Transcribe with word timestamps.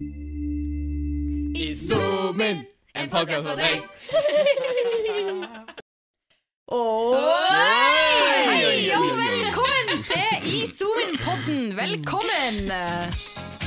I 0.00 1.74
zoomen, 1.76 2.66
en 2.92 3.08
podcast 3.12 3.44
for 3.44 3.56
deg. 3.60 3.82
Hei 8.48 8.86
og 8.96 9.10
velkommen 9.18 10.00
til 10.06 10.46
I 10.48 10.62
Zoomen-podden. 10.72 11.76
Velkommen. 11.76 12.72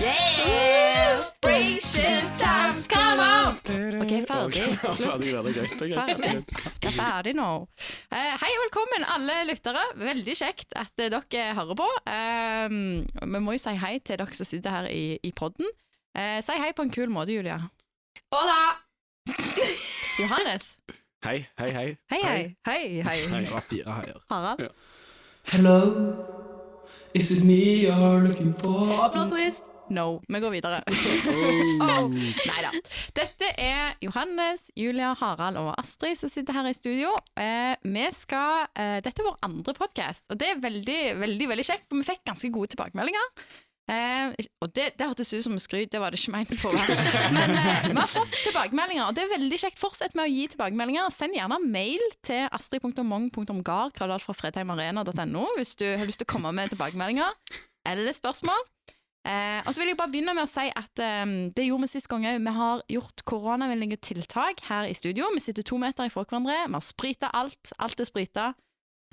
Yeah! 0.02 1.22
Operation 1.38 2.26
times 2.42 2.88
come 2.90 3.22
out. 3.22 3.70
OK, 4.02 4.14
ferdig. 4.26 4.66
Slutt. 4.90 5.22
Det 5.22 5.38
er 5.38 5.46
er. 5.46 5.68
Ferdig. 5.94 6.34
Det 6.82 6.90
er 6.90 6.98
ferdig 6.98 7.36
nå. 7.38 7.52
Eh, 8.10 8.34
hei 8.42 8.52
og 8.56 8.66
velkommen, 8.66 9.06
alle 9.20 9.38
lyttere. 9.52 9.86
Veldig 10.02 10.40
kjekt 10.42 10.74
at 10.82 10.98
eh, 10.98 11.14
dere 11.14 11.54
hører 11.60 11.78
på. 11.78 11.88
Eh, 12.10 12.68
vi 13.22 13.38
må 13.38 13.54
jo 13.54 13.62
si 13.62 13.78
hei 13.86 14.00
til 14.02 14.18
dere 14.24 14.42
som 14.42 14.50
sitter 14.50 14.80
her 14.80 14.90
i, 14.90 15.20
i 15.22 15.32
podden. 15.38 15.70
Eh, 16.14 16.44
si 16.46 16.54
hei 16.62 16.74
på 16.78 16.84
en 16.86 16.92
kul 16.94 17.10
måte, 17.10 17.34
Julia. 17.34 17.58
Hola! 18.34 18.60
Johannes. 20.20 20.78
hei, 21.26 21.40
hei. 21.58 21.72
Hei, 21.74 21.90
hei. 22.12 22.22
Hei, 22.22 22.22
hei. 22.68 23.02
Hei. 23.02 23.22
hei. 23.32 23.62
fire 23.62 23.96
heier. 23.98 24.20
Harald. 24.30 24.68
Hello, 25.44 25.80
is 27.16 27.32
it 27.32 27.44
me 27.44 27.88
you're 27.88 28.28
looking 28.28 28.54
for? 28.54 29.10
Plot 29.10 29.32
twist. 29.32 29.64
No. 29.90 30.22
Vi 30.30 30.40
går 30.40 30.54
videre. 30.54 30.82
Oh. 31.82 32.04
oh. 32.04 32.10
Nei 32.14 32.62
da. 32.62 32.70
Dette 33.18 33.50
er 33.58 33.98
Johannes, 34.06 34.70
Julia, 34.78 35.16
Harald 35.20 35.58
og 35.58 35.74
Astrid 35.82 36.16
som 36.20 36.30
sitter 36.30 36.54
her 36.54 36.70
i 36.70 36.78
studio. 36.78 37.10
Eh, 37.40 37.74
vi 37.84 38.06
skal, 38.14 38.70
eh, 38.78 39.00
dette 39.04 39.18
er 39.18 39.32
vår 39.32 39.42
andre 39.50 39.74
podkast, 39.74 40.30
og 40.30 40.40
det 40.40 40.54
er 40.54 40.62
veldig, 40.64 41.02
veldig, 41.26 41.50
veldig 41.50 41.66
kjekt, 41.68 41.90
for 41.90 42.00
vi 42.00 42.08
fikk 42.08 42.24
ganske 42.30 42.54
gode 42.54 42.76
tilbakemeldinger. 42.76 43.30
Eh, 43.92 44.32
og 44.64 44.72
det, 44.72 44.94
det 44.96 45.08
hørtes 45.10 45.34
ut 45.36 45.44
som 45.44 45.58
skryt, 45.60 45.92
det 45.92 46.00
var 46.00 46.14
det 46.14 46.22
ikke 46.22 46.32
meint 46.32 46.54
på 46.62 46.72
å. 46.72 46.84
Men 47.36 47.56
eh, 47.60 47.90
vi 47.90 47.98
har 47.98 48.08
fått 48.08 48.38
tilbakemeldinger, 48.46 49.10
og 49.10 49.18
det 49.18 49.26
er 49.26 49.34
veldig 49.34 49.60
kjekt. 49.66 49.82
Fortsett 49.82 50.16
med 50.16 50.30
å 50.30 50.32
gi 50.32 50.48
tilbakemeldinger. 50.54 51.12
Send 51.12 51.36
gjerne 51.36 51.60
mail 51.64 52.04
til 52.24 52.48
astrid.mong.gar 52.56 54.28
fredheimarena.no 54.30 55.46
hvis 55.60 55.76
du 55.82 55.88
har 55.90 56.08
lyst 56.08 56.24
til 56.24 56.30
å 56.30 56.34
komme 56.36 56.54
med 56.56 56.72
tilbakemeldinger 56.72 57.36
eller 57.92 58.16
spørsmål. 58.16 58.64
Eh, 59.24 59.62
og 59.64 59.72
så 59.72 59.80
vil 59.80 59.94
jeg 59.94 60.00
bare 60.00 60.12
begynne 60.12 60.34
med 60.36 60.44
å 60.44 60.52
si 60.52 60.66
at 60.68 61.00
eh, 61.00 61.24
det 61.56 61.68
gjorde 61.68 61.86
vi 61.86 61.94
sist 61.94 62.10
gang 62.12 62.28
òg. 62.28 62.42
Vi 62.44 62.56
har 62.58 62.84
gjort 62.92 63.24
koronavennlige 63.28 64.00
tiltak 64.04 64.64
her 64.68 64.88
i 64.88 64.96
studio. 64.96 65.28
Vi 65.36 65.44
sitter 65.44 65.68
to 65.68 65.80
meter 65.80 66.08
ifra 66.08 66.24
hverandre. 66.24 66.58
Vi 66.68 66.76
har 66.80 66.84
sprita 66.84 67.32
alt. 67.36 67.76
Alt 67.84 68.04
er 68.04 68.08
sprita. 68.08 68.52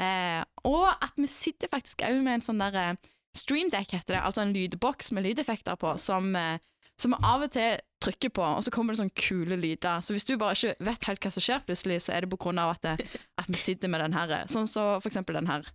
Eh, 0.01 0.43
og 0.67 0.89
at 0.91 1.19
vi 1.19 1.29
sitter 1.31 1.71
faktisk 1.71 2.03
òg 2.07 2.23
med 2.25 2.39
en 2.39 2.47
sånn 2.47 2.63
der 2.63 2.79
eh, 2.81 3.11
streamdeck, 3.37 3.93
heter 3.95 4.17
det. 4.17 4.23
Altså 4.27 4.43
en 4.43 4.53
lydboks 4.55 5.13
med 5.13 5.25
lydeffekter 5.29 5.77
på, 5.81 5.95
som, 5.99 6.35
eh, 6.37 6.59
som 6.99 7.15
vi 7.15 7.21
av 7.25 7.43
og 7.47 7.51
til 7.55 7.79
trykker 8.01 8.33
på, 8.33 8.43
og 8.43 8.63
så 8.65 8.71
kommer 8.73 8.95
det 8.95 9.01
sånne 9.03 9.17
kule 9.17 9.57
lyder. 9.61 10.01
Så 10.05 10.15
hvis 10.17 10.25
du 10.29 10.37
bare 10.41 10.57
ikke 10.57 10.75
vet 10.89 11.05
helt 11.11 11.21
hva 11.27 11.31
som 11.35 11.45
skjer 11.45 11.61
plutselig, 11.69 12.01
så 12.03 12.15
er 12.17 12.25
det 12.25 12.31
på 12.33 12.39
grunn 12.41 12.59
av 12.59 12.75
at, 12.77 12.83
det, 12.83 13.09
at 13.39 13.49
vi 13.49 13.61
sitter 13.61 13.89
med 13.93 14.01
den 14.01 14.17
her. 14.17 14.47
Sånn 14.49 14.69
så 14.71 14.95
for 15.01 15.09
eksempel 15.13 15.37
den 15.41 15.47
her. 15.51 15.69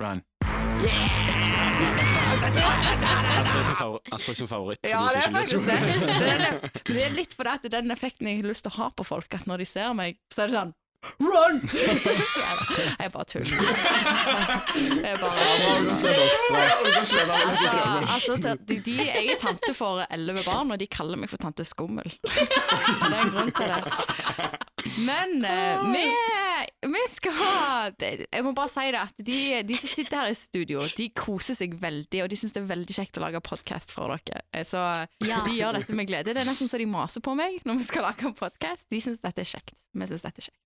Run. 0.00 0.22
Astrid 4.12 4.36
som 4.36 4.48
favoritt. 4.48 4.78
Ja, 4.88 5.02
det 5.12 5.22
er 5.26 5.34
faktisk 5.34 5.66
det. 5.66 5.78
Det 6.86 7.02
er, 7.06 7.14
litt- 7.16 7.34
fordi 7.36 7.50
at 7.58 7.66
den 7.72 7.90
effekten 7.94 8.28
jeg 8.28 8.40
har 8.42 8.48
lyst 8.48 8.64
til 8.66 8.72
å 8.72 8.76
ha 8.78 8.88
på 8.90 9.04
folk, 9.06 9.34
at 9.34 9.46
når 9.50 9.62
de 9.62 9.66
ser 9.68 9.92
meg, 9.96 10.18
så 10.32 10.44
er 10.44 10.50
det 10.52 10.56
sånn 10.58 10.72
Run! 11.02 11.58
Jeg 13.02 13.12
bare 13.12 13.24
tuller. 13.24 13.46
Jeg 15.06 15.18
bare 15.18 15.32
Altså, 17.42 18.32
altså 18.32 18.56
de, 18.68 18.80
de, 18.80 18.94
jeg 18.96 19.26
er 19.34 19.38
tante 19.40 19.74
for 19.74 20.04
elleve 20.10 20.44
barn, 20.46 20.70
og 20.70 20.78
de 20.80 20.86
kaller 20.86 21.18
meg 21.18 21.30
for 21.30 21.42
tante 21.42 21.64
Skummel. 21.66 22.06
Det 22.22 23.08
er 23.08 23.18
en 23.18 23.32
grunn 23.34 23.50
til 23.50 23.72
det. 23.72 23.82
Men 25.06 25.44
eh, 25.46 25.82
vi, 25.92 26.04
vi 26.90 27.02
skal 27.10 27.34
ha 27.38 27.52
Jeg 27.98 28.42
må 28.44 28.50
bare 28.56 28.70
si 28.70 28.86
det 28.90 28.98
at 29.02 29.14
de, 29.18 29.38
de 29.66 29.78
som 29.78 29.92
sitter 29.92 30.20
her 30.22 30.32
i 30.32 30.38
studio, 30.38 30.82
de 30.98 31.08
koser 31.16 31.58
seg 31.58 31.76
veldig, 31.82 32.24
og 32.24 32.30
de 32.30 32.38
syns 32.38 32.54
det 32.54 32.62
er 32.62 32.72
veldig 32.72 32.98
kjekt 32.98 33.18
å 33.18 33.26
lage 33.26 33.42
podkast 33.46 33.94
for 33.94 34.14
dere. 34.14 34.42
Så 34.66 34.82
ja. 35.26 35.42
de 35.46 35.58
gjør 35.58 35.80
dette 35.80 35.98
med 35.98 36.10
glede. 36.10 36.34
Det 36.34 36.44
er 36.44 36.50
nesten 36.50 36.70
så 36.70 36.78
de 36.78 36.90
maser 36.90 37.24
på 37.24 37.34
meg 37.38 37.62
når 37.66 37.82
vi 37.82 37.90
skal 37.90 38.06
lage 38.06 38.28
en 38.28 38.38
podkast. 38.38 38.90
De 38.92 39.02
syns 39.02 39.22
dette 39.22 39.42
er 39.42 39.54
kjekt. 39.56 39.74
Vi 39.94 40.10
syns 40.10 40.26
dette 40.26 40.38
er 40.38 40.50
kjekt. 40.52 40.60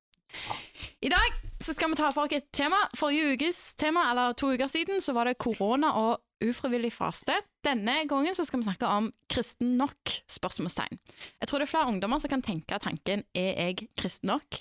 I 1.04 1.10
dag 1.12 1.42
så 1.62 1.74
skal 1.74 1.90
vi 1.90 1.98
ta 1.98 2.10
for 2.14 2.26
oss 2.26 2.36
et 2.36 2.46
tema. 2.54 2.78
Forrige 2.96 3.34
ukes 3.34 3.60
tema, 3.78 4.10
eller 4.10 4.36
to 4.38 4.52
uker 4.54 4.70
siden, 4.70 5.00
så 5.00 5.14
var 5.16 5.28
det 5.28 5.38
korona 5.42 5.92
og 6.00 6.22
ufrivillig 6.44 6.92
faste. 6.92 7.34
Denne 7.64 8.02
gangen 8.08 8.36
så 8.36 8.44
skal 8.44 8.60
vi 8.60 8.68
snakke 8.68 8.88
om 8.90 9.10
kristen 9.32 9.76
nok? 9.80 9.96
spørsmålstegn. 10.30 10.98
Jeg 11.40 11.48
tror 11.48 11.58
det 11.58 11.66
er 11.66 11.72
flere 11.72 11.88
ungdommer 11.92 12.20
som 12.20 12.32
kan 12.32 12.44
tenke 12.44 12.78
tanken 12.82 13.24
er 13.34 13.52
jeg 13.56 13.88
kristen 13.98 14.30
nok? 14.34 14.60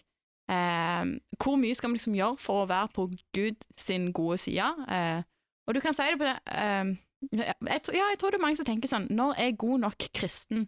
Eh, 0.51 1.05
hvor 1.41 1.57
mye 1.57 1.75
skal 1.75 1.89
vi 1.89 1.97
liksom 1.97 2.15
gjøre 2.15 2.37
for 2.41 2.63
å 2.63 2.69
være 2.69 2.91
på 2.93 3.07
Gud 3.35 3.65
sin 3.77 4.11
gode 4.13 4.37
side? 4.37 4.67
Eh, 4.87 5.23
og 5.65 5.73
du 5.75 5.81
kan 5.81 5.97
si 5.97 6.05
det 6.05 6.19
på 6.21 6.27
det 6.27 6.37
eh, 6.53 6.93
jeg, 7.33 7.55
Ja, 7.65 8.05
jeg 8.11 8.19
tror 8.21 8.31
det 8.31 8.37
er 8.37 8.43
mange 8.43 8.59
som 8.59 8.67
tenker 8.67 8.91
sånn 8.91 9.07
Når 9.09 9.39
er 9.41 9.55
god 9.57 9.81
nok 9.87 10.05
kristen? 10.13 10.67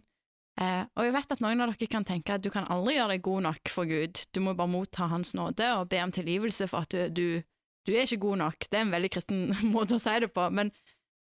Eh, 0.58 0.82
og 0.98 1.06
jeg 1.06 1.14
vet 1.14 1.34
at 1.36 1.42
noen 1.42 1.62
av 1.62 1.70
dere 1.70 1.90
kan 1.90 2.06
tenke 2.06 2.34
at 2.34 2.42
du 2.42 2.50
kan 2.50 2.66
aldri 2.72 2.96
gjøre 2.96 3.14
deg 3.14 3.24
god 3.28 3.44
nok 3.46 3.70
for 3.70 3.88
Gud. 3.88 4.18
Du 4.34 4.42
må 4.42 4.56
bare 4.58 4.72
motta 4.72 5.06
Hans 5.10 5.34
nåde 5.38 5.68
og 5.78 5.88
be 5.92 6.02
om 6.02 6.14
tilgivelse 6.14 6.66
for 6.70 6.86
at 6.86 6.94
du, 6.94 7.06
du, 7.14 7.26
du 7.86 7.94
er 7.94 8.08
ikke 8.08 8.24
god 8.26 8.42
nok. 8.42 8.66
Det 8.66 8.80
er 8.80 8.86
en 8.86 8.94
veldig 8.94 9.12
kristen 9.14 9.46
måte 9.74 9.98
å 9.98 10.02
si 10.02 10.16
det 10.24 10.32
på, 10.34 10.48
men, 10.50 10.72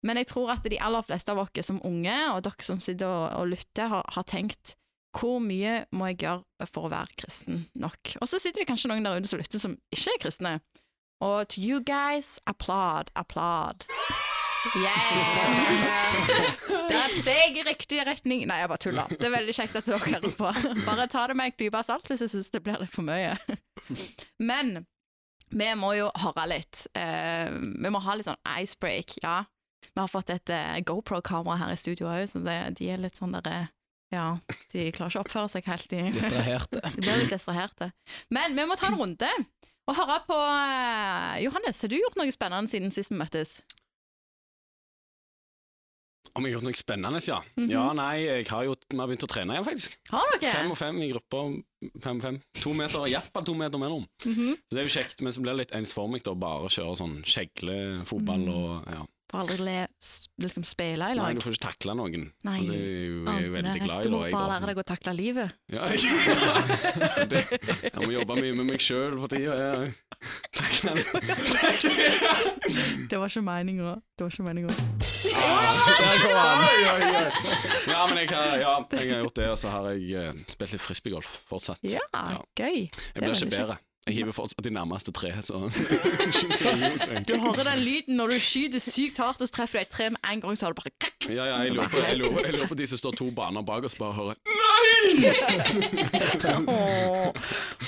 men 0.04 0.20
jeg 0.20 0.32
tror 0.34 0.52
at 0.58 0.68
de 0.68 0.82
aller 0.84 1.08
fleste 1.08 1.32
av 1.32 1.40
oss 1.46 1.68
som 1.68 1.80
unge, 1.88 2.18
og 2.36 2.44
dere 2.48 2.68
som 2.68 2.84
sitter 2.84 3.08
og, 3.08 3.26
og 3.40 3.52
lytter, 3.56 3.92
har, 3.94 4.06
har 4.18 4.28
tenkt 4.28 4.76
hvor 5.18 5.42
mye 5.44 5.82
må 5.92 6.08
jeg 6.12 6.22
gjøre 6.24 6.68
for 6.72 6.88
å 6.88 6.92
være 6.94 7.20
kristen 7.20 7.66
nok? 7.76 8.14
Og 8.24 8.30
så 8.32 8.40
sitter 8.40 8.64
det 8.64 8.70
kanskje 8.70 8.94
noen 8.94 9.04
der 9.04 9.20
ute 9.20 9.32
som 9.32 9.42
lytter 9.42 9.60
som 9.60 9.76
ikke 9.92 10.16
er 10.16 10.22
kristne. 10.24 10.54
Og 11.22 11.52
to 11.54 11.62
you 11.62 11.82
guys, 11.84 12.40
applaud, 12.48 13.12
applaud. 13.16 13.86
Yeah! 14.78 16.18
Det 16.70 16.94
er 16.94 17.06
et 17.08 17.16
steg 17.18 17.58
i 17.58 17.64
riktig 17.66 18.02
retning. 18.06 18.44
Nei, 18.50 18.60
jeg 18.62 18.70
bare 18.70 18.84
tuller. 18.84 19.10
Det 19.10 19.26
er 19.28 19.34
veldig 19.34 19.56
kjekt 19.58 19.78
at 19.80 19.88
dere 19.90 20.00
hører 20.04 20.36
på. 20.38 20.52
Bare 20.86 21.08
ta 21.12 21.26
det 21.30 21.38
med 21.40 21.50
en 21.50 21.56
klype 21.56 21.82
salt 21.88 22.10
hvis 22.12 22.24
jeg 22.28 22.34
syns 22.36 22.52
det 22.54 22.62
blir 22.66 22.78
litt 22.82 22.94
for 22.94 23.06
mye. 23.08 23.34
Men 24.52 24.84
vi 25.52 25.70
må 25.80 25.96
jo 25.98 26.12
høre 26.22 26.46
litt. 26.52 26.86
Eh, 26.98 27.50
vi 27.52 27.92
må 27.92 28.02
ha 28.06 28.16
litt 28.16 28.30
sånn 28.30 28.40
icebreak, 28.62 29.18
ja. 29.24 29.42
Vi 29.92 30.00
har 30.00 30.12
fått 30.12 30.32
et 30.32 30.54
eh, 30.54 30.78
GoPro-kamera 30.88 31.58
her 31.64 31.74
i 31.74 31.80
studio 31.80 32.12
òg, 32.12 32.28
så 32.32 32.44
det, 32.46 32.60
de 32.80 32.92
er 32.94 33.02
litt 33.02 33.18
sånn 33.20 33.34
derre 33.36 33.72
Ja, 34.14 34.38
de 34.72 34.90
klarer 34.94 35.10
ikke 35.12 35.24
å 35.24 35.26
oppføre 35.26 35.52
seg 35.52 35.68
helt. 35.72 35.90
De, 35.92 36.06
Distraherte. 36.16 36.86
de 36.96 37.02
blir 37.02 37.24
litt 37.24 37.34
distraherte. 37.34 37.92
Men 38.32 38.56
vi 38.56 38.68
må 38.70 38.78
ta 38.80 38.92
en 38.92 39.00
runde 39.00 39.30
og 39.90 39.98
høre 39.98 40.22
på 40.28 40.38
eh, 40.38 41.38
Johannes, 41.48 41.82
har 41.82 41.92
du 41.92 41.98
gjort 41.98 42.20
noe 42.20 42.32
spennende 42.32 42.72
siden 42.72 42.94
sist 42.94 43.12
vi 43.12 43.20
møttes? 43.20 43.62
Om 46.36 46.46
jeg 46.46 46.54
har 46.54 46.62
gjort 46.62 46.68
noe 46.70 46.80
spennende, 46.80 47.20
ja. 47.28 47.40
Mhm. 47.58 47.70
Ja, 47.70 47.86
nei, 47.94 48.16
jeg 48.24 48.48
har 48.48 48.64
jo 48.64 48.76
vi 48.90 48.98
har 48.98 49.08
begynt 49.08 49.24
å 49.26 49.28
trene 49.28 49.54
igjen, 49.58 49.66
faktisk. 49.68 49.98
Har 50.12 50.38
dere? 50.40 50.52
Fem 50.54 50.72
og 50.72 50.78
fem 50.78 51.02
i 51.02 51.10
grupper. 51.12 51.64
Fem 52.02 52.18
og 52.18 52.22
fem. 52.22 52.42
To 52.62 52.74
meter, 52.74 53.08
iallfall 53.10 53.44
to 53.46 53.54
meter 53.58 53.78
mellom. 53.82 54.06
Mhm. 54.26 54.56
Så 54.56 54.70
det 54.76 54.80
er 54.80 54.88
jo 54.88 54.96
kjekt, 55.00 55.22
men 55.22 55.34
så 55.34 55.42
blir 55.42 55.52
det 55.58 55.68
litt 55.68 55.76
ensformig 55.82 56.24
da, 56.24 56.34
bare 56.36 56.64
å 56.68 56.70
kjøre 56.72 56.96
sånn 56.98 57.22
kjeglefotball 57.24 58.46
Mm. 58.46 58.54
og 58.54 58.86
ja. 58.94 59.06
Får 59.32 59.40
aldri 59.46 59.58
le, 59.64 59.76
liksom 60.44 60.64
spille 60.68 61.06
i 61.14 61.16
lag. 61.16 61.24
Nei, 61.24 61.34
du 61.38 61.42
får 61.44 61.54
ikke 61.56 61.68
takle 61.70 61.92
noen. 61.96 62.24
Nei. 62.44 62.58
Og 62.66 62.72
det 62.72 62.80
er 63.32 63.42
jo 63.46 63.52
veldig 63.54 63.82
glad 63.86 64.00
i. 64.02 64.04
Du 64.04 64.10
må 64.12 64.18
bare 64.34 64.50
lære 64.52 64.66
deg 64.72 64.78
å 64.82 64.84
takle 64.92 65.12
livet. 65.16 65.50
Ja, 65.72 65.84
jeg, 65.88 66.00
det, 67.32 67.40
jeg 67.88 68.00
må 68.02 68.10
jobbe 68.12 68.34
mye 68.42 68.54
med 68.60 68.66
meg 68.74 68.80
sjøl 68.84 69.16
for 69.22 69.28
tida. 69.32 69.54
Ja. 69.56 69.88
Takle 70.52 70.92
Det 73.12 73.16
var 73.20 73.28
ikke 73.32 73.42
meninga. 73.48 73.96
Det 74.20 74.24
var 74.28 74.32
ikke 74.36 74.48
meninga. 74.50 74.72
Ja, 77.88 78.02
men 78.08 78.18
jeg 78.22 78.30
har, 78.36 78.58
ja, 78.62 78.74
jeg 78.92 79.12
har 79.14 79.24
gjort 79.24 79.36
det, 79.40 79.48
og 79.52 79.58
så 79.60 79.72
har 79.74 79.88
jeg 79.96 80.28
eh, 80.28 80.34
spilt 80.52 80.76
litt 80.76 80.84
frisbeegolf 80.84 81.32
fortsatt. 81.50 81.80
Ja, 81.88 82.04
Ja. 82.14 82.42
gøy. 82.58 82.90
Jeg 82.92 83.24
blir 83.24 83.34
ikke 83.36 83.50
bedre. 83.56 83.78
Jeg 84.08 84.16
hiver 84.18 84.34
fortsatt 84.34 84.64
de 84.66 84.72
nærmeste 84.74 85.12
tre, 85.14 85.30
så 85.46 85.54
Du 87.28 87.36
hører 87.38 87.64
den 87.68 87.80
lyden 87.86 88.16
når 88.18 88.28
du 88.34 88.38
skyter 88.42 88.82
sykt 88.82 89.18
hardt, 89.22 89.42
og 89.44 89.48
så 89.48 89.54
treffer 89.60 89.78
du 89.78 89.82
et 89.86 89.92
tre 89.94 90.08
med 90.10 90.18
en 90.26 90.42
gang, 90.42 90.58
så 90.58 90.66
har 90.66 90.74
du 90.74 90.80
bare 90.82 90.90
kakk. 90.98 91.28
Ja, 91.30 91.46
ja, 91.46 91.60
jeg 91.68 91.76
lurer 91.76 91.90
på, 91.94 91.98
jeg 92.02 92.18
lurer, 92.18 92.42
jeg 92.48 92.54
lurer 92.58 92.68
på 92.72 92.78
de 92.80 92.88
som 92.90 92.98
står 92.98 93.14
to 93.20 93.28
baner 93.38 93.62
bak 93.68 93.86
oss, 93.86 93.94
bare 94.00 94.14
hører 94.18 94.34
Åh. 96.72 97.28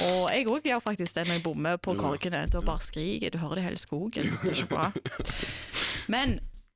Og 0.06 0.24
jeg 0.33 0.48
òg 0.50 0.65
gjør 0.69 0.81
faktisk 0.86 1.15
det 1.18 1.24
når 1.27 1.36
jeg 1.38 1.44
bommer 1.45 1.75
på 1.81 1.92
korkene. 1.98 2.42
Da 2.51 2.57
bare 2.65 2.81
skriker. 2.83 3.30
Du 3.33 3.38
hører 3.42 3.56
det 3.60 3.63
i 3.63 3.68
hele 3.68 3.81
skogen. 3.81 4.25
Det 4.42 4.50
er 4.51 4.56
ikke 4.57 4.71
bra. 4.71 4.86
Men 6.13 6.27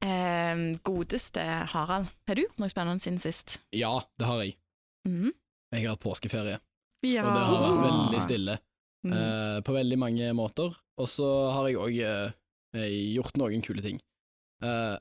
eh, 0.05 0.55
godeste 0.87 1.43
Harald, 1.73 2.05
har 2.27 2.33
du 2.37 2.41
gjort 2.45 2.59
noe 2.61 2.71
spennende 2.73 3.03
siden 3.03 3.19
sist? 3.23 3.47
Ja, 3.75 3.93
det 4.19 4.25
har 4.29 4.37
jeg. 4.45 4.51
Mhm. 5.07 5.29
Jeg 5.73 5.81
har 5.83 5.91
hatt 5.97 6.03
påskeferie, 6.05 6.57
Ja. 7.03 7.23
og 7.27 7.31
det 7.35 7.41
har 7.43 7.57
vært 7.65 7.81
veldig 7.83 8.21
stille 8.23 8.53
Mm. 9.05 9.13
uh, 9.13 9.57
på 9.63 9.75
veldig 9.75 9.99
mange 10.01 10.31
måter. 10.35 10.73
Og 10.97 11.07
så 11.11 11.27
har 11.53 11.69
jeg 11.69 11.77
òg 11.77 12.01
gjort 13.13 13.38
noen 13.39 13.61
kule 13.63 13.83
ting. 13.85 14.01
Uh, 14.63 14.97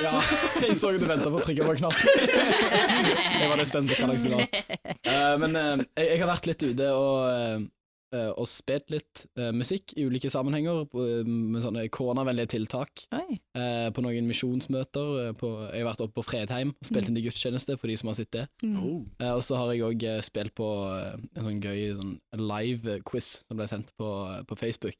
Ja, 0.00 0.20
jeg 0.64 0.76
så 0.78 0.90
du 0.94 1.02
venta 1.04 1.28
på 1.28 1.40
å 1.40 1.42
trykke 1.44 1.66
på 1.66 1.74
knappen. 1.80 2.00
knapp. 2.00 3.36
Jeg 3.40 3.48
var 3.50 3.60
litt 3.60 3.70
spent 3.70 3.90
på 3.90 3.98
hva 3.98 4.08
slags 4.08 4.24
det 4.24 4.32
var. 4.32 4.46
Eh, 5.10 5.34
men 5.40 5.56
eh, 5.56 5.82
jeg, 5.96 6.06
jeg 6.12 6.20
har 6.22 6.30
vært 6.30 6.48
litt 6.50 6.64
ute 6.64 6.88
og, 6.92 7.14
eh, 7.28 7.54
eh, 7.56 7.62
og 8.34 8.46
spilt 8.50 8.90
litt 8.90 9.24
eh, 9.38 9.50
musikk 9.54 9.94
i 9.96 10.06
ulike 10.08 10.30
sammenhenger 10.32 10.84
på, 10.90 11.04
med 11.26 11.62
sånne 11.64 11.84
koronavennlige 11.94 12.54
tiltak. 12.56 13.04
Eh, 13.56 13.88
på 13.94 14.04
noen 14.04 14.26
misjonsmøter. 14.30 15.12
eh, 15.28 15.44
jeg 15.74 15.84
har 15.84 15.90
vært 15.92 16.02
oppe 16.06 16.18
på 16.20 16.26
Fredheim 16.26 16.72
og 16.74 16.88
spilt 16.88 17.10
inn 17.10 17.20
i 17.20 17.24
gudstjeneste 17.26 17.76
for 17.78 17.90
de 17.90 17.98
som 18.00 18.10
har 18.12 18.18
sett 18.18 18.32
det. 18.34 18.46
Mm. 18.64 19.06
Eh, 19.20 19.32
og 19.34 19.44
så 19.46 19.60
har 19.60 19.72
jeg 19.74 19.86
òg 19.86 20.08
spilt 20.26 20.54
på 20.58 20.70
eh, 20.96 21.14
en 21.36 21.46
sånn 21.46 21.62
gøy 21.62 21.86
sånn 22.00 22.16
live-quiz 22.50 23.30
som 23.46 23.60
ble 23.60 23.68
sendt 23.70 23.94
på, 24.00 24.10
på 24.48 24.58
Facebook. 24.58 24.98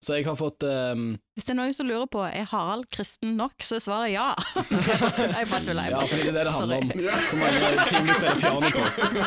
Så 0.00 0.16
jeg 0.16 0.24
har 0.24 0.36
fått 0.38 0.64
um... 0.64 1.18
Hvis 1.36 1.44
det 1.44 1.52
er 1.52 1.56
noen 1.58 1.74
som 1.76 1.88
lurer 1.88 2.08
på 2.08 2.22
er 2.24 2.46
Harald 2.48 2.86
kristen 2.92 3.34
nok, 3.36 3.52
så 3.64 3.76
er 3.76 3.82
svaret 3.84 4.10
ja. 4.12 4.32
jeg 4.56 5.48
bare 5.48 5.60
tuller. 5.64 5.88
jeg 5.88 5.92
Ja, 5.92 6.00
for 6.00 6.08
fordi 6.08 6.22
det 6.24 6.28
er 6.28 6.36
det 6.36 6.44
det 6.44 6.54
handler 6.56 6.76
om. 6.76 6.88
Hvor 6.90 7.38
mange 7.40 7.84
timer 7.88 8.06
du 8.06 8.14
spiller 8.16 8.38
piano 8.40 8.68
på. 8.74 8.82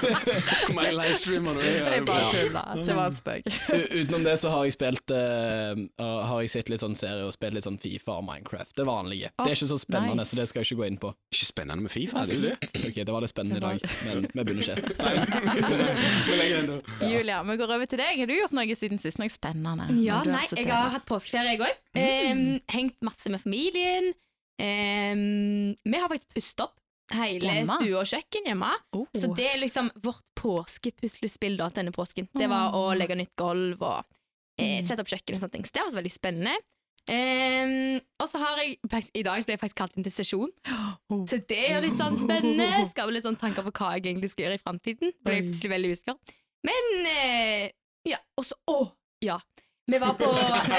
Hvor 0.65 0.75
mange 0.77 0.93
livestreamer 0.97 1.53
du 1.53 1.61
er? 1.61 1.93
Jeg 1.93 2.05
bare 2.09 2.25
tuller. 2.33 2.81
Det 2.89 2.95
var 2.97 3.05
en 3.05 3.17
spøk. 3.17 3.43
Utenom 3.93 4.25
det 4.27 4.35
så 4.41 4.53
har 4.53 4.65
jeg 4.65 4.75
spilt 4.75 5.13
eh, 5.13 5.73
uh, 6.01 6.19
Har 6.29 6.41
jeg 6.43 6.53
sett 6.53 6.69
litt 6.73 6.81
sånn 6.83 6.97
serie 6.97 7.25
og 7.25 7.33
spilt 7.35 7.57
litt 7.57 7.65
sånn 7.67 7.79
Fifa 7.81 8.17
og 8.17 8.25
Minecraft. 8.29 8.73
Det 8.77 8.85
vanlige. 8.89 9.29
Det 9.37 9.47
er 9.49 9.57
ikke 9.57 9.69
så 9.73 9.79
spennende, 9.81 10.17
nice. 10.21 10.33
så 10.33 10.41
det 10.41 10.47
skal 10.49 10.61
jeg 10.61 10.71
ikke 10.71 10.81
gå 10.81 10.89
inn 10.89 10.99
på. 11.05 11.13
Ikke 11.33 11.49
spennende 11.49 11.85
med 11.85 11.93
Fifa, 11.93 12.25
er 12.25 12.29
det 12.29 12.35
jo 12.37 12.43
det? 12.49 12.55
Ok, 12.89 12.97
Det 13.01 13.13
var 13.13 13.25
det 13.25 13.31
spennende 13.33 13.57
i 13.57 13.65
dag, 13.65 13.77
men 14.09 14.25
vi 14.25 14.41
begynner 14.41 14.63
ikke. 14.73 14.77
Julia, 17.13 17.41
vi 17.45 17.57
går 17.61 17.77
over 17.77 17.89
til 17.89 18.01
deg. 18.01 18.21
Har 18.21 18.29
du 18.29 18.37
gjort 18.37 18.57
noe 18.57 18.77
siden 18.77 19.01
sist? 19.01 19.21
Noe 19.21 19.29
spennende? 19.33 19.89
Ja, 20.01 20.21
nei, 20.27 20.43
jeg 20.69 20.75
har 20.77 20.93
hatt 20.95 21.05
påskeferie, 21.09 21.55
jeg 21.57 21.61
òg. 21.65 22.61
hengt 22.73 22.97
masse 23.05 23.29
med 23.33 23.41
familien. 23.43 24.13
Um, 24.61 25.73
vi 25.83 25.97
har 25.99 26.09
faktisk 26.11 26.33
pustet 26.35 26.61
opp 26.67 26.75
hele 27.13 27.41
Hjemme? 27.59 27.75
stue 27.81 27.97
og 27.99 28.05
kjøkken 28.07 28.45
hjemme. 28.47 28.69
Oh. 28.95 29.07
Så 29.17 29.29
det 29.35 29.47
er 29.51 29.57
liksom 29.59 29.89
vårt 30.05 30.23
påskepuslespill 30.39 31.57
da, 31.59 31.67
denne 31.73 31.91
påsken. 31.93 32.29
Det 32.33 32.47
var 32.49 32.73
å 32.77 32.85
legge 32.97 33.17
nytt 33.19 33.35
gulv 33.39 33.81
og 33.81 34.03
eh, 34.57 34.79
Mm. 34.79 34.85
sette 34.85 35.01
opp 35.01 35.09
kjøkken 35.09 35.35
og 35.35 35.41
sånne 35.41 35.51
ting. 35.57 35.65
Så 35.65 35.73
det 35.73 35.81
har 35.81 35.89
vært 35.89 35.99
veldig 36.03 36.13
spennende. 36.13 36.55
Um, 37.03 37.99
og 38.21 38.29
så 38.31 38.39
har 38.39 38.59
jeg 38.61 38.77
I 39.19 39.23
dag 39.27 39.43
ble 39.43 39.57
jeg 39.57 39.59
faktisk 39.59 39.79
kalt 39.81 39.97
inn 39.97 40.05
til 40.05 40.13
sesjon, 40.15 40.51
Oh. 40.71 41.25
så 41.29 41.39
det 41.49 41.57
er 41.59 41.73
jo 41.75 41.81
litt 41.89 41.97
sånn 41.99 42.15
spennende. 42.21 42.85
Skal 42.93 43.11
litt 43.11 43.25
sånn 43.25 43.39
tanker 43.41 43.65
på 43.67 43.73
hva 43.75 43.89
jeg 43.97 44.05
egentlig 44.05 44.31
skal 44.31 44.45
gjøre 44.47 44.59
i 44.59 44.63
framtiden. 44.63 45.11
Ble 45.25 45.41
plutselig 45.49 45.73
veldig 45.75 45.91
usikker. 45.97 46.37
Men 46.63 47.07
eh, 47.09 47.71
ja. 48.07 48.21
Og 48.39 48.45
så 48.47 48.55
Å! 48.71 48.77
Ja. 49.23 49.39
Vi 49.91 49.99
var 49.99 50.13
på 50.15 50.29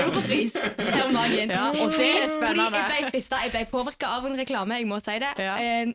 Europris 0.00 0.54
her 0.78 1.04
om 1.06 1.12
dagen. 1.14 1.50
Ja, 1.52 1.66
og 1.68 1.92
det 1.92 2.06
er 2.08 2.30
spennende. 2.32 2.70
Fordi 2.72 2.94
jeg 2.96 3.04
ble 3.04 3.10
fristet, 3.12 3.42
jeg 3.44 3.52
ble 3.52 3.64
påvirka 3.72 4.08
av 4.16 4.24
en 4.30 4.38
reklame, 4.40 4.78
jeg 4.80 4.88
må 4.88 4.96
si 5.04 5.18
det. 5.20 5.32
Ja. 5.44 5.56
Eh, 5.60 5.92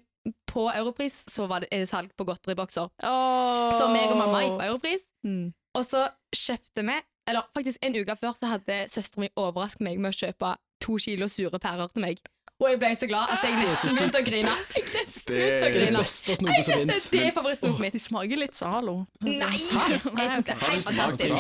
på 0.50 0.68
Europris 0.70 1.24
så 1.32 1.48
var 1.50 1.64
det 1.66 1.72
eh, 1.74 1.88
salg 1.90 2.12
på 2.18 2.26
godteribokser. 2.28 2.92
Oh. 3.08 3.70
Så 3.80 3.88
meg 3.90 4.12
og 4.14 4.20
mamma 4.20 4.44
gikk 4.46 4.60
på 4.60 4.68
Europris, 4.68 5.08
Mm. 5.26 5.50
og 5.76 5.84
så 5.84 6.06
kjøpte 6.32 6.86
vi 6.88 6.94
Eller 7.28 7.44
faktisk 7.54 7.78
en 7.86 7.94
uke 7.94 8.16
før 8.18 8.34
så 8.40 8.48
hadde 8.50 8.76
søsteren 8.90 9.22
min 9.26 9.34
overrasket 9.38 9.84
meg 9.86 10.00
med 10.02 10.10
å 10.10 10.18
kjøpe 10.18 10.54
to 10.82 10.96
kilo 10.98 11.28
sure 11.30 11.60
pærer 11.62 11.92
til 11.94 12.02
meg. 12.02 12.18
Og 12.60 12.66
jeg 12.68 12.80
ble 12.82 12.90
så 13.00 13.08
glad 13.08 13.30
at 13.32 13.44
jeg 13.48 13.56
Det 13.56 13.68
nesten 13.70 13.94
begynte 13.96 14.20
å 14.20 14.24
grine. 14.28 14.54
Jeg 14.76 14.84
nesten 14.92 15.30
Det- 15.32 15.40
begynte 15.40 15.60
å 15.60 15.72
Det 15.72 15.80
grine. 15.80 16.00
beste 16.04 16.36
snopet 16.36 16.66
som 16.66 16.74
Det, 16.74 16.94
fins. 16.94 17.10
det 17.10 17.22
er 17.24 17.32
favorittsnopet 17.32 17.80
mitt. 17.80 17.94
De 17.94 18.00
smaker 18.04 18.38
litt 18.42 18.56
Zalo. 18.56 18.96
Nei! 19.24 19.32
Jeg 19.32 19.62
synes 19.64 20.44
det 20.44 20.52
er 20.52 20.60
helt 20.60 20.84
fantastisk. 20.90 21.32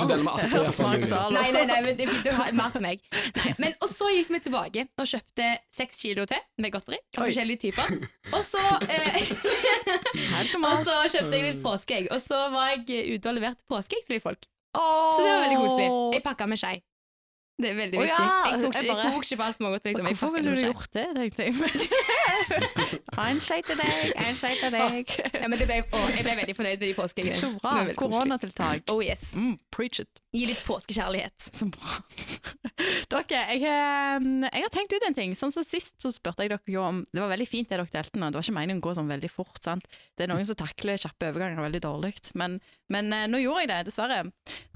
Nei, 1.35 1.51
nei, 1.51 1.65
nei, 1.65 1.81
men 1.81 1.97
det, 1.97 2.07
du 2.23 2.31
har 2.31 2.51
mer 2.55 2.69
til 2.71 2.81
meg. 2.81 3.01
Nei, 3.35 3.53
men, 3.59 3.75
og 3.81 3.89
så 3.91 4.07
gikk 4.15 4.29
vi 4.31 4.39
tilbake 4.47 4.87
og 4.97 5.05
kjøpte 5.11 5.49
seks 5.75 5.99
kilo 6.05 6.25
til 6.25 6.39
med 6.57 6.71
godteri 6.71 6.97
av 7.17 7.25
forskjellige 7.27 7.59
typer. 7.67 7.99
Og 8.33 8.43
så, 8.47 8.63
eh, 8.87 9.19
og 10.69 10.85
så 10.87 10.95
kjøpte 11.11 11.35
jeg 11.35 11.43
litt 11.53 11.63
påskeegg. 11.63 12.07
Og 12.15 12.21
så 12.23 12.45
var 12.53 12.71
jeg 12.77 13.15
ute 13.19 13.27
og 13.27 13.35
leverte 13.35 13.67
påskeegg 13.69 14.07
til 14.07 14.21
folk. 14.23 14.47
Så 14.71 15.19
det 15.25 15.31
var 15.33 15.43
veldig 15.49 15.59
koselig. 15.65 15.89
Jeg 16.15 16.23
pakka 16.23 16.47
med 16.47 16.59
skei. 16.61 16.77
Det 17.59 17.67
er 17.69 17.75
veldig 17.75 17.97
Å, 17.99 18.03
viktig. 18.05 18.15
ja, 18.15 18.51
Jeg 18.53 18.59
tok 18.63 18.75
jeg 18.79 18.87
bare- 18.87 19.03
jeg 19.03 19.13
tok 19.13 19.25
ikke 19.25 19.37
på 19.39 19.43
alt 19.43 19.57
smågodt. 19.59 19.83
Liksom. 19.89 20.05
Hvorfor 20.07 20.29
ville 20.35 20.51
du 20.55 20.61
gjort 20.63 20.93
det, 20.95 21.07
tenkte 21.17 21.43
jeg. 21.43 21.53
En 23.29 23.39
skei 23.43 23.59
til 23.67 23.75
deg, 23.81 24.13
en 24.15 24.35
skei 24.37 24.53
til 24.61 24.71
deg. 24.71 25.11
Ja, 25.41 25.47
men 25.51 25.59
det 25.59 25.67
ble, 25.67 25.81
å, 25.91 25.99
jeg 26.15 26.23
ble 26.23 26.35
veldig 26.39 26.55
fornøyd 26.55 26.79
med 26.79 26.87
de 26.87 26.93
påskeeggene. 26.97 27.35
Så 27.37 27.49
bra. 27.59 27.73
Koronatiltak. 27.99 28.87
Oh 28.93 29.03
yes. 29.03 29.33
Mm, 29.35 29.57
preach 29.75 29.99
it. 30.05 30.21
Gi 30.29 30.43
litt 30.45 30.61
påskekjærlighet. 30.61 31.49
Så 31.57 31.65
bra. 31.73 31.95
Dere, 33.09 33.39
jeg, 33.49 33.63
eh, 33.65 34.25
jeg 34.45 34.61
har 34.65 34.71
tenkt 34.73 34.93
ut 34.93 35.05
en 35.07 35.15
ting. 35.17 35.31
Sånn 35.37 35.53
som 35.53 35.65
Sist 35.65 35.97
så 36.03 36.11
spurte 36.13 36.45
jeg 36.45 36.51
dere 36.53 36.71
jo 36.71 36.83
om 36.85 36.99
Det 37.09 37.19
var 37.19 37.31
veldig 37.31 37.47
fint 37.49 37.69
det 37.69 37.79
dere 37.79 37.89
delte 37.89 38.21
nå. 38.21 38.29
Det 38.29 38.37
var 38.37 38.45
ikke 38.45 38.55
meningen 38.59 38.81
å 38.81 38.85
gå 38.85 38.93
sånn 38.97 39.09
veldig 39.09 39.31
fort. 39.33 39.57
sant? 39.63 39.87
Det 40.13 40.25
er 40.25 40.29
noen 40.31 40.45
som 40.45 40.57
takler 40.59 41.01
kjappe 41.01 41.31
overganger 41.31 41.65
veldig 41.65 41.81
dårlig. 41.81 42.13
Men, 42.37 42.59
men 42.93 43.09
eh, 43.15 43.25
nå 43.31 43.41
gjorde 43.41 43.63
jeg 43.63 43.71
det, 43.71 43.79
dessverre. 43.89 44.19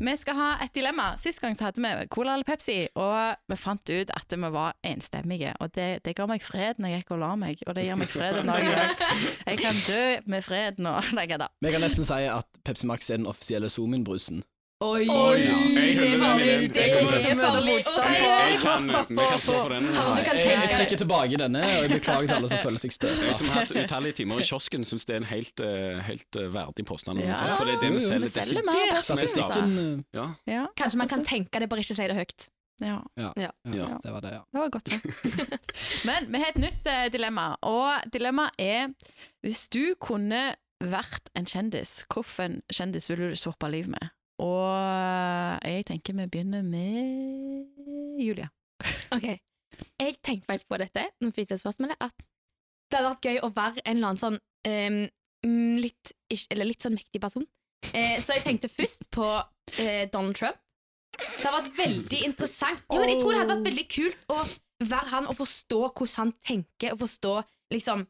Vi 0.01 0.15
skal 0.23 0.39
ha 0.39 0.47
et 0.65 0.73
dilemma. 0.73 1.11
Sist 1.21 1.43
gang 1.43 1.53
så 1.57 1.67
hadde 1.67 1.83
vi 1.85 2.07
Cola 2.13 2.33
eller 2.33 2.47
Pepsi, 2.47 2.79
og 2.97 3.37
vi 3.53 3.59
fant 3.61 3.93
ut 3.93 4.13
at 4.17 4.33
vi 4.33 4.49
var 4.57 4.73
enstemmige. 4.89 5.53
Og 5.61 5.69
det, 5.77 5.89
det 6.07 6.15
ga 6.17 6.25
meg 6.29 6.41
fred 6.41 6.81
når 6.81 6.95
jeg 6.95 7.03
gikk 7.03 7.13
og 7.13 7.21
la 7.27 7.35
meg, 7.39 7.61
og 7.67 7.77
det 7.77 7.85
gir 7.85 7.99
meg 7.99 8.09
fred 8.09 8.41
en 8.41 8.49
dag 8.49 8.65
i 8.65 8.73
dag. 8.73 9.05
Jeg 9.51 9.61
kan 9.61 9.83
dø 9.85 10.03
med 10.33 10.49
fred 10.49 10.81
nå. 10.81 10.97
Nei, 11.19 11.27
da. 11.29 11.51
Men 11.61 11.69
jeg 11.69 11.77
kan 11.77 11.85
nesten 11.85 12.09
si 12.09 12.19
at 12.25 12.63
Pepsi 12.65 12.89
Max 12.89 13.13
er 13.13 13.21
den 13.21 13.29
offisielle 13.29 13.69
Zoomin-brusen. 13.69 14.41
Oi, 14.83 15.03
Jeg 15.07 15.95
det 15.95 16.03
er 16.03 16.09
hører 16.09 16.23
farlig. 16.23 16.45
den 16.45 16.63
i. 16.63 16.67
Det 16.67 16.83
Jeg 16.83 17.31
er 17.31 17.35
farlig. 17.39 17.75
Jeg 17.83 18.57
kan, 18.63 18.87
vi 19.09 19.27
stå 19.39 19.53
for 19.61 19.69
den. 19.73 19.85
Ja, 19.95 20.05
Jeg, 20.19 20.41
jeg 20.49 20.69
trekker 20.73 20.97
tilbake 21.03 21.37
denne, 21.39 21.61
og 21.63 21.85
jeg 21.85 21.91
beklager 21.93 22.27
til 22.27 22.35
alle 22.39 22.49
som 22.51 22.59
føler 22.65 22.81
seg 22.83 22.97
Jeg 23.23 23.35
som 23.39 23.47
har 23.53 23.59
hatt 23.61 23.71
utallige 23.83 24.17
timer 24.19 24.41
i 24.43 24.47
kiosken, 24.49 24.83
syns 24.89 25.05
det 25.07 25.15
er 25.15 25.21
en 25.21 25.29
helt, 25.29 25.59
eh, 25.63 26.01
helt 26.09 26.39
eh, 26.41 26.49
verdig 26.53 26.85
påstand. 26.89 27.21
Ja. 27.23 27.37
For 27.55 27.69
det 27.69 27.77
er 27.77 27.79
det 27.85 27.91
vi 27.95 28.01
selger 28.03 28.33
desidert 28.35 28.65
mest 28.67 29.37
av. 29.39 29.61
Ja. 30.19 30.25
Ja, 30.51 30.65
Kanskje 30.77 30.97
man 31.03 31.07
kan 31.13 31.23
tenke 31.25 31.59
det, 31.63 31.69
bare 31.71 31.85
ikke 31.85 31.95
si 31.95 32.07
det 32.11 32.17
høyt. 32.19 32.49
ja. 32.83 32.97
ja, 33.17 33.29
Ja. 33.37 33.49
ja, 33.65 33.87
det 34.03 34.11
var 34.11 34.19
det, 34.25 34.31
ja. 34.33 34.41
Det 34.51 34.59
var 34.59 34.69
godt 34.73 34.89
ja. 34.91 34.99
Men 36.09 36.27
vi 36.33 36.39
har 36.41 36.49
et 36.51 36.59
nytt 36.59 36.87
eh, 36.89 37.05
dilemma, 37.13 37.53
og 37.61 38.09
dilemmaet 38.11 38.51
er 38.59 38.91
hvis 39.45 39.69
du 39.69 39.93
kunne 40.01 40.55
vært 40.83 41.29
en 41.39 41.45
kjendis, 41.47 42.01
hvilken 42.11 42.59
kjendis 42.73 43.07
ville 43.09 43.29
du 43.31 43.35
swappa 43.39 43.69
liv 43.71 43.87
med? 43.87 44.09
Og 44.43 45.63
jeg 45.63 45.87
tenker 45.87 46.17
vi 46.17 46.27
begynner 46.27 46.63
med 46.67 48.19
Julia. 48.19 48.49
Ok. 49.15 49.27
Jeg 49.99 50.17
tenkte 50.21 50.49
faktisk 50.49 50.69
på 50.69 50.79
dette 50.81 51.07
når 51.21 51.33
fikk 51.35 51.49
det 51.53 51.59
spørsmålet, 51.61 51.97
at 52.03 52.13
det 52.91 52.99
hadde 52.99 53.09
vært 53.09 53.27
gøy 53.27 53.39
å 53.41 53.49
være 53.55 53.83
en 53.83 53.95
eller 53.95 54.11
annen 54.11 54.21
sånn 54.21 54.39
mm, 54.67 55.77
litt, 55.81 56.13
eller 56.53 56.69
litt 56.69 56.85
sånn 56.85 56.97
mektig 56.97 57.21
person. 57.23 57.45
Eh, 57.91 58.19
så 58.23 58.37
jeg 58.37 58.45
tenkte 58.45 58.71
først 58.71 59.07
på 59.13 59.25
eh, 59.81 60.05
Donald 60.13 60.37
Trump. 60.39 60.59
Det 61.13 61.45
hadde 61.45 61.59
vært 61.59 61.79
veldig 61.79 62.19
interessant. 62.27 62.83
Ja, 62.89 62.99
men 62.99 63.11
jeg 63.11 63.21
tror 63.21 63.33
det 63.33 63.41
hadde 63.41 63.55
vært 63.55 63.69
veldig 63.69 63.87
kult 63.91 64.27
å 64.33 64.39
være 64.83 65.11
han 65.13 65.29
og 65.29 65.37
forstå 65.39 65.79
hvordan 65.85 66.15
han 66.19 66.35
tenker, 66.45 66.93
og 66.93 67.03
forstå 67.03 67.33
liksom 67.73 68.05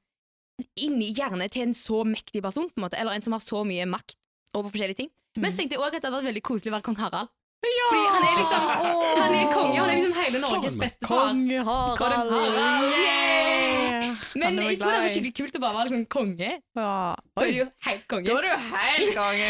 inni 0.80 1.10
hjernen 1.16 1.52
til 1.52 1.68
en 1.68 1.78
så 1.78 2.04
mektig 2.08 2.44
person, 2.46 2.70
på 2.70 2.80
en 2.80 2.86
måte, 2.86 3.00
eller 3.00 3.16
en 3.16 3.26
som 3.26 3.36
har 3.36 3.44
så 3.44 3.64
mye 3.68 3.88
makt 3.90 4.18
over 4.54 4.70
forskjellige 4.74 5.02
ting. 5.04 5.10
Men 5.38 5.52
så 5.52 5.62
tenkte 5.64 5.78
jeg 5.78 5.82
også 5.82 5.98
at 5.98 6.02
det 6.02 6.10
hadde 6.10 6.20
vært 6.20 6.30
veldig 6.32 6.46
koselig 6.46 6.72
å 6.72 6.76
være 6.78 6.88
kong 6.90 7.00
Harald. 7.02 7.32
Fordi 7.64 8.02
han 8.12 8.26
er 8.28 8.34
liksom 8.38 8.64
Han 8.68 9.36
er 9.38 9.52
konge, 9.54 9.78
han 9.78 9.90
er 9.90 9.96
liksom 9.96 10.16
hele 10.18 10.40
Norges 10.44 10.76
beste 10.82 11.08
far. 11.08 11.30
Harald! 11.32 11.98
Kong 11.98 12.16
Harald, 12.18 12.98
Yeah! 13.00 14.10
Men 14.36 14.58
jeg 14.60 14.80
tror 14.82 14.92
det 14.92 15.02
var 15.06 15.12
skikkelig 15.14 15.34
kult 15.38 15.58
å 15.58 15.62
bare 15.64 15.78
være 15.78 15.90
liksom 15.90 16.06
konge. 16.12 16.52
Ja. 16.78 16.92
Da 17.16 17.46
er 17.46 17.52
du 17.54 17.60
jo 17.62 17.68
helt 17.88 18.06
konge. 18.12 18.28
Da 18.28 18.36
er 18.36 18.46
du 18.46 18.50
jo 18.50 18.60
helt 18.74 19.18
konge! 19.18 19.50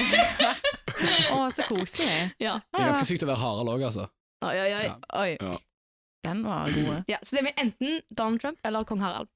Å, 1.34 1.38
så 1.56 1.66
koselig. 1.68 2.10
Ja. 2.44 2.58
Det 2.70 2.82
er 2.84 2.92
ganske 2.92 3.08
sykt 3.10 3.26
å 3.26 3.30
være 3.32 3.42
Harald 3.42 3.74
òg, 3.74 3.86
altså. 3.90 4.08
Oi, 4.44 4.56
oi, 4.60 4.70
oi. 4.70 4.84
Ja. 4.86 4.96
Oi. 5.24 5.30
Ja. 5.40 5.58
Den 6.24 6.44
var 6.46 6.72
god. 6.72 7.10
Ja, 7.12 7.18
så 7.24 7.36
det 7.36 7.44
blir 7.44 7.58
enten 7.60 7.98
Donald 8.14 8.40
Trump 8.44 8.60
eller 8.64 8.86
kong 8.88 9.02
Harald. 9.04 9.28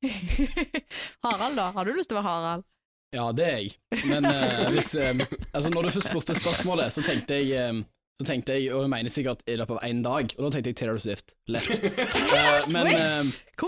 Harald, 1.25 1.57
da? 1.59 1.71
Har 1.75 1.87
du 1.87 1.95
lyst 1.97 2.11
til 2.11 2.19
å 2.19 2.21
være 2.21 2.29
Harald? 2.29 2.67
Ja, 3.15 3.29
det 3.31 3.45
er 3.45 3.59
jeg. 3.61 3.75
Men 4.09 4.25
uh, 4.27 4.65
hvis 4.73 4.95
eh, 4.99 5.21
Altså, 5.53 5.69
når 5.71 5.87
du 5.87 5.93
først 5.95 6.09
spurte 6.09 6.35
spørsmålet, 6.35 6.91
så 6.93 7.03
tenkte 7.05 7.39
jeg 7.39 7.69
um, 7.69 7.85
så 8.17 8.25
tenkte 8.25 8.55
jeg, 8.57 8.71
og 8.73 8.81
jeg 8.81 8.89
mener 8.89 9.13
sikkert 9.13 9.43
i 9.45 9.55
løpet 9.59 9.77
av 9.77 9.83
én 9.85 9.99
dag, 10.01 10.31
og 10.39 10.39
da 10.41 10.49
tenkte 10.49 10.71
jeg 10.71 10.77
Taylor 10.79 10.97
Swift. 11.01 11.35
Lett. 11.53 11.67
Uh, 12.27 12.65
men 12.73 12.87
uh, 12.89 13.27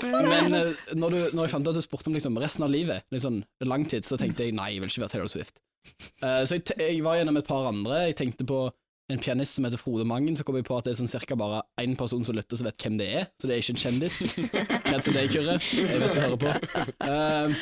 men 0.10 0.56
eh, 0.58 0.72
når, 0.98 1.14
du, 1.14 1.20
når 1.38 1.46
jeg 1.46 1.52
fant 1.54 1.68
ut 1.68 1.72
at 1.72 1.78
du 1.78 1.86
spurte 1.86 2.10
om 2.10 2.16
liksom 2.18 2.38
resten 2.42 2.66
av 2.66 2.74
livet, 2.74 3.06
liksom, 3.14 3.40
langtid, 3.66 4.06
så 4.06 4.18
tenkte 4.20 4.48
jeg 4.48 4.56
nei, 4.58 4.72
jeg 4.74 4.84
vil 4.84 4.92
ikke 4.92 5.04
være 5.06 5.14
Taylor 5.14 5.32
Swift. 5.32 5.62
Så 6.20 6.58
jeg, 6.58 6.66
jeg 6.82 7.00
var 7.06 7.20
gjennom 7.20 7.38
et 7.40 7.48
par 7.48 7.70
andre. 7.70 8.02
Jeg 8.10 8.18
tenkte 8.20 8.46
på 8.50 8.60
en 9.10 9.20
pianist 9.20 9.58
som 9.58 9.66
heter 9.66 9.82
Frode 9.82 10.06
Mangen, 10.06 10.36
så 10.38 10.46
kom 10.46 10.58
jeg 10.60 10.68
på 10.68 10.78
at 10.78 10.86
det 10.86 10.94
er 10.94 11.00
sånn 11.00 11.10
cirka 11.10 11.38
bare 11.40 11.64
én 11.82 11.96
person 11.98 12.22
som 12.26 12.38
lytter 12.38 12.60
som 12.60 12.68
vet 12.70 12.84
hvem 12.84 13.00
det 13.00 13.08
er, 13.22 13.26
så 13.42 13.50
det 13.50 13.56
er 13.56 13.64
ikke 13.64 13.76
en 13.76 13.82
kjendis. 13.84 14.20
Redd 14.92 15.06
som 15.06 15.18
det 15.18 15.26
Kyrre. 15.34 15.58
Jeg 15.58 16.02
vet 16.04 16.14
du 16.14 16.22
hører 16.22 16.40
på. 16.44 16.54
Eh, 17.10 17.58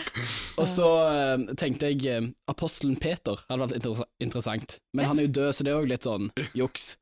og 0.59 0.67
så 0.67 0.89
eh, 1.07 1.47
tenkte 1.59 1.91
jeg 1.91 2.03
eh, 2.11 2.29
apostelen 2.51 2.99
Peter 2.99 3.39
hadde 3.47 3.63
vært 3.63 3.77
inter 3.79 4.03
interessant, 4.23 4.77
men 4.97 5.07
han 5.07 5.19
er 5.21 5.27
jo 5.29 5.35
død, 5.39 5.49
så 5.55 5.65
det 5.65 5.73
er 5.73 5.79
òg 5.79 5.89
litt 5.91 6.07
sånn 6.07 6.31
juks. 6.57 6.95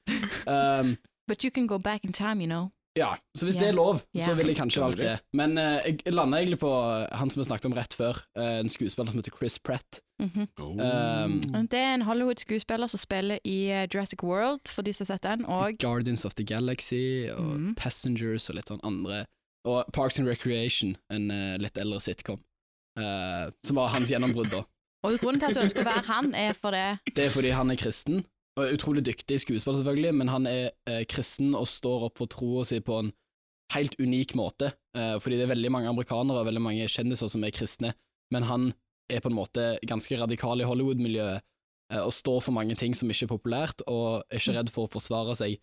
Um, 0.45 0.95
But 1.25 1.43
you 1.43 1.49
can 1.49 1.65
go 1.65 1.79
back 1.81 2.05
in 2.05 2.13
time, 2.13 2.41
you 2.43 2.49
know. 2.49 2.69
Ja, 2.95 3.15
så 3.35 3.47
hvis 3.47 3.57
yeah. 3.57 3.65
det 3.65 3.69
er 3.73 3.75
lov, 3.75 3.97
så 4.13 4.35
ville 4.37 4.53
jeg 4.53 4.59
kanskje 4.61 4.79
Kan 4.79 4.85
valgt 4.85 5.01
det. 5.01 5.15
Men 5.35 5.57
uh, 5.59 5.81
jeg 5.83 6.13
landa 6.13 6.39
egentlig 6.39 6.61
på 6.61 6.71
han 6.71 7.33
som 7.33 7.41
vi 7.41 7.47
snakket 7.49 7.67
om 7.67 7.75
rett 7.75 7.97
før, 7.97 8.21
uh, 8.37 8.61
en 8.61 8.71
skuespiller 8.71 9.11
som 9.11 9.19
heter 9.19 9.35
Chris 9.35 9.57
Pratt. 9.59 9.99
Mhm. 10.19 10.47
Oh. 10.61 10.71
Um, 10.79 11.67
Det 11.67 11.79
er 11.79 11.93
en 11.93 12.01
Hollywood-skuespiller 12.07 12.87
som 12.87 12.97
spiller 12.97 13.37
i 13.43 13.69
eh, 13.71 13.87
Jurassic 13.93 14.23
World, 14.23 14.67
for 14.71 14.81
de 14.81 14.93
som 14.93 15.03
har 15.03 15.15
sett 15.17 15.23
den, 15.23 15.45
og 15.45 15.77
Guardians 15.79 16.25
of 16.25 16.33
the 16.35 16.43
Galaxy 16.45 17.27
og 17.31 17.59
Mhm. 17.59 17.75
Passengers 17.75 18.49
og 18.49 18.55
litt 18.55 18.69
sånn 18.69 18.79
andre. 18.83 19.25
Og 19.65 19.83
Parks 19.93 20.19
and 20.19 20.27
Recreation, 20.27 20.95
en 21.09 21.31
eh, 21.31 21.57
litt 21.57 21.77
eldre 21.77 21.99
sitcom. 21.99 22.39
uh, 22.97 23.51
som 23.65 23.75
var 23.75 23.89
hans 23.89 24.07
gjennombrudd, 24.09 24.49
da. 24.51 24.61
Og 25.03 25.19
grunnen 25.19 25.37
til 25.41 25.49
at 25.49 25.55
du 25.55 25.59
ønsker 25.59 25.81
å 25.81 25.85
være 25.85 26.05
han, 26.07 26.33
er 26.33 26.53
for 26.53 26.71
det 26.71 26.99
Det 27.13 27.25
er 27.25 27.29
fordi 27.29 27.49
han 27.51 27.69
er 27.69 27.75
kristen, 27.75 28.21
og 28.55 28.63
er 28.63 28.71
utrolig 28.77 29.03
dyktig 29.03 29.41
skuespiller, 29.41 29.81
selvfølgelig, 29.83 30.13
men 30.15 30.27
han 30.31 30.47
er 30.47 30.69
uh, 30.87 31.03
kristen 31.03 31.53
og 31.59 31.67
står 31.67 32.05
opp 32.07 32.17
for 32.17 32.25
troa 32.31 32.63
si 32.63 32.79
på 32.79 32.99
en 33.03 33.11
helt 33.75 33.95
unik 33.99 34.31
måte. 34.39 34.71
Eh, 34.95 35.19
fordi 35.19 35.35
det 35.35 35.43
er 35.49 35.51
veldig 35.55 35.71
mange 35.71 35.89
amerikanere 35.89 36.37
og 36.39 36.45
veldig 36.45 36.61
mange 36.61 36.87
kjendiser 36.87 37.27
som 37.27 37.43
er 37.43 37.51
kristne, 37.51 37.93
men 38.31 38.43
han 38.43 38.73
er 39.11 39.21
på 39.21 39.29
en 39.31 39.37
måte 39.37 39.75
ganske 39.87 40.17
radikal 40.19 40.61
i 40.61 40.67
Hollywood-miljøet 40.67 41.41
eh, 41.41 42.01
og 42.01 42.13
står 42.15 42.41
for 42.47 42.55
mange 42.57 42.75
ting 42.79 42.95
som 42.97 43.09
ikke 43.11 43.27
er 43.27 43.33
populært, 43.35 43.83
og 43.87 44.23
er 44.29 44.41
ikke 44.41 44.55
redd 44.57 44.71
for 44.73 44.87
å 44.87 44.93
forsvare 44.95 45.35
seg. 45.37 45.59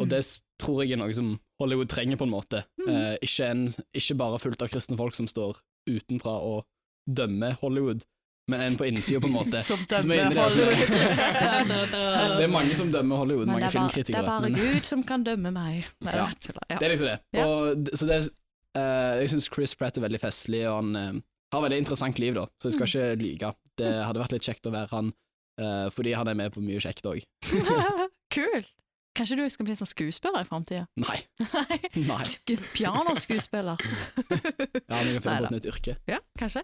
Og 0.00 0.08
det 0.08 0.22
tror 0.60 0.80
jeg 0.82 0.94
er 0.96 1.00
noe 1.02 1.12
som 1.12 1.34
Hollywood 1.60 1.90
trenger, 1.92 2.16
på 2.16 2.24
en 2.24 2.32
måte. 2.32 2.62
Eh, 2.88 3.18
ikke, 3.20 3.50
en, 3.52 3.66
ikke 3.92 4.16
bare 4.16 4.38
fullt 4.40 4.62
av 4.64 4.70
kristne 4.72 4.96
folk 4.96 5.16
som 5.16 5.28
står 5.28 5.60
utenfra 5.90 6.38
og 6.46 6.64
dømmer 7.08 7.58
Hollywood, 7.60 8.06
men 8.50 8.64
en 8.64 8.76
på 8.80 8.86
innsida, 8.88 9.20
på 9.22 9.28
en 9.28 9.36
måte. 9.36 9.60
Som 9.66 10.10
er 10.10 10.24
dømmer 10.24 10.48
som. 10.50 10.72
Hollywood. 10.72 11.92
Det 12.40 12.46
er 12.46 12.50
mange 12.50 12.74
som 12.74 12.88
dømmer 12.92 13.20
Hollywood, 13.20 13.46
Men 13.46 13.60
mange 13.60 13.68
det 13.68 13.76
er, 13.76 13.84
bare, 13.84 14.02
det 14.08 14.16
er 14.16 14.26
bare 14.26 14.48
men 14.48 14.56
Gud 14.58 14.86
som 14.88 15.02
kan 15.06 15.24
dømme 15.26 15.52
meg. 15.54 15.84
Nei, 16.06 16.14
Ja. 16.16 16.26
ja. 16.32 16.78
det 16.80 16.86
er 16.86 16.94
liksom 16.94 17.10
det. 17.10 17.44
Og, 17.44 17.90
så 17.94 18.08
det 18.08 18.16
eh, 18.80 19.20
jeg 19.20 19.30
syns 19.34 19.48
Chris 19.52 19.74
Pratt 19.78 20.00
er 20.00 20.06
veldig 20.06 20.20
festlig, 20.22 20.64
og 20.70 20.80
han 20.80 20.96
eh, 20.98 21.20
har 21.52 21.62
veldig 21.64 21.78
interessant 21.82 22.18
liv, 22.22 22.34
da, 22.34 22.46
så 22.60 22.70
jeg 22.70 22.76
skal 22.78 22.86
Mm. 22.86 22.90
ikke 22.90 23.22
lyge. 23.24 23.54
Det 23.76 23.90
hadde 24.06 24.20
vært 24.22 24.32
litt 24.36 24.42
kjekt 24.46 24.66
å 24.66 24.72
være 24.74 24.88
han, 24.90 25.12
eh, 25.58 25.88
fordi 25.90 26.12
han 26.14 26.28
er 26.28 26.34
med 26.34 26.52
på 26.54 26.60
mye 26.62 26.80
kjekt 26.80 27.06
òg. 27.10 27.22
Kult. 28.34 28.74
Kanskje 29.18 29.36
du 29.40 29.50
skal 29.50 29.66
bli 29.66 29.74
sånn 29.74 29.88
skuespiller 29.90 30.44
i 30.44 30.46
framtida? 30.46 30.84
Nei. 31.02 31.18
Nei. 31.98 32.24
Pianoskuespiller. 32.74 33.76
Ja, 34.90 34.96
men 34.98 35.08
jeg 35.10 35.16
kan 35.16 35.24
finne 35.24 35.40
på 35.40 35.48
et 35.48 35.54
nytt 35.56 35.66
yrke. 35.70 35.96
ja, 36.10 36.18
kanskje. 36.38 36.62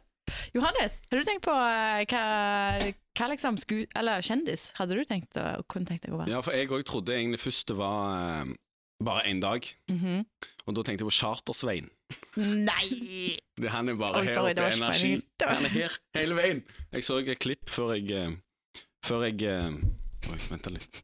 Johannes, 0.55 0.97
har 1.11 1.21
du 1.21 1.27
tenkt 1.27 1.45
på 1.47 1.53
eh, 1.55 2.05
hva, 2.11 2.93
hva 3.19 3.29
liksom 3.31 3.59
sku... 3.63 3.77
Eller 3.99 4.23
kjendis 4.27 4.69
hadde 4.79 4.97
du 4.99 5.05
tenkt 5.07 5.39
å, 5.39 5.45
kunne 5.71 5.87
tenkt 5.87 6.07
deg 6.07 6.15
å 6.15 6.19
være? 6.23 6.33
Ja, 6.35 6.41
for 6.43 6.57
jeg 6.57 6.71
òg 6.75 6.83
trodde 6.89 7.15
egentlig 7.15 7.39
først 7.45 7.69
det 7.71 7.77
var 7.79 8.17
eh, 8.43 8.55
bare 9.07 9.27
én 9.31 9.43
dag, 9.43 9.67
Mhm. 9.93 10.25
og 10.67 10.75
da 10.79 10.83
tenkte 10.83 11.05
jeg 11.05 11.11
på 11.11 11.19
Charter-Svein. 11.21 11.91
Nei! 12.37 13.39
Det, 13.57 13.71
han 13.73 13.89
er 13.89 13.97
bare 13.99 14.21
oh, 14.21 14.27
her 14.29 14.39
oppe, 14.45 14.67
energi. 14.77 15.13
Han 15.43 15.67
er 15.67 15.73
her 15.73 15.97
hele 16.19 16.37
veien. 16.39 16.63
Jeg 16.93 17.07
så 17.07 17.19
et 17.23 17.41
klipp 17.43 17.73
før 17.73 17.95
jeg 17.97 18.13
eh, 18.15 18.37
Før 19.07 19.25
jeg 19.27 19.43
eh, 19.49 20.31
Oi, 20.31 20.39
vent 20.51 20.69
litt. 20.75 21.03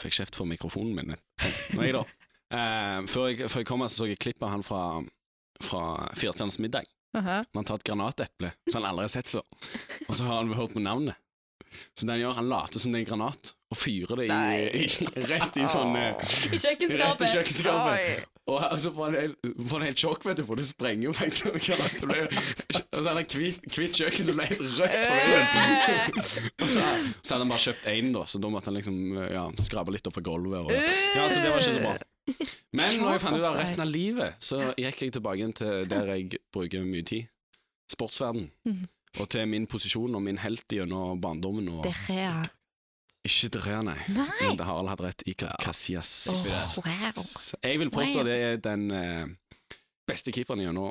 Fikk 0.00 0.18
kjeft 0.18 0.36
for 0.36 0.48
mikrofonen 0.48 0.96
min. 0.96 1.16
Sånn. 1.40 1.56
Nei 1.78 1.90
da. 1.94 2.02
Uh, 2.52 3.04
før, 3.12 3.28
jeg, 3.30 3.48
før 3.52 3.62
jeg 3.62 3.68
kom 3.68 3.84
her, 3.84 3.92
så 3.92 4.04
så 4.04 4.10
jeg 4.10 4.20
klipp 4.20 4.44
av 4.44 4.54
han 4.54 4.64
fra, 4.66 4.82
fra 5.62 5.82
Firestjerners 6.16 6.60
middag. 6.64 6.88
Aha. 7.14 7.42
Han 7.44 7.60
har 7.60 7.68
tatt 7.68 7.84
granateple, 7.86 8.50
som 8.66 8.82
han 8.82 8.90
aldri 8.90 9.06
har 9.06 9.12
sett 9.12 9.30
før. 9.30 9.44
Og 10.08 10.16
så 10.16 10.26
har 10.26 10.40
han 10.40 10.54
hørt 10.56 10.74
på 10.74 10.82
navnet. 10.82 11.20
Så 11.94 12.06
det 12.06 12.14
han 12.16 12.22
gjør, 12.22 12.38
han 12.40 12.50
later 12.50 12.82
som 12.82 12.92
det 12.94 13.00
er 13.00 13.06
en 13.06 13.10
granat, 13.12 13.54
og 13.74 13.80
fyrer 13.80 14.20
det 14.20 14.28
i, 14.28 14.84
i, 14.84 14.86
rett 15.30 15.58
i 15.58 15.66
sånn 15.70 15.96
eh, 15.98 16.36
I 16.54 16.60
kjøkkenskapet. 16.62 18.30
Og 18.44 18.58
så 18.60 18.66
altså, 18.68 18.90
får 18.92 19.14
han 19.16 19.34
han 19.70 19.84
helt 19.86 20.00
sjokk, 20.02 20.24
vet 20.28 20.36
du, 20.36 20.44
for 20.44 20.60
det 20.60 20.66
sprenger 20.68 21.06
jo 21.08 21.12
faktisk. 21.16 21.54
Det 21.54 22.08
ble, 22.10 22.24
og 22.26 22.98
så 22.98 23.04
hadde 23.06 23.14
han 23.16 23.28
hvitt 23.32 23.68
hvitt 23.72 24.00
kjøkken 24.02 24.28
som 24.28 24.40
ble 24.40 24.48
helt 24.50 24.64
rødt 24.64 24.96
på 25.00 25.14
veien. 25.14 26.18
Og 26.60 26.68
så, 26.68 26.82
så 27.22 27.34
hadde 27.34 27.40
han 27.40 27.54
bare 27.54 27.62
kjøpt 27.64 27.88
én, 27.94 28.10
da, 28.14 28.24
så 28.28 28.40
da 28.44 28.50
måtte 28.52 28.68
han 28.68 28.76
liksom 28.76 28.98
ja, 29.32 29.46
skrape 29.64 29.94
litt 29.96 30.10
opp 30.10 30.18
på 30.18 30.24
gulvet. 30.28 30.60
Og, 30.60 30.74
ja, 30.76 31.24
så 31.32 31.40
det 31.40 31.54
var 31.54 31.64
ikke 31.64 31.78
så 31.78 31.86
bra. 31.86 31.96
Men 32.74 32.98
når 33.00 33.16
jeg 33.16 33.22
fant 33.24 33.38
ut 33.38 33.46
av 33.48 33.56
resten 33.60 33.84
av 33.84 33.88
livet, 33.88 34.36
så 34.44 34.60
gikk 34.80 35.06
jeg 35.06 35.16
tilbake 35.16 35.48
til 35.60 35.88
der 35.88 36.12
jeg 36.12 36.42
bruker 36.52 36.84
mye 36.84 37.06
tid. 37.06 37.30
Sportsverden. 37.92 38.50
Og 39.22 39.28
til 39.30 39.46
min 39.48 39.66
posisjon 39.70 40.14
og 40.14 40.22
min 40.24 40.40
helt 40.42 40.66
gjennom 40.68 41.20
barndommen. 41.22 41.68
Og 41.70 41.84
Det 41.86 41.94
er 42.18 42.48
ikke 43.24 43.48
derea, 43.56 43.80
nei. 43.86 43.98
Nei! 44.12 44.28
Men 44.42 44.58
det 44.58 44.66
Harald 44.68 44.90
hadde 44.90 45.06
rett. 45.06 45.22
Iker 45.30 45.54
Casillas. 45.62 46.14
Åh, 46.28 46.88
wow. 46.88 47.26
Jeg 47.62 47.78
vil 47.80 47.92
påstå 47.94 48.24
det 48.26 48.34
er 48.48 48.58
den 48.64 48.90
eh, 48.92 49.28
beste 50.08 50.34
keeperen 50.34 50.64
gjennom 50.64 50.90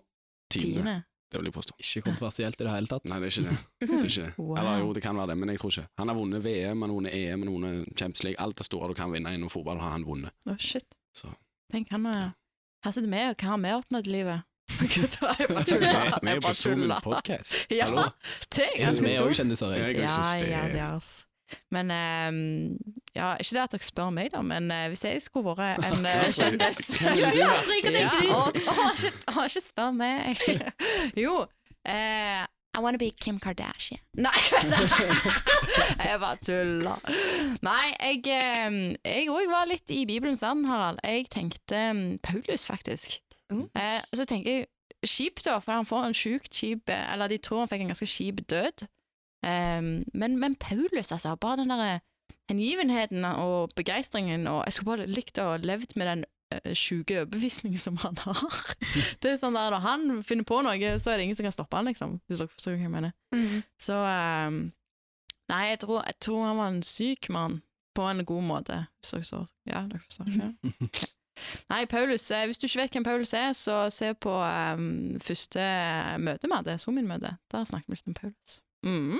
tidene. 0.49 0.79
Tiende. 0.81 0.95
Det 1.33 1.39
vil 1.41 1.49
jeg 1.49 1.53
påstå. 1.55 1.75
Ikke 1.81 2.01
kontroversielt 2.05 2.59
i 2.61 2.65
det 2.65 2.73
hele 2.73 2.89
tatt. 2.89 3.05
Nei, 3.09 3.15
det 3.21 3.29
er 3.29 3.33
ikke 3.33 3.49
det. 3.49 3.53
det, 3.81 3.87
er 3.89 4.03
ikke 4.05 4.25
det. 4.27 4.33
Wow. 4.43 4.57
Eller 4.61 4.81
jo, 4.83 4.89
det 4.93 5.01
kan 5.01 5.17
være 5.17 5.31
det, 5.31 5.37
men 5.41 5.49
jeg 5.49 5.61
tror 5.63 5.71
ikke. 5.73 5.85
Han 5.97 6.11
har 6.11 6.17
vunnet 6.19 6.43
VM, 6.45 6.83
han 6.85 6.91
har 6.91 6.97
vunnet 6.99 7.15
EM, 7.17 7.41
han 7.41 7.49
har 7.49 7.55
vunnet 7.55 7.97
Champions 7.97 8.23
League. 8.27 8.39
Alt 8.45 8.61
det 8.61 8.67
store 8.69 8.89
du 8.91 8.97
kan 8.97 9.13
vinne 9.13 9.33
innen 9.33 9.49
fotball, 9.49 9.81
har 9.81 9.95
han 9.95 10.05
vunnet. 10.05 10.33
Oh, 10.45 10.57
shit. 10.61 10.85
Så 11.17 11.31
Tenk 11.73 11.89
han 11.93 12.05
eh, 12.05 12.27
Her 12.85 12.93
sitter 12.93 13.09
vi, 13.09 13.23
og 13.31 13.37
hva 13.41 13.49
har 13.55 13.63
vi 13.63 13.73
oppnådd 13.79 14.09
i 14.09 14.13
livet? 14.13 14.45
Gutta, 14.79 15.35
jeg 15.39 15.47
bare 15.49 15.63
tuller. 15.67 16.17
Vi 16.23 16.29
er 16.31 16.35
jo 16.39 16.41
på 16.47 16.53
Zoom 16.57 16.87
podcast. 17.03 17.53
Ja, 17.79 17.87
det 17.89 18.65
er 18.65 18.79
ganske 18.79 18.95
stort. 18.95 19.05
vi 19.05 19.13
er 19.13 19.21
òg 19.27 19.35
kjendiser. 19.37 19.75
Ja, 19.77 20.63
det 20.71 20.79
ja. 20.79 20.91
Men 21.69 21.91
um, 21.93 22.77
ja, 23.13 23.33
ikke 23.37 23.53
det 23.53 23.61
at 23.61 23.73
dere 23.75 23.85
spør 23.85 24.09
meg, 24.15 24.31
da, 24.33 24.41
men 24.41 24.71
uh, 24.73 24.87
hvis 24.89 25.03
jeg 25.05 25.21
skulle 25.21 25.53
vært 25.59 25.83
en 25.85 26.01
vi- 26.07 26.33
kjendis 26.33 26.79
du? 26.89 27.43
Astrid, 27.45 27.85
hva 27.85 27.91
Ja, 27.99 28.09
du? 28.23 28.33
å, 28.33 29.45
ikke, 29.45 29.61
spør 29.67 29.93
meg. 29.99 30.41
jo, 31.19 31.43
Uh, 31.83 32.45
I 32.73 32.79
wanna 32.79 32.97
be 32.97 33.09
Kim 33.11 33.41
Kardashian. 33.43 33.99
Nei, 34.15 34.31
jeg 35.99 36.19
bare 36.21 36.37
tuller. 36.39 37.01
Nei, 37.61 37.89
jeg 37.99 38.21
Jeg 39.03 39.27
òg 39.29 39.49
var 39.51 39.67
litt 39.67 39.91
i 39.91 40.05
Bibelens 40.09 40.41
verden, 40.41 40.63
Harald. 40.71 41.01
Jeg 41.03 41.27
tenkte 41.33 41.81
um, 41.91 42.01
Paulus, 42.23 42.63
faktisk. 42.71 43.19
Oh. 43.51 43.65
Eh, 43.75 44.01
så 44.15 44.25
tenker 44.25 44.51
jeg 44.51 44.67
kjipt, 45.03 45.45
da, 45.45 45.59
for 45.59 45.75
han 45.75 45.87
får 45.87 46.07
en 46.07 46.15
sjukt 46.15 46.55
kjip 46.55 46.89
Eller 46.89 47.27
de 47.27 47.37
tror 47.43 47.63
han 47.63 47.71
fikk 47.71 47.83
en 47.83 47.91
ganske 47.91 48.07
kjip 48.07 48.43
død. 48.49 48.85
Um, 49.43 50.05
men, 50.13 50.37
men 50.39 50.55
Paulus, 50.55 51.11
altså. 51.11 51.35
Bare 51.35 51.57
den 51.57 51.73
derre 51.73 51.99
hengivenheten 52.49 53.25
og 53.25 53.69
begeistringen. 53.75 54.47
Og 54.47 54.63
jeg 54.65 54.73
skulle 54.73 54.91
bare 54.91 55.09
likt 55.11 55.39
å 55.41 55.53
ha 55.53 55.57
levd 55.59 55.97
med 55.99 56.09
den 56.09 56.23
uh, 56.55 56.71
sjuke 56.77 57.21
overbevisningen 57.23 57.79
som 57.79 57.99
han 58.03 58.19
har. 58.23 58.71
det 59.23 59.33
er 59.33 59.41
sånn 59.41 59.57
der 59.57 59.73
Når 59.75 59.83
han 59.87 60.07
finner 60.27 60.47
på 60.47 60.61
noe, 60.63 60.95
så 60.99 61.11
er 61.11 61.19
det 61.19 61.27
ingen 61.27 61.39
som 61.39 61.49
kan 61.49 61.55
stoppe 61.55 61.79
han, 61.79 61.91
liksom. 61.91 62.17
Hvis 62.27 62.43
dere 62.43 62.53
forstår 62.55 62.77
hva 62.77 62.87
jeg 62.87 62.95
mener. 62.95 63.17
Mm. 63.35 63.59
Så 63.81 63.99
um, 63.99 64.63
Nei, 65.51 65.63
jeg 65.73 65.81
tror, 65.83 66.05
jeg 66.07 66.15
tror 66.23 66.45
han 66.47 66.59
var 66.61 66.71
en 66.71 66.83
syk 66.87 67.29
mann. 67.33 67.61
På 67.93 68.07
en 68.09 68.23
god 68.25 68.45
måte, 68.47 68.77
hvis 69.03 69.11
dere 69.13 69.27
så. 69.27 69.43
Ja, 69.69 69.83
dere 69.89 70.01
forstår. 70.07 70.31
Ja. 70.39 70.53
Ok. 70.87 71.03
Nei, 71.71 71.85
Paulus, 71.89 72.27
eh, 72.31 72.45
hvis 72.49 72.59
du 72.61 72.67
ikke 72.67 72.83
vet 72.83 72.93
hvem 72.97 73.05
Paulus 73.07 73.33
er, 73.33 73.53
så 73.57 73.83
se 73.93 74.13
på 74.13 74.33
um, 74.33 75.19
første 75.23 75.63
møte 76.21 76.47
vi 76.49 76.55
hadde, 76.57 76.77
Zoom-møte. 76.83 77.35
Der 77.53 77.65
snakker 77.69 77.89
vi 77.89 77.97
litt 77.99 78.11
om 78.11 78.17
Paulus. 78.19 78.59
Mm. 78.85 79.19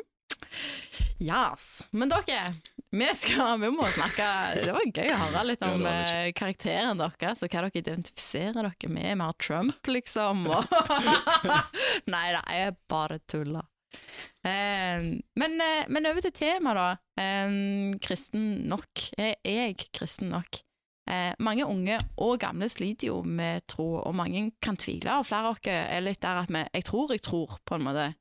Yes. 1.23 1.65
Men 1.95 2.09
dere, 2.11 2.47
vi, 2.93 3.07
skal, 3.15 3.55
vi 3.61 3.69
må 3.73 3.85
snakke 3.89 4.25
Det 4.59 4.73
var 4.75 4.85
gøy 4.89 5.11
å 5.13 5.19
høre 5.21 5.43
litt 5.47 5.63
om 5.65 5.77
det 5.83 5.93
litt 5.93 6.15
eh, 6.19 6.31
karakteren 6.37 6.99
deres, 6.99 7.43
og 7.45 7.53
hva 7.53 7.63
dere 7.65 7.81
identifiserer 7.81 8.57
dere 8.59 8.89
med. 8.91 9.07
Vi 9.13 9.23
har 9.27 9.37
Trump, 9.41 9.89
liksom. 9.89 10.45
og- 10.51 10.73
Nei 12.13 12.25
da, 12.35 12.41
jeg 12.53 12.75
bare 12.91 13.19
tuller. 13.29 13.65
Eh, 14.43 15.05
men, 15.39 15.57
eh, 15.63 15.85
men 15.93 16.09
over 16.09 16.25
til 16.25 16.33
temaet, 16.35 16.77
da. 16.81 17.23
Eh, 17.23 17.97
kristen 18.03 18.67
nok. 18.69 19.07
Er 19.17 19.35
jeg 19.47 19.77
kristen 19.95 20.33
nok? 20.33 20.61
Eh, 21.09 21.33
mange 21.43 21.65
unge 21.67 21.97
og 22.23 22.37
gamle 22.39 22.69
sliter 22.71 23.09
jo 23.09 23.17
med 23.27 23.65
tro, 23.67 23.99
og 23.99 24.15
mange 24.15 24.51
kan 24.63 24.77
tvile. 24.79 25.17
Og 25.19 25.27
flere 25.27 25.49
av 25.49 25.57
oss 25.57 25.67
er 25.67 26.03
litt 26.05 26.21
der 26.23 26.43
at 26.43 26.51
vi 26.53 26.63
Jeg 26.73 26.85
tror 26.85 27.11
jeg 27.11 27.21
tror, 27.21 27.59
på 27.65 27.75
en 27.75 27.83
måte. 27.83 28.13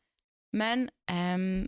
Men 0.52 0.88
eh, 1.08 1.66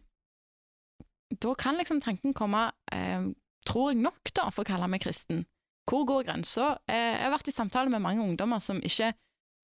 da 1.43 1.55
kan 1.55 1.79
liksom 1.79 2.01
tanken 2.05 2.35
komme 2.35 2.71
eh, 2.93 3.33
Tror 3.65 3.95
jeg 3.95 4.03
nok, 4.05 4.29
da, 4.37 4.51
for 4.53 4.61
å 4.61 4.69
kalle 4.69 4.91
meg 4.93 5.01
kristen? 5.01 5.47
Hvor 5.89 6.05
går 6.05 6.27
grensa? 6.27 6.75
Eh, 6.85 7.15
jeg 7.17 7.23
har 7.23 7.33
vært 7.33 7.49
i 7.49 7.55
samtale 7.55 7.89
med 7.89 8.03
mange 8.05 8.21
ungdommer 8.21 8.61
som 8.61 8.77
ikke 8.85 9.15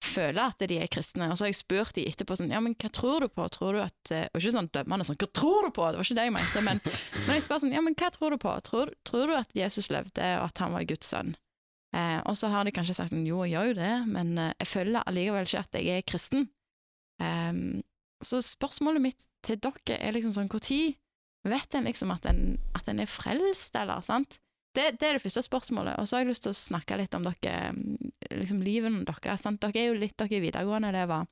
føler 0.01 0.41
at 0.43 0.63
de 0.69 0.79
er 0.81 0.89
kristne, 0.91 1.27
og 1.29 1.37
så 1.37 1.45
har 1.45 1.51
jeg 1.51 1.59
spurt 1.59 1.95
de 1.97 2.07
etterpå 2.09 2.37
sånn, 2.39 2.51
ja, 2.53 2.61
men 2.63 2.73
hva 2.79 2.89
tror 2.93 3.21
du 3.23 3.29
på? 3.29 3.45
Tror 3.53 3.77
du 3.77 3.81
at 3.83 4.13
eh, 4.13 4.25
Og 4.31 4.41
ikke 4.41 4.55
sånn 4.55 4.71
dømmende 4.73 5.05
sånn, 5.07 5.19
hva 5.21 5.29
tror 5.37 5.67
du 5.67 5.73
på? 5.75 5.85
Det 5.87 6.01
var 6.01 6.07
ikke 6.07 6.17
det 6.17 6.25
jeg 6.27 6.35
mente, 6.37 6.63
men 6.65 6.81
men 7.27 7.37
jeg 7.37 7.45
spør 7.45 7.61
sånn, 7.63 7.75
ja, 7.75 7.83
men 7.85 7.97
hva 7.99 8.09
tror 8.15 8.33
du 8.33 8.41
på? 8.41 8.55
Tror, 8.67 8.93
tror 9.07 9.29
du 9.29 9.37
at 9.37 9.53
Jesus 9.57 9.91
levde, 9.93 10.33
og 10.39 10.49
at 10.49 10.63
han 10.63 10.73
var 10.75 10.87
Guds 10.89 11.11
sønn? 11.13 11.35
Eh, 11.91 12.19
og 12.23 12.37
så 12.39 12.49
har 12.53 12.65
de 12.65 12.73
kanskje 12.75 12.95
sagt 12.97 13.13
sånn, 13.13 13.27
jo, 13.27 13.43
jeg 13.45 13.55
gjør 13.55 13.71
jo 13.71 13.77
det, 13.81 13.93
men 14.09 14.33
eh, 14.39 14.53
jeg 14.63 14.71
føler 14.71 15.05
allikevel 15.05 15.47
ikke 15.47 15.63
at 15.65 15.79
jeg 15.81 16.01
er 16.01 16.07
kristen. 16.07 16.47
Ehm, 17.21 17.81
så 18.23 18.39
spørsmålet 18.45 19.03
mitt 19.03 19.27
til 19.45 19.59
dere 19.61 19.97
er 19.97 20.15
liksom 20.15 20.33
sånn, 20.35 20.51
tid 20.61 20.95
vet 21.47 21.75
en 21.75 21.87
liksom 21.89 22.13
at 22.13 22.25
en, 22.29 22.55
at 22.77 22.87
en 22.89 23.01
er 23.01 23.09
frelst, 23.09 23.75
eller, 23.77 24.03
sant? 24.05 24.39
Det, 24.75 24.85
det 24.99 25.07
er 25.07 25.17
det 25.17 25.23
første 25.23 25.43
spørsmålet. 25.43 25.97
Og 25.99 26.07
så 26.07 26.15
har 26.15 26.23
jeg 26.23 26.31
lyst 26.31 26.45
til 26.45 26.53
å 26.53 26.57
snakke 26.57 26.97
litt 26.99 27.15
om 27.17 27.25
dere, 27.27 27.71
mm, 27.75 28.11
liksom 28.39 28.61
livet 28.63 29.01
deres. 29.07 29.47
Dere 29.59 29.81
er 29.81 29.89
jo 29.89 29.97
litt 29.99 30.17
dere 30.19 30.43
videregående, 30.43 30.91
elever. 30.93 31.25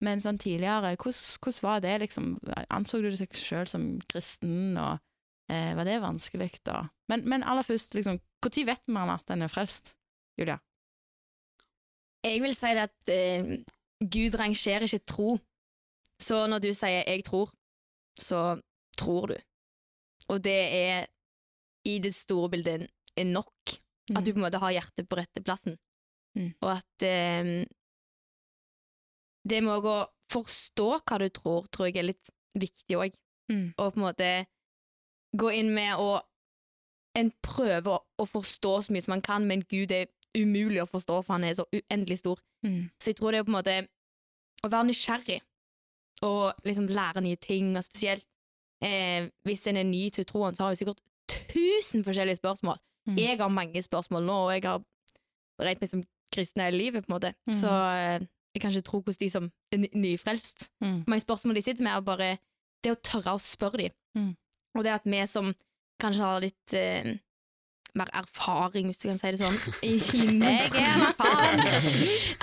Men 0.00 0.22
sånn 0.24 0.40
tidligere, 0.40 0.94
hvordan 0.96 1.60
var 1.62 1.84
det, 1.84 1.98
liksom? 2.06 2.32
Anså 2.72 3.02
du 3.02 3.10
deg 3.12 3.36
sjøl 3.36 3.68
som 3.68 3.84
kristen, 4.08 4.78
og 4.80 4.96
eh, 5.52 5.74
var 5.76 5.86
det 5.86 6.00
vanskelig, 6.00 6.50
da? 6.64 6.86
Men, 7.12 7.26
men 7.28 7.44
aller 7.44 7.66
først, 7.66 7.94
liksom, 7.98 8.18
når 8.40 8.66
vet 8.66 8.82
man 8.88 9.12
at 9.12 9.30
en 9.30 9.44
er 9.44 9.52
frelst, 9.52 9.94
Julia? 10.40 10.56
Jeg 12.24 12.40
vil 12.42 12.56
si 12.56 12.72
det 12.76 12.88
at 12.88 13.12
eh, 13.12 13.52
Gud 14.00 14.36
rangerer 14.40 14.88
ikke 14.88 15.04
tro. 15.08 15.36
Så 16.20 16.46
når 16.46 16.58
du 16.60 16.72
sier 16.76 17.04
'jeg 17.06 17.24
tror', 17.24 17.52
så 18.18 18.60
tror 18.98 19.26
du. 19.26 19.36
Og 20.28 20.44
det 20.44 20.60
er 20.74 21.06
i 21.88 21.98
det 22.02 22.12
store 22.14 22.50
bildet 22.52 22.88
er 23.16 23.28
nok. 23.28 23.76
At 24.10 24.26
du 24.26 24.32
på 24.32 24.40
en 24.40 24.46
måte 24.48 24.60
har 24.62 24.74
hjertet 24.74 25.08
på 25.08 25.18
rette 25.18 25.42
plassen. 25.44 25.76
Mm. 26.34 26.52
Og 26.60 26.70
at 26.72 27.04
eh, 27.06 27.50
det 29.48 29.60
med 29.64 29.86
å 29.86 29.98
forstå 30.30 30.88
hva 30.98 31.18
du 31.22 31.28
tror, 31.34 31.68
tror 31.70 31.88
jeg 31.88 32.00
er 32.00 32.10
litt 32.10 32.32
viktig 32.58 32.98
òg. 32.98 33.14
Mm. 33.50 33.66
Og 33.76 33.94
på 33.94 34.00
en 34.00 34.06
måte 34.06 34.30
gå 35.36 35.52
inn 35.60 35.72
med 35.74 36.00
å 36.00 36.20
En 37.18 37.32
prøver 37.42 37.90
å, 37.90 38.24
forstå 38.24 38.70
så 38.86 38.92
mye 38.94 39.02
som 39.02 39.10
man 39.10 39.22
kan, 39.26 39.42
men 39.42 39.64
Gud 39.66 39.90
er 39.90 40.06
umulig 40.38 40.78
å 40.78 40.86
forstå, 40.86 41.16
for 41.24 41.34
han 41.34 41.42
er 41.42 41.56
så 41.58 41.64
uendelig 41.74 42.20
stor. 42.20 42.38
Mm. 42.62 42.84
Så 43.02 43.10
jeg 43.10 43.16
tror 43.18 43.34
det 43.34 43.40
er 43.40 43.46
på 43.48 43.50
en 43.50 43.56
måte 43.56 43.74
å 44.62 44.70
være 44.70 44.86
nysgjerrig 44.92 45.40
og 46.22 46.62
liksom 46.62 46.86
lære 46.86 47.24
nye 47.26 47.40
ting, 47.42 47.72
og 47.74 47.82
spesielt 47.82 48.22
eh, 48.86 49.26
hvis 49.42 49.66
en 49.66 49.80
er 49.82 49.88
ny 49.90 50.04
til 50.14 50.28
troen, 50.30 50.54
så 50.54 50.68
har 50.68 50.76
jeg 50.76 50.84
sikkert 50.84 51.02
tusen 51.30 52.04
forskjellige 52.06 52.40
spørsmål. 52.40 52.78
Mm. 53.08 53.16
Jeg 53.18 53.38
har 53.40 53.48
mange 53.48 53.82
spørsmål 53.82 54.26
nå, 54.26 54.38
og 54.48 54.52
jeg 54.54 54.66
har 54.66 54.82
regnet 55.60 55.84
meg 55.84 55.92
som 55.92 56.04
kristen 56.34 56.62
hele 56.62 56.78
livet, 56.78 57.04
på 57.04 57.10
en 57.10 57.16
måte. 57.16 57.32
Mm. 57.48 57.54
Så 57.56 57.70
eh, 57.70 58.28
jeg 58.54 58.62
kan 58.62 58.70
ikke 58.70 58.86
tro 58.86 59.00
hvordan 59.00 59.20
de 59.20 59.30
som 59.30 59.50
er 59.72 59.88
nyfrelst 59.94 60.70
Mm. 60.80 61.04
Mange 61.06 61.20
spørsmål 61.20 61.54
de 61.54 61.62
sitter 61.62 61.82
med, 61.82 61.92
er 61.92 62.00
bare 62.00 62.36
det 62.84 62.92
å 62.92 63.00
tørre 63.04 63.34
å 63.36 63.38
spørre 63.42 63.76
dem. 63.76 63.96
Mm. 64.16 64.30
Og 64.78 64.84
det 64.84 64.94
at 64.94 65.04
vi 65.04 65.26
som 65.28 65.52
kanskje 66.00 66.22
har 66.22 66.40
litt 66.40 66.74
eh, 66.74 67.10
mer 67.94 68.08
erfaring, 68.14 68.86
hvis 68.88 69.02
du 69.02 69.08
kan 69.10 69.18
si 69.18 69.32
det 69.34 69.40
sånn, 69.40 69.58
i 69.88 69.92
Jeg 69.98 70.70
er 70.78 71.04
erfaren 71.10 71.60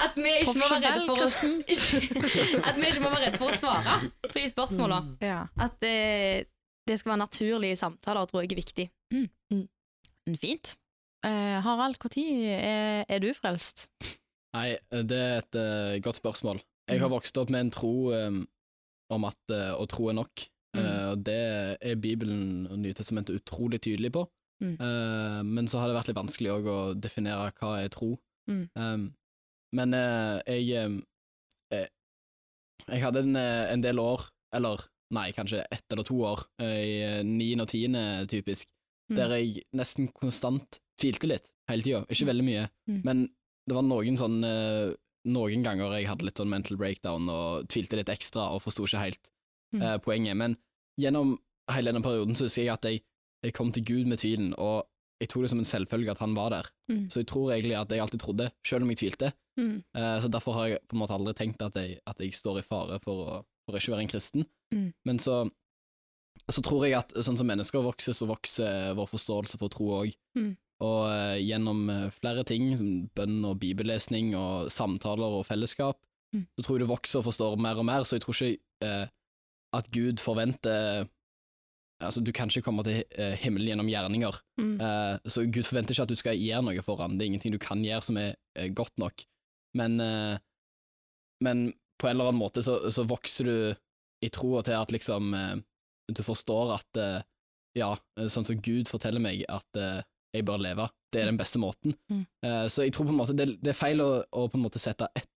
At 0.05 0.17
vi 0.19 0.33
ikke 0.43 0.57
må 0.59 0.69
være 0.73 0.91
redde 0.91 1.07
for 1.07 1.23
å 1.23 1.29
At 2.69 2.77
vi 2.77 2.91
ikke 2.91 3.03
må 3.03 3.13
være 3.13 3.23
redde 3.25 3.41
for 3.41 3.53
å 3.53 3.57
svare 3.57 3.97
på 4.27 4.35
de 4.37 4.47
spørsmåla. 4.51 5.01
Ja. 5.23 5.41
At 5.57 5.87
eh, 5.87 6.45
det 6.87 6.99
skal 6.99 7.11
være 7.13 7.23
naturlige 7.25 7.75
samtaler, 7.79 8.25
tror 8.29 8.41
jeg 8.43 8.51
er 8.51 8.61
viktig. 8.61 8.87
Men 10.27 10.37
Fint. 10.41 10.75
Uh, 11.25 11.57
Harald, 11.65 11.95
når 12.03 12.17
er, 12.55 13.05
er 13.09 13.19
du 13.23 13.31
frelst? 13.35 13.87
Nei, 14.55 14.77
det 14.91 15.17
er 15.17 15.41
et 15.41 15.57
uh, 15.59 15.95
godt 16.03 16.19
spørsmål. 16.21 16.61
Jeg 16.87 17.01
har 17.01 17.09
Mm. 17.09 17.15
vokst 17.17 17.37
opp 17.37 17.49
med 17.51 17.59
en 17.65 17.71
tro 17.71 17.93
um, 18.15 18.47
om 19.11 19.25
at 19.27 19.51
uh, 19.51 19.73
å 19.79 19.85
tro 19.89 20.09
er 20.09 20.17
nok, 20.19 20.47
Mm. 20.77 20.83
Eh, 20.85 21.13
det 21.25 21.77
er 21.81 21.95
Bibelen 21.95 22.67
og 22.69 22.77
Nytestamentet 22.77 23.33
utrolig 23.39 23.79
tydelig 23.81 24.11
på. 24.13 24.25
Mm. 24.61 24.75
Uh, 24.77 25.39
men 25.47 25.65
så 25.67 25.79
har 25.79 25.87
det 25.89 25.95
vært 25.95 26.09
litt 26.11 26.19
vanskelig 26.19 26.51
òg 26.53 26.67
å 26.69 26.77
definere 26.93 27.47
hva 27.57 27.71
er 27.81 27.89
tro. 27.89 28.11
Mm. 28.51 28.67
Um, 28.75 29.05
men 29.73 29.95
uh, 29.97 30.37
jeg 30.45 30.69
eh, 30.77 30.99
eh, 31.73 31.87
Jeg 32.91 33.01
hadde 33.01 33.23
en, 33.25 33.35
eh, 33.35 33.71
en 33.73 33.81
del 33.81 33.97
år, 33.99 34.27
eller 34.53 34.85
nei, 35.11 35.31
kanskje 35.31 35.63
ett 35.71 35.83
eller 35.91 36.03
to 36.03 36.15
år, 36.25 36.41
eh, 36.59 36.81
i 36.83 37.01
eh, 37.03 37.23
niende 37.23 37.61
og 37.67 37.69
tiende 37.69 38.27
typisk, 38.27 38.67
Mm. 39.09 39.15
der 39.15 39.29
jeg 39.37 39.61
nesten 39.73 40.09
konstant 40.11 40.79
tvilte 40.99 41.27
litt 41.29 41.45
hele 41.69 41.81
tida. 41.81 42.01
Ikke 42.11 42.25
veldig 42.27 42.43
mye, 42.43 42.69
Mm. 42.89 43.01
men 43.05 43.21
det 43.65 43.73
var 43.75 43.83
noen 43.83 44.17
sånn 44.17 44.43
eh, 44.43 44.93
Noen 45.27 45.61
ganger 45.63 45.91
jeg 45.91 46.07
hadde 46.07 46.23
litt 46.23 46.35
sånn 46.37 46.47
mental 46.47 46.77
breakdown 46.77 47.27
og 47.29 47.67
tvilte 47.67 47.97
litt 47.97 48.07
ekstra 48.07 48.45
og 48.53 48.61
forsto 48.63 48.83
ikke 48.85 48.99
helt 48.99 49.29
Mm. 49.73 49.81
eh, 49.81 49.97
poenget. 49.97 50.35
Men 50.37 50.57
gjennom 50.99 51.37
hele 51.69 51.91
denne 51.91 52.01
perioden 52.03 52.35
så 52.35 52.45
husker 52.47 52.63
jeg 52.63 52.69
at 52.73 52.81
jeg, 52.83 53.01
jeg 53.43 53.53
kom 53.53 53.71
til 53.71 53.83
Gud 53.83 54.07
med 54.07 54.19
tvilen, 54.19 54.53
og 54.57 54.87
jeg 55.19 55.29
tok 55.29 55.41
det 55.43 55.49
som 55.49 55.59
en 55.59 55.65
selvfølge 55.65 56.11
at 56.11 56.19
han 56.19 56.33
var 56.35 56.49
der. 56.51 56.63
Mm. 56.89 57.07
Så 57.09 57.15
jeg 57.19 57.27
tror 57.27 57.51
egentlig 57.51 57.75
at 57.79 57.89
jeg 57.89 57.99
alltid 57.99 58.19
trodde, 58.19 58.51
selv 58.65 58.83
om 58.83 58.89
jeg 58.89 58.97
tvilte. 58.97 59.33
Mm. 59.59 59.83
Eh, 59.95 60.19
så 60.21 60.29
derfor 60.31 60.53
har 60.53 60.67
jeg 60.67 60.79
på 60.87 60.93
en 60.95 60.99
måte 60.99 61.15
aldri 61.17 61.33
tenkt 61.33 61.61
at 61.61 61.73
jeg, 61.75 61.99
at 62.07 62.17
jeg 62.19 62.31
står 62.31 62.59
i 62.59 62.61
fare 62.61 62.99
for 63.01 63.15
å, 63.27 63.45
for 63.67 63.75
å 63.75 63.81
ikke 63.81 63.93
være 63.93 64.05
en 64.05 64.11
kristen. 64.11 64.45
Mm. 64.73 64.87
Men 65.05 65.19
så, 65.19 65.41
så 66.47 66.63
tror 66.63 66.87
jeg 66.87 66.95
at 67.01 67.11
sånn 67.19 67.37
som 67.39 67.49
mennesker 67.49 67.83
vokser, 67.83 68.15
så 68.15 68.27
vokser 68.29 68.95
vår 68.97 69.11
forståelse 69.11 69.59
for 69.59 69.73
tro 69.73 69.91
òg. 69.99 70.15
Mm. 70.39 70.53
Og 70.87 70.99
uh, 71.09 71.35
gjennom 71.41 71.87
eh, 71.89 72.03
flere 72.13 72.43
ting, 72.45 72.67
som 72.77 72.89
bønn 73.17 73.39
og 73.49 73.55
bibellesning 73.63 74.35
og 74.37 74.67
samtaler 74.73 75.39
og 75.39 75.47
fellesskap, 75.49 75.99
Mm. 76.35 76.41
så 76.59 76.63
tror 76.65 76.75
jeg 76.75 76.83
du 76.83 76.89
vokser 76.91 77.21
og 77.21 77.23
forstår 77.29 77.53
mer 77.63 77.77
og 77.79 77.85
mer, 77.87 78.03
så 78.03 78.17
jeg 78.17 78.25
tror 78.25 78.35
ikke 78.35 78.57
uh, 78.83 79.05
at 79.79 79.85
Gud 79.95 80.19
forventer 80.19 81.05
Altså, 82.03 82.21
du 82.21 82.33
kan 82.35 82.51
ikke 82.51 82.61
komme 82.61 82.83
til 82.85 82.99
himmelen 83.41 83.71
gjennom 83.71 83.87
gjerninger, 83.89 84.35
Mm. 84.59 84.75
Uh, 84.77 85.15
så 85.25 85.45
Gud 85.47 85.63
forventer 85.65 85.95
ikke 85.95 86.03
at 86.03 86.11
du 86.11 86.19
skal 86.19 86.37
gjøre 86.37 86.65
noe 86.67 86.83
for 86.85 86.99
ham. 87.01 87.15
Det 87.17 87.23
er 87.25 87.31
ingenting 87.31 87.55
du 87.55 87.61
kan 87.63 87.79
gjøre 87.81 88.03
som 88.05 88.19
er 88.21 88.35
uh, 88.59 88.67
godt 88.75 88.93
nok. 89.01 89.23
Men, 89.73 89.95
uh, 90.03 90.35
men 91.41 91.73
på 91.97 92.07
en 92.07 92.15
eller 92.15 92.29
annen 92.29 92.41
måte 92.41 92.63
så, 92.63 92.79
så 92.93 93.05
vokser 93.07 93.47
du 93.49 93.57
i 94.25 94.29
troa 94.33 94.63
til 94.65 94.77
at 94.77 94.93
liksom 94.93 95.33
eh, 95.37 95.55
Du 96.13 96.23
forstår 96.25 96.75
at 96.77 97.01
eh, 97.01 97.25
ja, 97.77 97.91
sånn 98.17 98.47
som 98.47 98.61
Gud 98.63 98.89
forteller 98.89 99.21
meg 99.21 99.43
at 99.53 99.77
eh, 99.77 99.99
jeg 100.33 100.45
bør 100.47 100.61
leve, 100.61 100.87
det 101.13 101.21
er 101.21 101.29
den 101.29 101.37
beste 101.39 101.59
måten. 101.61 101.93
Mm. 102.11 102.23
Så 102.69 102.83
jeg 102.83 102.91
tror 102.93 103.07
på 103.07 103.13
en 103.13 103.17
måte 103.17 103.33
det, 103.37 103.45
det 103.63 103.71
er 103.71 103.77
feil 103.77 104.01
å, 104.03 104.07
å 104.27 104.43
på 104.51 104.57
en 104.59 104.63
måte 104.65 104.81
sette 104.81 105.07
ett 105.15 105.29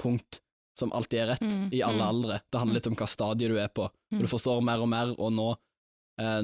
punkt 0.00 0.38
som 0.80 0.94
alltid 0.96 1.20
er 1.20 1.28
rett, 1.34 1.44
Mm, 1.44 1.66
i 1.76 1.82
alle 1.84 2.00
mm. 2.00 2.06
aldre. 2.08 2.38
Det 2.48 2.62
handler 2.62 2.78
litt 2.80 2.88
om 2.88 2.96
hva 2.98 3.08
stadie 3.10 3.50
du 3.52 3.58
er 3.60 3.68
på. 3.68 3.84
Mm. 3.84 4.16
Og 4.16 4.24
du 4.24 4.30
forstår 4.32 4.64
mer 4.64 4.82
og 4.82 4.90
mer, 4.90 5.12
og 5.12 5.30
nå, 5.36 5.46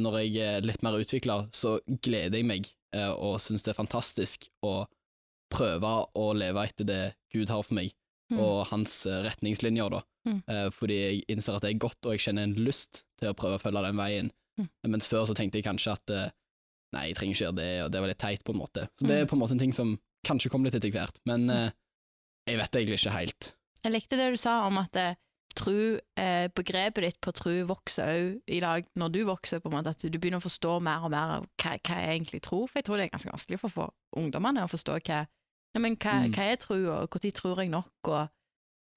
når 0.04 0.18
jeg 0.20 0.44
er 0.44 0.68
litt 0.68 0.84
mer 0.86 1.00
utvikla, 1.00 1.38
så 1.56 1.78
gleder 1.88 2.36
jeg 2.36 2.46
meg 2.46 2.68
og 3.16 3.40
syns 3.42 3.64
det 3.64 3.72
er 3.72 3.80
fantastisk 3.80 4.46
å 4.66 4.84
prøve 5.50 5.94
å 6.20 6.30
leve 6.36 6.68
etter 6.68 6.86
det 6.86 7.02
Gud 7.32 7.50
har 7.50 7.64
for 7.64 7.80
meg, 7.80 7.96
Mm. 8.30 8.38
og 8.40 8.66
hans 8.70 8.92
eh, 9.10 9.22
retningslinjer, 9.26 9.90
da. 9.90 10.00
Mm. 10.28 10.42
Eh, 10.46 10.66
fordi 10.70 10.96
jeg 11.00 11.22
innser 11.34 11.56
at 11.56 11.62
det 11.66 11.72
er 11.74 11.80
godt, 11.82 11.98
og 12.06 12.12
jeg 12.14 12.20
kjenner 12.26 12.44
en 12.46 12.54
lyst 12.54 13.04
til 13.18 13.30
å 13.32 13.34
prøve 13.34 13.56
å 13.58 13.62
følge 13.62 13.82
den 13.88 13.96
veien. 13.98 14.30
Mm. 14.60 14.68
Mens 14.92 15.08
før 15.10 15.24
så 15.26 15.34
tenkte 15.34 15.58
jeg 15.58 15.66
kanskje 15.66 15.94
at 15.96 16.10
eh, 16.14 16.28
nei, 16.94 17.06
jeg 17.08 17.16
trenger 17.18 17.34
ikke 17.34 17.44
gjøre 17.48 17.58
det, 17.60 17.70
og 17.84 17.90
det 17.94 18.00
var 18.04 18.12
litt 18.12 18.20
teit, 18.22 18.44
på 18.44 18.52
en 18.54 18.60
måte. 18.62 18.86
Så 18.98 19.06
det 19.06 19.16
Mm. 19.16 19.22
er 19.22 19.26
på 19.30 19.34
en 19.38 19.42
måte 19.42 19.56
en 19.56 19.62
ting 19.62 19.72
som 19.74 19.96
kanskje 20.26 20.50
kommer 20.52 20.70
litt 20.70 20.76
etter 20.78 20.92
hvert, 20.94 21.18
men 21.26 21.48
eh, 21.50 21.70
jeg 22.46 22.58
vet 22.60 22.78
egentlig 22.80 23.00
ikke 23.00 23.16
helt. 23.18 23.50
Jeg 23.84 23.92
likte 23.92 24.16
det 24.20 24.30
du 24.34 24.36
sa 24.36 24.66
om 24.66 24.78
at 24.78 24.94
tru, 25.56 25.98
eh, 26.20 26.46
begrepet 26.54 27.02
ditt 27.02 27.18
på 27.20 27.32
tru 27.34 27.64
vokser 27.66 28.06
òg 28.12 28.54
i 28.54 28.60
lag 28.62 28.84
når 28.94 29.12
du 29.12 29.20
vokser, 29.26 29.58
på 29.60 29.66
en 29.70 29.78
måte, 29.78 29.90
at 29.90 29.98
du, 30.02 30.08
du 30.12 30.18
begynner 30.18 30.38
å 30.38 30.46
forstå 30.46 30.76
mer 30.84 31.02
og 31.06 31.10
mer 31.10 31.32
av 31.40 31.46
hva, 31.58 31.72
hva 31.80 31.96
jeg 31.98 32.12
egentlig 32.20 32.42
tror. 32.46 32.68
For 32.68 32.78
jeg 32.78 32.86
tror 32.86 32.96
det 33.00 33.06
er 33.08 33.14
ganske 33.16 33.32
vanskelig 33.32 33.58
for, 33.60 33.72
for 33.74 33.94
ungdommene 34.16 34.62
å 34.62 34.70
forstå 34.70 34.98
hva, 35.08 35.24
ja, 35.74 35.80
men 35.80 35.96
hva, 35.96 36.14
Mm. 36.26 36.32
hva 36.34 36.46
er 36.52 36.56
tru, 36.60 36.76
og 36.90 37.10
når 37.14 37.22
tror 37.34 37.60
jeg 37.62 37.70
nok, 37.70 37.92
og 38.08 38.22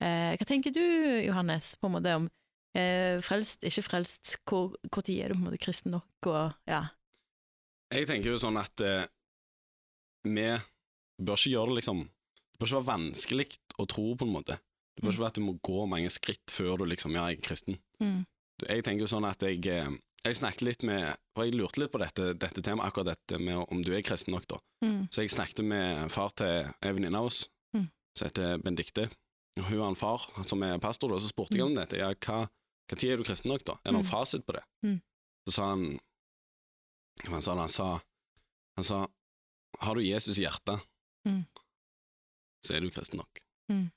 eh, 0.01 0.33
Hva 0.38 0.45
tenker 0.49 0.73
du, 0.73 0.81
Johannes, 1.27 1.75
på 1.79 1.88
en 1.88 1.93
måte 1.95 2.15
om 2.17 2.29
eh, 2.75 3.19
frelst, 3.21 3.63
ikke 3.63 3.83
frelst, 3.86 4.38
tid 5.05 5.19
er 5.21 5.27
du 5.29 5.36
på 5.38 5.43
en 5.43 5.47
måte 5.51 5.62
kristen 5.62 5.91
nok, 5.93 6.29
og 6.31 6.53
ja. 6.67 6.86
Jeg 7.93 8.07
tenker 8.09 8.31
jo 8.33 8.39
sånn 8.41 8.57
at 8.57 8.81
eh, 8.81 9.05
vi 10.25 10.47
bør 11.21 11.38
ikke 11.38 11.53
gjøre 11.53 11.69
det 11.73 11.81
liksom 11.83 12.03
Det 12.07 12.59
bør 12.59 12.67
ikke 12.69 12.79
være 12.79 12.89
vanskelig 12.93 13.47
å 13.81 13.86
tro, 13.89 14.05
på 14.15 14.25
en 14.25 14.33
måte. 14.33 14.55
Det 14.95 15.03
bør 15.03 15.12
ikke 15.12 15.23
være 15.23 15.31
at 15.33 15.38
du 15.39 15.41
må 15.45 15.53
gå 15.65 15.86
mange 15.89 16.09
skritt 16.13 16.51
før 16.53 16.77
du 16.77 16.86
liksom 16.86 17.15
Ja, 17.17 17.27
jeg 17.29 17.39
er 17.41 17.47
kristen. 17.47 17.77
Mm. 17.99 18.25
Jeg 18.69 18.83
tenker 18.86 19.03
jo 19.03 19.09
sånn 19.09 19.25
at 19.25 19.41
jeg 19.43 19.65
eh, 19.67 19.89
Jeg 20.23 20.38
snakket 20.39 20.62
litt 20.63 20.83
med 20.88 21.17
For 21.36 21.43
jeg 21.47 21.55
lurte 21.57 21.81
litt 21.81 21.91
på 21.91 21.99
dette, 21.99 22.29
dette 22.39 22.62
temaet, 22.63 22.88
akkurat 22.88 23.09
dette 23.17 23.39
med 23.41 23.65
om 23.71 23.81
du 23.83 23.91
er 23.95 24.01
kristen 24.05 24.31
nok, 24.36 24.45
da. 24.47 24.59
Mm. 24.86 25.07
Så 25.12 25.23
jeg 25.25 25.31
snakket 25.33 25.65
med 25.67 26.12
far 26.13 26.29
til 26.38 26.69
en 26.69 26.95
venninne 26.95 27.17
av 27.19 27.25
oss, 27.31 27.47
Mm. 27.75 27.88
som 28.15 28.27
heter 28.27 28.57
Benedicte. 28.62 29.09
Hun 29.57 29.63
har 29.79 29.88
en 29.89 29.95
far 29.95 30.19
som 30.45 30.62
er 30.63 30.77
pastor, 30.79 31.09
da, 31.09 31.17
så 31.19 31.27
spurte 31.27 31.57
jeg 31.57 31.65
om 31.65 31.73
dette. 31.75 31.97
Ja, 31.97 32.13
hva, 32.13 32.47
hva 32.88 32.95
tid 32.97 33.12
er 33.12 33.17
du 33.17 33.23
kristen 33.23 33.49
nok, 33.51 33.63
da? 33.65 33.73
Er 33.83 33.91
det 33.91 33.93
noen 33.93 34.05
Mm. 34.05 34.12
fasit 34.12 34.45
på 34.45 34.53
det? 34.53 34.63
Mm. 34.86 35.01
Så 35.47 35.51
sa 35.53 35.69
han 35.69 35.99
Hva 37.25 37.41
sa 37.41 37.51
han? 37.51 37.59
Han 37.59 37.69
sa, 37.69 37.99
han 38.77 38.83
sa 38.83 39.07
Har 39.81 39.95
du 39.95 40.01
Jesus 40.01 40.38
i 40.39 40.43
hjertet, 40.45 40.79
Mm. 41.25 41.45
så 42.63 42.75
er 42.75 42.79
du 42.81 42.89
kristen 42.91 43.17
nok. 43.17 43.41
Mm. 43.69 43.91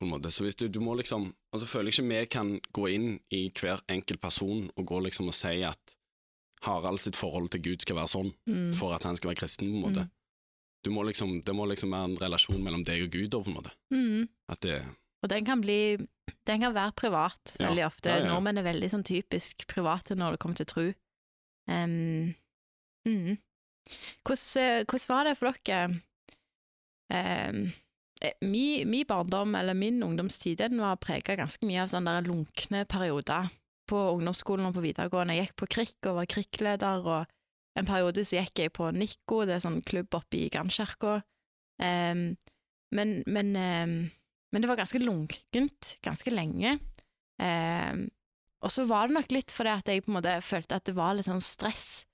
På 0.00 0.06
en 0.06 0.12
måte. 0.14 0.30
Så 0.32 0.46
hvis 0.46 0.56
du, 0.56 0.66
du 0.72 0.80
må 0.80 0.94
liksom 0.96 1.26
altså 1.52 1.66
føler 1.68 1.90
jeg 1.90 1.98
ikke 1.98 2.08
vi 2.08 2.26
kan 2.32 2.52
gå 2.72 2.86
inn 2.88 3.08
i 3.36 3.42
hver 3.52 3.82
enkelt 3.92 4.20
person 4.22 4.70
og 4.74 4.86
gå 4.88 5.00
liksom 5.04 5.28
og 5.28 5.36
si 5.36 5.58
at 5.66 5.96
Harald 6.64 7.00
sitt 7.00 7.16
forhold 7.16 7.50
til 7.52 7.60
Gud 7.64 7.84
skal 7.84 7.96
være 8.00 8.08
sånn 8.12 8.32
Mm. 8.48 8.72
for 8.76 8.94
at 8.94 9.04
han 9.04 9.16
skal 9.16 9.30
være 9.30 9.40
kristen, 9.42 9.68
på 9.70 9.76
en 9.76 9.84
måte. 9.84 10.06
Mm. 10.06 10.10
Du 10.84 10.90
må 10.90 11.02
liksom, 11.04 11.42
det 11.44 11.54
må 11.54 11.66
liksom 11.68 11.92
være 11.92 12.08
en 12.10 12.16
relasjon 12.20 12.62
mellom 12.64 12.84
deg 12.84 13.02
og 13.04 13.10
Gud, 13.12 13.28
da, 13.30 13.38
på 13.44 13.48
en 13.52 13.56
måte. 13.58 13.72
Mm. 13.92 14.28
At 14.48 14.60
det 14.64 14.80
Og 15.22 15.28
den 15.28 15.44
kan 15.44 15.60
bli 15.60 15.98
Den 16.46 16.60
kan 16.60 16.72
være 16.74 16.92
privat 16.96 17.56
Ja. 17.60 17.68
veldig 17.68 17.84
ofte. 17.86 18.08
Ja, 18.08 18.18
ja. 18.24 18.28
Nordmenn 18.32 18.58
er 18.58 18.62
veldig 18.72 18.88
sånn 18.90 19.04
typisk 19.04 19.66
private 19.68 20.14
når 20.16 20.32
det 20.32 20.40
kommer 20.40 20.56
til 20.56 20.66
tro. 20.66 20.86
Um, 21.68 22.34
mm. 23.06 23.36
hvordan, 24.24 24.84
hvordan 24.86 25.08
var 25.08 25.24
det 25.24 25.36
for 25.38 25.52
dere? 25.52 26.00
Eh, 27.10 27.48
eh, 27.48 27.70
min, 28.44 28.88
min 28.90 29.06
barndom, 29.08 29.54
eller 29.56 29.74
min 29.74 30.02
ungdomstid, 30.02 30.58
den 30.60 30.80
var 30.82 31.00
prega 31.00 31.38
ganske 31.40 31.66
mye 31.66 31.84
av 31.84 31.92
sånne 31.92 32.16
der 32.18 32.28
lunkne 32.28 32.84
perioder. 32.90 33.50
På 33.90 34.04
ungdomsskolen 34.14 34.68
og 34.68 34.76
på 34.76 34.84
videregående. 34.84 35.34
Jeg 35.34 35.48
gikk 35.48 35.56
på 35.58 35.70
krikk 35.74 36.10
og 36.10 36.20
var 36.20 36.30
krikkleder, 36.30 37.08
og 37.10 37.80
en 37.80 37.88
periode 37.88 38.22
så 38.26 38.38
gikk 38.38 38.62
jeg 38.62 38.74
på 38.76 38.90
Nikko, 38.94 39.42
det 39.48 39.56
er 39.56 39.64
sånn 39.64 39.80
klubb 39.86 40.14
oppe 40.14 40.44
i 40.44 40.50
Grandkirka. 40.52 41.18
Um, 41.80 42.24
men, 42.94 43.16
men, 43.26 43.50
um, 43.56 43.98
men 44.52 44.62
det 44.62 44.70
var 44.70 44.78
ganske 44.78 45.00
lunkent 45.02 45.94
ganske 46.04 46.34
lenge. 46.34 46.76
Um, 47.40 48.06
og 48.60 48.72
så 48.74 48.84
var 48.88 49.08
det 49.08 49.16
nok 49.16 49.32
litt 49.32 49.52
fordi 49.54 49.72
at 49.72 49.88
jeg 49.88 50.04
på 50.04 50.12
en 50.12 50.18
måte 50.18 50.36
følte 50.44 50.76
at 50.76 50.86
det 50.86 50.96
var 50.98 51.16
litt 51.16 51.28
sånn 51.28 51.40
stress 51.40 52.04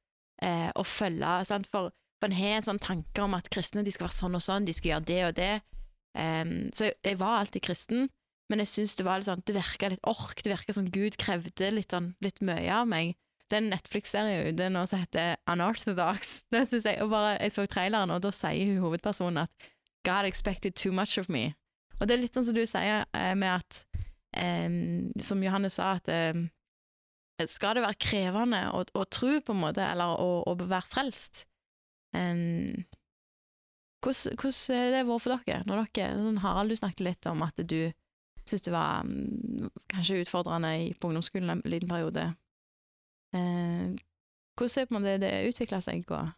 eh, 0.43 0.69
å 0.71 0.85
følge, 0.87 1.33
sant? 1.49 1.67
for 1.73 1.91
man 2.23 2.35
har 2.37 2.61
en 2.61 2.69
sånn 2.69 2.83
tanke 2.83 3.25
om 3.25 3.35
at 3.37 3.51
kristne 3.53 3.83
de 3.85 3.93
skal 3.93 4.07
være 4.07 4.17
sånn 4.17 4.39
og 4.39 4.45
sånn, 4.45 4.69
de 4.69 4.75
skal 4.77 4.95
gjøre 4.95 5.09
det 5.11 5.19
og 5.27 5.35
det. 5.41 5.55
Em, 6.17 6.55
så 6.75 6.89
jeg, 6.89 6.97
jeg 7.05 7.21
var 7.21 7.43
alltid 7.43 7.65
kristen, 7.67 8.09
men 8.51 8.63
jeg 8.63 8.71
syns 8.71 8.97
det 8.97 9.07
var 9.07 9.21
litt 9.21 9.29
sånn, 9.29 9.45
det 9.47 9.57
virka 9.57 9.91
litt 9.91 10.05
ork, 10.07 10.41
det 10.43 10.53
virka 10.53 10.75
som 10.77 10.89
Gud 10.93 11.19
krevde 11.21 11.71
litt 11.75 11.95
sånn, 11.95 12.15
litt 12.25 12.43
mye 12.47 12.71
av 12.73 12.89
meg. 12.89 13.17
Det 13.47 13.59
er 13.59 13.63
en 13.63 13.71
Netflix-serie 13.71 14.51
ute 14.51 14.69
nå 14.75 14.83
som 14.91 15.03
heter 15.03 15.37
Unorthodox. 15.51 16.41
Det 16.55 16.65
synes 16.71 16.89
jeg, 16.89 16.99
og 17.05 17.13
bare, 17.13 17.37
jeg 17.39 17.55
så 17.55 17.67
traileren, 17.71 18.11
og 18.11 18.25
da 18.25 18.33
sier 18.35 18.73
hun 18.73 18.83
hovedpersonen 18.83 19.45
at 19.45 19.71
God 20.07 20.27
expected 20.27 20.75
too 20.75 20.93
much 20.95 21.19
of 21.19 21.29
me. 21.31 21.53
Og 22.01 22.07
det 22.07 22.17
er 22.17 22.23
litt 22.25 22.37
sånn 22.37 22.47
som 22.49 22.57
du 22.57 22.65
sier 22.67 23.07
eh, 23.17 23.33
med 23.39 23.63
at 23.63 23.81
um, 24.37 25.09
Som 25.23 25.43
Johannes 25.43 25.79
sa, 25.79 25.95
at 25.97 26.11
um, 26.37 26.47
skal 27.51 27.77
det 27.77 27.85
være 27.85 28.01
krevende 28.01 28.63
å, 28.75 28.83
å 28.97 29.05
tro, 29.13 29.39
på 29.45 29.55
en 29.55 29.63
måte, 29.63 29.85
eller 29.85 30.19
å, 30.23 30.43
å 30.47 30.55
være 30.61 30.91
frelst? 30.93 31.45
Em, 32.17 32.87
hvordan, 34.07 34.39
hvordan 34.41 34.79
er 34.79 34.91
det 34.95 35.05
vært 35.11 35.25
for 35.25 35.35
dere? 35.35 35.61
Når 35.67 35.85
dere 35.91 36.17
sånn, 36.23 36.41
Harald, 36.45 36.73
du 36.73 36.79
snakket 36.79 37.05
litt 37.07 37.29
om 37.31 37.45
at 37.47 37.63
du 37.63 37.79
syntes 38.47 38.67
det 38.69 38.73
var 38.75 39.07
mm, 39.07 39.71
kanskje 39.91 40.21
utfordrende 40.23 40.73
i, 40.79 40.91
på 40.95 41.11
ungdomsskolen 41.11 41.51
en 41.57 41.63
liten 41.67 41.91
periode. 41.91 42.29
Eh, 43.35 43.97
hvordan 44.57 44.83
er 44.83 44.89
på 44.89 44.95
en 44.95 45.01
måte 45.01 45.17
det 45.27 45.33
utvikla 45.51 45.83
seg? 45.85 46.07
Og, 46.15 46.35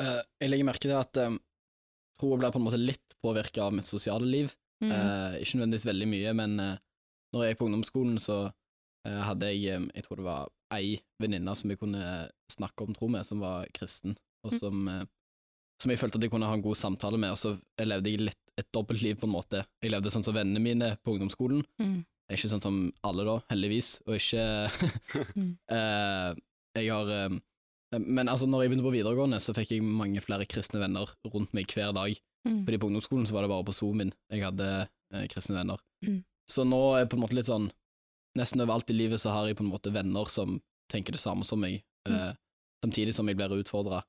Uh, 0.00 0.18
jeg 0.40 0.48
legger 0.48 0.66
merke 0.66 0.82
til 0.88 0.94
at 0.96 1.18
um, 1.20 1.34
troa 2.18 2.38
blir 2.40 2.50
på 2.50 2.58
en 2.58 2.64
måte 2.64 2.78
litt 2.80 3.12
påvirka 3.22 3.66
av 3.66 3.74
mitt 3.76 3.86
sosiale 3.86 4.26
liv. 4.26 4.54
mm, 4.82 4.88
Uh, 4.90 5.34
ikke 5.38 5.60
nødvendigvis 5.60 5.86
veldig 5.86 6.08
mye, 6.10 6.32
men 6.34 6.56
uh, 6.58 6.78
når 7.30 7.44
jeg 7.44 7.52
gikk 7.52 7.60
på 7.60 7.66
ungdomsskolen, 7.68 8.16
så 8.18 8.38
uh, 8.48 9.20
hadde 9.28 9.52
jeg 9.52 9.76
um, 9.76 9.90
Jeg 9.94 10.06
tror 10.06 10.18
det 10.18 10.26
var 10.26 10.48
ei 10.74 10.96
venninne 11.22 11.54
som 11.54 11.70
jeg 11.70 11.78
kunne 11.78 12.02
snakke 12.50 12.88
om 12.88 12.96
tro 12.96 13.10
med, 13.12 13.28
som 13.28 13.44
var 13.44 13.68
kristen, 13.76 14.16
og 14.42 14.56
Mm. 14.56 14.58
som, 14.58 14.88
eh, 14.88 15.04
som 15.82 15.90
jeg 15.92 15.98
følte 16.00 16.20
at 16.20 16.24
jeg 16.26 16.30
kunne 16.32 16.46
ha 16.48 16.54
en 16.56 16.62
god 16.64 16.78
samtale 16.78 17.18
med, 17.18 17.34
og 17.34 17.40
så 17.40 17.52
levde 17.82 18.10
jeg 18.12 18.22
litt 18.28 18.38
et 18.60 18.68
dobbeltliv, 18.74 19.16
på 19.18 19.26
en 19.26 19.32
måte. 19.34 19.62
Jeg 19.82 19.90
levde 19.94 20.10
sånn 20.12 20.24
som 20.26 20.34
vennene 20.36 20.60
mine 20.62 20.92
på 21.02 21.14
ungdomsskolen. 21.16 21.62
mm, 21.82 22.00
Ikke 22.32 22.48
sånn 22.52 22.62
som 22.62 22.76
alle, 23.04 23.24
da, 23.26 23.38
heldigvis, 23.50 23.98
og 24.06 24.14
ikke 24.20 24.44
Mm. 25.36 25.56
eh, 25.76 26.34
Jeg 26.78 26.88
har 26.92 27.08
eh, 27.12 27.38
Men 27.98 28.28
altså, 28.28 28.46
når 28.48 28.62
jeg 28.64 28.70
begynte 28.72 28.86
på 28.88 28.94
videregående, 28.94 29.40
så 29.42 29.52
fikk 29.56 29.74
jeg 29.74 29.82
mange 29.84 30.20
flere 30.24 30.46
kristne 30.48 30.80
venner 30.80 31.10
rundt 31.28 31.52
meg 31.56 31.66
hver 31.74 31.92
dag. 31.92 32.14
mm, 32.48 32.62
Fordi 32.64 32.78
på 32.80 32.88
ungdomsskolen 32.88 33.26
så 33.28 33.34
var 33.36 33.42
det 33.44 33.50
bare 33.52 33.66
på 33.68 33.74
Zoom-en 33.76 34.12
jeg 34.32 34.44
hadde 34.46 34.68
eh, 35.12 35.26
kristne 35.28 35.58
venner. 35.58 35.80
Mm. 36.06 36.22
Så 36.48 36.64
nå 36.68 36.80
er 37.00 37.06
på 37.06 37.16
en 37.18 37.24
måte 37.26 37.36
litt 37.36 37.48
sånn 37.50 37.70
Nesten 38.38 38.62
overalt 38.64 38.88
i 38.88 38.94
livet 38.96 39.20
så 39.20 39.28
har 39.34 39.44
jeg 39.50 39.58
på 39.58 39.64
en 39.66 39.68
måte 39.74 39.90
venner 39.92 40.24
som 40.32 40.54
tenker 40.88 41.12
det 41.12 41.20
samme 41.20 41.44
som 41.44 41.60
meg, 41.60 41.82
Mm. 42.08 42.14
eh, 42.16 42.32
samtidig 42.82 43.12
som 43.14 43.28
jeg 43.28 43.36
blir 43.36 43.52
utfordra. 43.60 44.00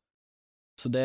Så 0.80 0.90
det 0.92 1.04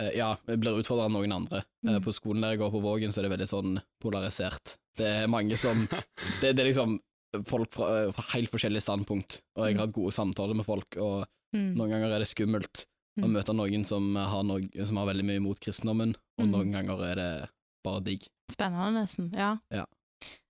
eh, 0.00 0.12
Ja, 0.16 0.36
jeg 0.46 0.60
blir 0.60 0.76
utfordra 0.80 1.06
av 1.08 1.12
noen 1.14 1.32
andre. 1.32 1.62
Eh, 1.86 1.96
Mm. 1.96 2.02
på 2.04 2.12
skolen 2.12 2.42
der 2.42 2.50
jeg 2.56 2.58
går 2.60 2.70
på 2.72 2.82
Vågen, 2.82 3.12
så 3.12 3.20
er 3.20 3.28
det 3.28 3.38
veldig 3.38 3.48
sånn 3.48 3.76
polarisert. 4.02 4.76
Det 4.96 5.06
er 5.06 5.26
mange 5.28 5.56
som 5.56 5.86
Det, 6.40 6.52
det 6.56 6.60
er 6.60 6.68
liksom 6.72 6.98
folk 7.46 7.72
fra, 7.72 8.12
fra 8.12 8.24
helt 8.34 8.50
forskjellige 8.50 8.82
standpunkt, 8.84 9.42
og 9.56 9.66
jeg 9.66 9.74
Mm. 9.74 9.78
har 9.78 9.86
hatt 9.86 9.94
gode 9.94 10.12
samtaler 10.12 10.54
med 10.56 10.64
folk, 10.66 10.96
og 10.96 11.26
mm, 11.54 11.74
noen 11.76 11.90
ganger 11.90 12.12
er 12.14 12.18
det 12.24 12.28
skummelt 12.28 12.86
å 13.20 13.24
Mm. 13.24 13.32
møte 13.32 13.54
noen 13.56 13.84
som 13.86 14.14
har, 14.16 14.42
noe, 14.44 14.68
som 14.86 14.96
har 14.96 15.06
veldig 15.06 15.24
mye 15.24 15.36
imot 15.40 15.60
kristendommen, 15.60 16.14
og 16.38 16.44
Mm. 16.46 16.50
noen 16.52 16.72
ganger 16.72 17.02
er 17.10 17.14
det 17.16 17.48
bare 17.84 18.00
digg. 18.04 18.26
Spennende, 18.50 18.92
nesten. 19.02 19.30
Ja. 19.34 19.58
Ja. 19.70 19.84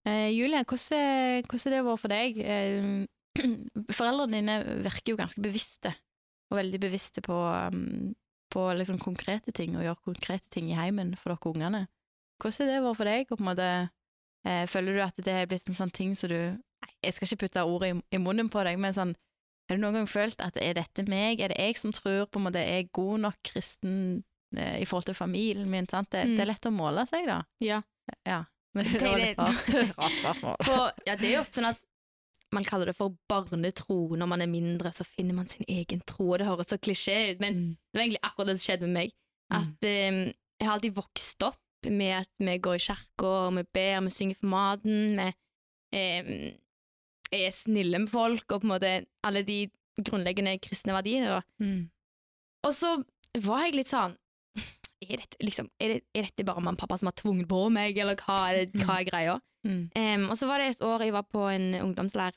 Eh, 0.06 0.30
Julie, 0.30 0.62
hvordan 0.64 1.42
hvordan 1.46 1.70
det 1.72 1.84
vært 1.84 1.98
for 2.00 2.08
deg? 2.08 2.38
Eh, 2.38 3.06
foreldrene 3.98 4.32
dine 4.32 4.82
virker 4.82 5.10
jo 5.12 5.16
ganske 5.16 5.40
bevisste, 5.42 5.94
og 6.50 6.58
veldig 6.60 6.80
bevisste 6.80 7.22
på, 7.24 7.34
um, 7.72 8.14
på 8.52 8.64
liksom 8.78 8.98
konkrete 9.02 9.52
ting, 9.52 9.76
og 9.76 9.82
gjøre 9.82 10.04
konkrete 10.04 10.48
ting 10.52 10.70
i 10.70 10.76
heimen 10.78 11.14
for 11.18 11.34
dere 11.34 11.50
ungene. 11.52 11.80
Hvordan 12.42 12.68
er 12.68 12.72
det 12.76 12.82
vært 12.84 12.96
for 13.00 13.08
deg? 13.10 13.30
Og 13.32 13.38
på 13.38 13.42
en 13.44 13.48
måte, 13.50 13.68
eh, 14.46 14.66
føler 14.70 14.94
du 14.94 15.00
at 15.02 15.16
det 15.24 15.32
har 15.34 15.46
blitt 15.50 15.68
en 15.68 15.74
sånn 15.78 15.90
ting 15.92 16.14
som 16.16 16.28
du 16.30 16.38
Jeg 17.02 17.14
skal 17.16 17.26
ikke 17.26 17.40
putte 17.46 17.62
ordet 17.64 17.88
i, 17.96 18.00
i 18.14 18.18
munnen 18.22 18.48
på 18.52 18.62
deg, 18.62 18.78
men 18.78 18.92
sånn 18.94 19.14
Har 19.68 19.76
du 19.76 19.82
noen 19.82 19.94
gang 19.98 20.06
følt 20.06 20.40
at 20.44 20.56
er 20.62 20.74
dette 20.78 21.02
meg? 21.08 21.40
Er 21.40 21.48
det 21.50 21.56
jeg 21.58 21.76
som 21.80 21.90
tror 21.92 22.26
på 22.30 22.38
en 22.38 22.44
måte 22.46 22.60
er 22.62 22.84
god 22.94 23.24
nok 23.24 23.38
kristen 23.42 24.22
eh, 24.56 24.76
i 24.82 24.84
forhold 24.86 25.08
til 25.08 25.16
familien 25.18 25.70
min? 25.70 25.88
Sant? 25.90 26.10
Det, 26.12 26.22
Mm. 26.26 26.36
det 26.36 26.42
er 26.44 26.50
lett 26.52 26.68
å 26.68 26.70
måle 26.70 27.06
seg, 27.10 27.26
da. 27.26 27.40
Ja. 27.60 27.80
Ja. 28.24 28.44
Det 28.76 28.84
det, 28.92 29.34
det-. 29.34 29.92
Ja, 31.08 31.16
det 31.16 31.26
er 31.26 31.34
jo 31.34 31.40
ofte 31.42 31.58
sånn 31.58 31.70
at 31.72 31.80
man 32.54 32.64
kaller 32.64 32.86
det 32.90 32.96
for 32.96 33.14
barnetro. 33.28 34.14
Når 34.16 34.26
man 34.30 34.40
er 34.42 34.46
mindre, 34.50 34.92
så 34.94 35.04
finner 35.04 35.34
man 35.34 35.48
sin 35.48 35.64
egen 35.68 36.00
tro. 36.06 36.30
Og 36.32 36.38
det 36.38 36.46
høres 36.46 36.68
så 36.70 36.78
klisjé 36.78 37.32
ut, 37.34 37.40
men 37.40 37.54
Mm. 37.54 37.70
det 37.92 37.98
var 37.98 38.04
egentlig 38.04 38.22
akkurat 38.22 38.46
det 38.46 38.58
som 38.58 38.66
skjedde 38.66 38.86
med 38.86 38.94
meg. 39.00 39.12
At 39.50 39.68
um, 39.68 40.32
Jeg 40.58 40.66
har 40.68 40.72
alltid 40.74 40.94
vokst 40.96 41.42
opp 41.42 41.58
med 41.90 42.12
at 42.22 42.30
vi 42.38 42.58
går 42.58 42.74
i 42.78 42.78
kirka, 42.86 43.32
vi 43.56 43.62
ber, 43.74 44.00
vi 44.06 44.10
synger 44.10 44.34
for 44.40 44.46
maten, 44.48 45.18
vi 45.20 45.26
um, 45.92 46.58
er 47.32 47.50
snille 47.52 47.98
med 47.98 48.08
folk, 48.10 48.46
og 48.52 48.62
på 48.62 48.64
en 48.66 48.72
måte 48.72 48.92
alle 49.26 49.42
de 49.46 49.58
grunnleggende 50.00 50.58
kristne 50.64 50.92
verdiene. 50.96 51.26
da. 51.28 51.42
Mm. 51.60 51.90
Og 52.64 52.72
så 52.74 52.94
var 53.44 53.66
jeg 53.66 53.74
litt 53.74 53.88
sånn 53.92 54.16
Er 55.04 55.18
dette, 55.20 55.36
liksom, 55.44 55.68
er 55.78 55.88
det, 55.92 55.98
er 56.16 56.22
dette 56.24 56.44
bare 56.48 56.62
mamma 56.64 56.72
og 56.72 56.78
pappa 56.80 56.96
som 56.98 57.06
har 57.10 57.12
tvunget 57.20 57.46
på 57.50 57.58
meg, 57.70 57.98
eller 58.00 58.16
hva 58.16 58.38
er, 58.50 58.64
det, 58.64 58.80
hva 58.80 58.94
er 59.02 59.04
greia? 59.04 59.34
Mm. 59.66 59.90
Um, 59.96 60.30
og 60.30 60.36
så 60.38 60.46
var 60.46 60.58
det 60.62 60.68
et 60.76 60.82
år 60.86 61.02
jeg 61.02 61.12
var 61.12 61.22
på 61.26 61.42
en 61.52 61.74
ungdomsleir 61.82 62.32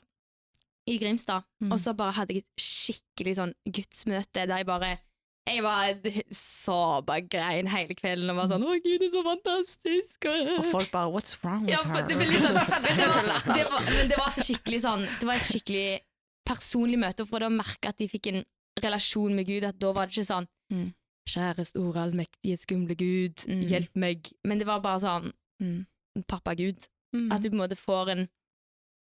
i 0.88 0.96
Grimstad, 0.98 1.44
Mm. 1.62 1.72
og 1.72 1.78
så 1.78 1.92
bare 1.96 2.12
hadde 2.16 2.34
jeg 2.34 2.42
et 2.42 2.62
skikkelig 2.62 3.36
sånn 3.36 3.54
gudsmøte 3.68 4.46
der 4.48 4.56
jeg 4.56 4.66
bare 4.66 4.98
jeg 5.46 5.62
var 5.64 5.94
så 6.36 7.02
bare 7.04 7.22
grein 7.26 7.66
hele 7.66 7.94
kvelden 7.94 8.30
og 8.30 8.36
var 8.36 8.46
sånn 8.50 8.62
'Å, 8.62 8.74
Gud, 8.84 8.98
det 9.00 9.08
er 9.08 9.14
så 9.16 9.22
fantastisk!' 9.24 10.26
Og 10.26 10.64
folk 10.70 10.90
bare 10.92 11.10
'what's 11.10 11.36
wrong 11.42 11.62
with 11.66 11.70
ja, 11.70 11.82
her?' 11.82 12.06
det, 12.06 12.14
sånn, 12.16 12.54
det, 12.86 12.96
var, 12.98 13.54
det, 13.54 13.64
var, 13.70 13.80
men 13.96 14.08
det 14.08 14.18
var 14.18 14.30
så 14.36 14.42
skikkelig 14.46 14.80
sånn 14.82 15.06
Det 15.20 15.26
var 15.26 15.34
et 15.34 15.46
skikkelig 15.50 16.00
personlig 16.46 16.98
møte, 16.98 17.26
for 17.26 17.40
å 17.40 17.50
merke 17.50 17.88
at 17.88 17.98
de 17.98 18.08
fikk 18.08 18.26
en 18.28 18.44
relasjon 18.82 19.34
med 19.34 19.46
Gud. 19.46 19.64
At 19.64 19.78
da 19.78 19.92
var 19.92 20.06
det 20.06 20.16
ikke 20.18 20.26
sånn 20.34 20.46
Mm. 20.72 20.94
'Kjære 21.28 21.64
store, 21.66 22.00
allmektige, 22.00 22.56
skumle 22.58 22.94
Gud, 22.96 23.36
Mm. 23.46 23.62
hjelp 23.68 23.94
meg'. 23.94 24.32
Men 24.44 24.58
det 24.58 24.66
var 24.66 24.80
bare 24.80 25.00
sånn 25.00 25.32
Mm. 25.60 25.86
Pappa 26.26 26.54
Gud. 26.54 26.78
Mm. 27.14 27.32
At 27.32 27.42
du 27.42 27.48
på 27.50 27.56
en 27.56 27.62
måte 27.64 27.76
får 27.78 28.10
en 28.12 28.28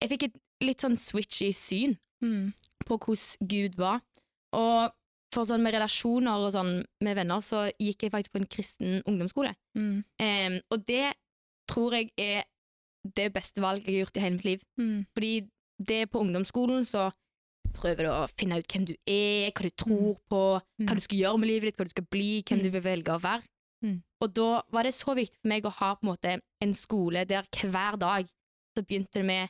Jeg 0.01 0.09
fikk 0.09 0.23
et 0.23 0.37
litt 0.65 0.81
sånn 0.81 0.95
switch 0.97 1.43
i 1.45 1.51
syn 1.53 1.91
mm. 2.23 2.53
på 2.87 2.97
hvordan 2.97 3.47
Gud 3.47 3.75
var. 3.77 4.01
Og 4.57 4.89
for 5.31 5.45
sånn 5.45 5.61
med 5.61 5.75
relasjoner 5.75 6.41
og 6.41 6.51
sånn 6.55 6.83
med 7.05 7.15
venner, 7.15 7.39
så 7.45 7.67
gikk 7.79 8.03
jeg 8.07 8.11
faktisk 8.11 8.33
på 8.33 8.41
en 8.41 8.49
kristen 8.49 9.03
ungdomsskole. 9.05 9.53
Mm. 9.77 10.01
Um, 10.19 10.57
og 10.73 10.85
det 10.89 11.13
tror 11.69 11.93
jeg 11.93 12.09
er 12.17 12.43
det 13.05 13.29
beste 13.33 13.61
valget 13.61 13.85
jeg 13.87 13.93
har 13.99 14.05
gjort 14.07 14.17
i 14.17 14.23
hele 14.25 14.35
mitt 14.39 14.45
liv. 14.49 14.65
Mm. 14.81 15.05
Fordi 15.13 15.31
det 15.79 16.01
på 16.11 16.19
ungdomsskolen 16.25 16.83
så 16.85 17.11
prøver 17.77 18.03
du 18.05 18.11
å 18.11 18.25
finne 18.33 18.57
ut 18.59 18.67
hvem 18.73 18.89
du 18.89 18.95
er, 19.07 19.53
hva 19.53 19.63
du 19.63 19.69
tror 19.69 20.17
på, 20.29 20.41
Mm. 20.81 20.87
hva 20.89 20.95
du 20.97 21.01
skal 21.05 21.17
gjøre 21.21 21.39
med 21.39 21.47
livet 21.49 21.69
ditt, 21.69 21.77
hva 21.77 21.85
du 21.85 21.93
skal 21.93 22.09
bli, 22.11 22.41
hvem 22.41 22.57
Mm. 22.59 22.63
du 22.63 22.69
vil 22.71 22.81
velge 22.81 23.13
å 23.13 23.21
være. 23.21 23.43
Mm. 23.83 24.01
Og 24.21 24.33
da 24.37 24.61
var 24.71 24.83
det 24.83 24.93
så 24.93 25.15
viktig 25.17 25.39
for 25.41 25.49
meg 25.49 25.65
å 25.65 25.71
ha 25.79 25.95
på 25.95 26.03
en 26.05 26.11
måte 26.11 26.35
en 26.61 26.73
skole 26.77 27.23
der 27.25 27.47
hver 27.63 27.97
dag 27.97 28.27
så 28.77 28.83
begynte 28.85 29.19
det 29.19 29.25
med 29.25 29.49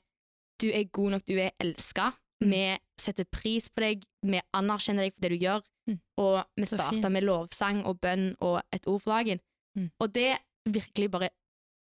du 0.62 0.70
er 0.72 0.84
god 0.94 1.12
nok, 1.18 1.26
du 1.26 1.36
er 1.40 1.52
elska, 1.60 2.14
Mm. 2.42 2.50
vi 2.50 2.78
setter 2.98 3.26
pris 3.30 3.68
på 3.70 3.82
deg, 3.84 4.04
vi 4.26 4.40
anerkjenner 4.58 5.04
deg 5.06 5.14
for 5.14 5.22
det 5.22 5.30
du 5.30 5.46
gjør, 5.46 5.62
Mm. 5.90 6.00
og 6.18 6.46
vi 6.58 6.66
starta 6.66 7.10
med 7.12 7.24
lovsang 7.24 7.84
og 7.86 8.00
bønn 8.02 8.36
og 8.42 8.62
et 8.74 8.88
ord 8.88 9.02
for 9.02 9.12
dagen. 9.14 9.40
Mm. 9.78 9.92
Og 10.00 10.14
det 10.14 10.38
virkelig 10.66 11.12
bare 11.12 11.30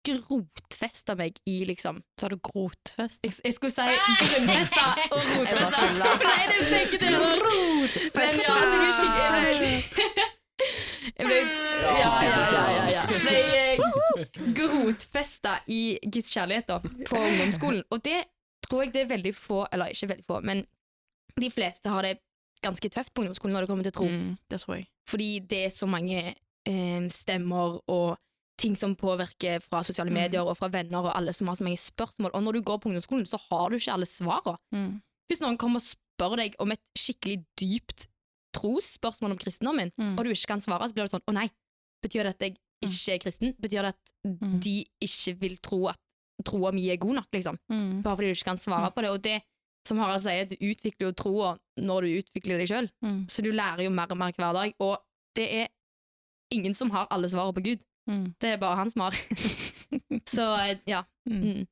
grotfesta 0.06 1.16
meg 1.18 1.36
i 1.46 1.64
liksom 1.66 2.00
Sa 2.20 2.28
du 2.28 2.36
grotfest. 2.38 3.20
Jeg, 3.24 3.32
jeg 3.44 3.54
skulle 3.56 3.72
si 3.74 3.82
grunnfesta 4.22 4.86
og 5.10 5.20
rotfesta. 5.34 6.12
Nei, 6.22 6.46
det 6.46 6.58
er 6.60 6.70
begge 6.70 6.98
deler. 7.02 7.42
Men 8.14 8.40
ja, 8.40 8.56
det 8.70 8.78
blir 8.80 8.94
skikkelig 9.00 10.32
Jeg 11.16 11.26
ble 11.26 11.36
Ja, 11.36 12.12
ja, 12.24 12.38
ja. 12.52 12.84
ja. 12.90 13.02
Ble 13.06 13.40
eh, 13.60 14.36
grotfesta 14.56 15.58
i 15.70 15.98
Guds 16.12 16.30
kjærlighet 16.34 16.68
da, 16.70 16.78
på 16.80 17.18
ungdomsskolen. 17.20 17.82
Og 17.92 18.02
det 18.04 18.22
tror 18.66 18.82
jeg 18.86 18.92
det 18.94 19.04
er 19.04 19.10
veldig 19.14 19.34
få, 19.36 19.64
eller 19.72 19.92
ikke 19.92 20.08
veldig 20.14 20.26
få, 20.26 20.40
men 20.42 20.64
de 21.36 21.50
fleste 21.52 21.92
har 21.92 22.02
det 22.06 22.16
ganske 22.64 22.88
tøft 22.90 23.12
på 23.14 23.22
ungdomsskolen 23.22 23.54
når 23.54 23.66
det 23.66 23.70
kommer 23.70 23.86
til 23.86 23.92
tro. 23.98 24.06
Mm, 24.08 24.36
det 24.50 24.60
tror 24.62 24.78
jeg. 24.78 24.86
Fordi 25.10 25.30
det 25.50 25.64
er 25.66 25.74
så 25.74 25.86
mange 25.86 26.22
eh, 26.32 27.08
stemmer 27.14 27.76
og 27.92 28.16
ting 28.58 28.72
som 28.80 28.94
påvirker 28.96 29.60
fra 29.60 29.82
sosiale 29.84 30.08
Mm. 30.10 30.16
medier 30.16 30.40
og 30.48 30.56
fra 30.56 30.70
venner 30.72 31.04
og 31.04 31.12
alle 31.16 31.32
som 31.36 31.46
har 31.48 31.58
så 31.58 31.64
mange 31.66 31.76
spørsmål. 31.76 32.30
Og 32.32 32.42
når 32.42 32.52
du 32.56 32.62
går 32.62 32.78
på 32.80 32.88
ungdomsskolen, 32.88 33.26
så 33.28 33.36
har 33.50 33.68
du 33.68 33.76
ikke 33.76 33.92
alle 33.92 34.06
svarene. 34.08 34.56
Mm. 34.72 35.02
Hvis 35.28 35.40
noen 35.42 35.58
kommer 35.60 35.82
og 35.82 35.84
spør 35.86 36.36
deg 36.40 36.54
om 36.58 36.72
et 36.72 36.80
skikkelig 36.96 37.42
dypt 37.60 38.06
trosspørsmål 38.56 39.34
om 39.36 39.40
kristendommen, 39.40 39.92
Mm. 39.98 40.14
og 40.18 40.24
du 40.24 40.30
ikke 40.32 40.50
kan 40.54 40.60
svare, 40.64 40.88
så 40.88 40.94
blir 40.96 41.04
det 41.06 41.12
sånn 41.14 41.26
Å 41.28 41.34
nei, 41.36 41.48
betyr 42.04 42.24
det 42.24 42.34
at 42.34 42.40
jeg 42.46 42.56
ikke 42.86 43.14
er 43.14 43.18
kristen? 43.24 43.54
Betyr 43.60 43.82
det 43.82 43.92
at 43.94 44.02
Mm. 44.26 44.60
de 44.60 44.76
ikke 45.00 45.36
vil 45.40 45.56
tro 45.62 45.86
at 45.88 45.98
troa 46.44 46.72
mi 46.72 46.88
er 46.90 46.96
god 47.00 47.14
nok, 47.14 47.28
liksom? 47.32 47.58
Mm. 47.70 48.02
Bare 48.02 48.16
fordi 48.16 48.32
du 48.32 48.34
ikke 48.34 48.44
kan 48.50 48.58
svare 48.60 48.90
på 48.92 49.02
det. 49.02 49.10
Og 49.10 49.22
det 49.22 49.42
som 49.86 49.98
Harald 49.98 50.20
sier, 50.22 50.44
du 50.50 50.56
utvikler 50.56 51.06
jo 51.08 51.12
troa 51.12 51.52
når 51.78 52.00
du 52.02 52.18
utvikler 52.22 52.58
deg 52.58 52.68
sjøl. 52.68 52.88
Mm. 53.04 53.26
Så 53.30 53.42
du 53.42 53.52
lærer 53.52 53.84
jo 53.84 53.90
mer 53.90 54.10
og 54.10 54.18
mer 54.18 54.32
hver 54.32 54.52
dag. 54.52 54.74
Og 54.80 54.98
det 55.36 55.46
er 55.62 55.68
ingen 56.52 56.74
som 56.74 56.90
har 56.90 57.06
alle 57.10 57.28
svarene 57.28 57.54
på 57.54 57.62
Gud. 57.64 57.80
Mm. 58.10 58.34
Det 58.38 58.50
er 58.52 58.58
bare 58.58 58.76
han 58.76 58.90
som 58.90 59.02
har. 59.06 59.12
Så 60.28 60.44
eh, 60.60 60.78
ja. 60.86 61.04
Mm. 61.28 61.42
Mm. 61.42 61.66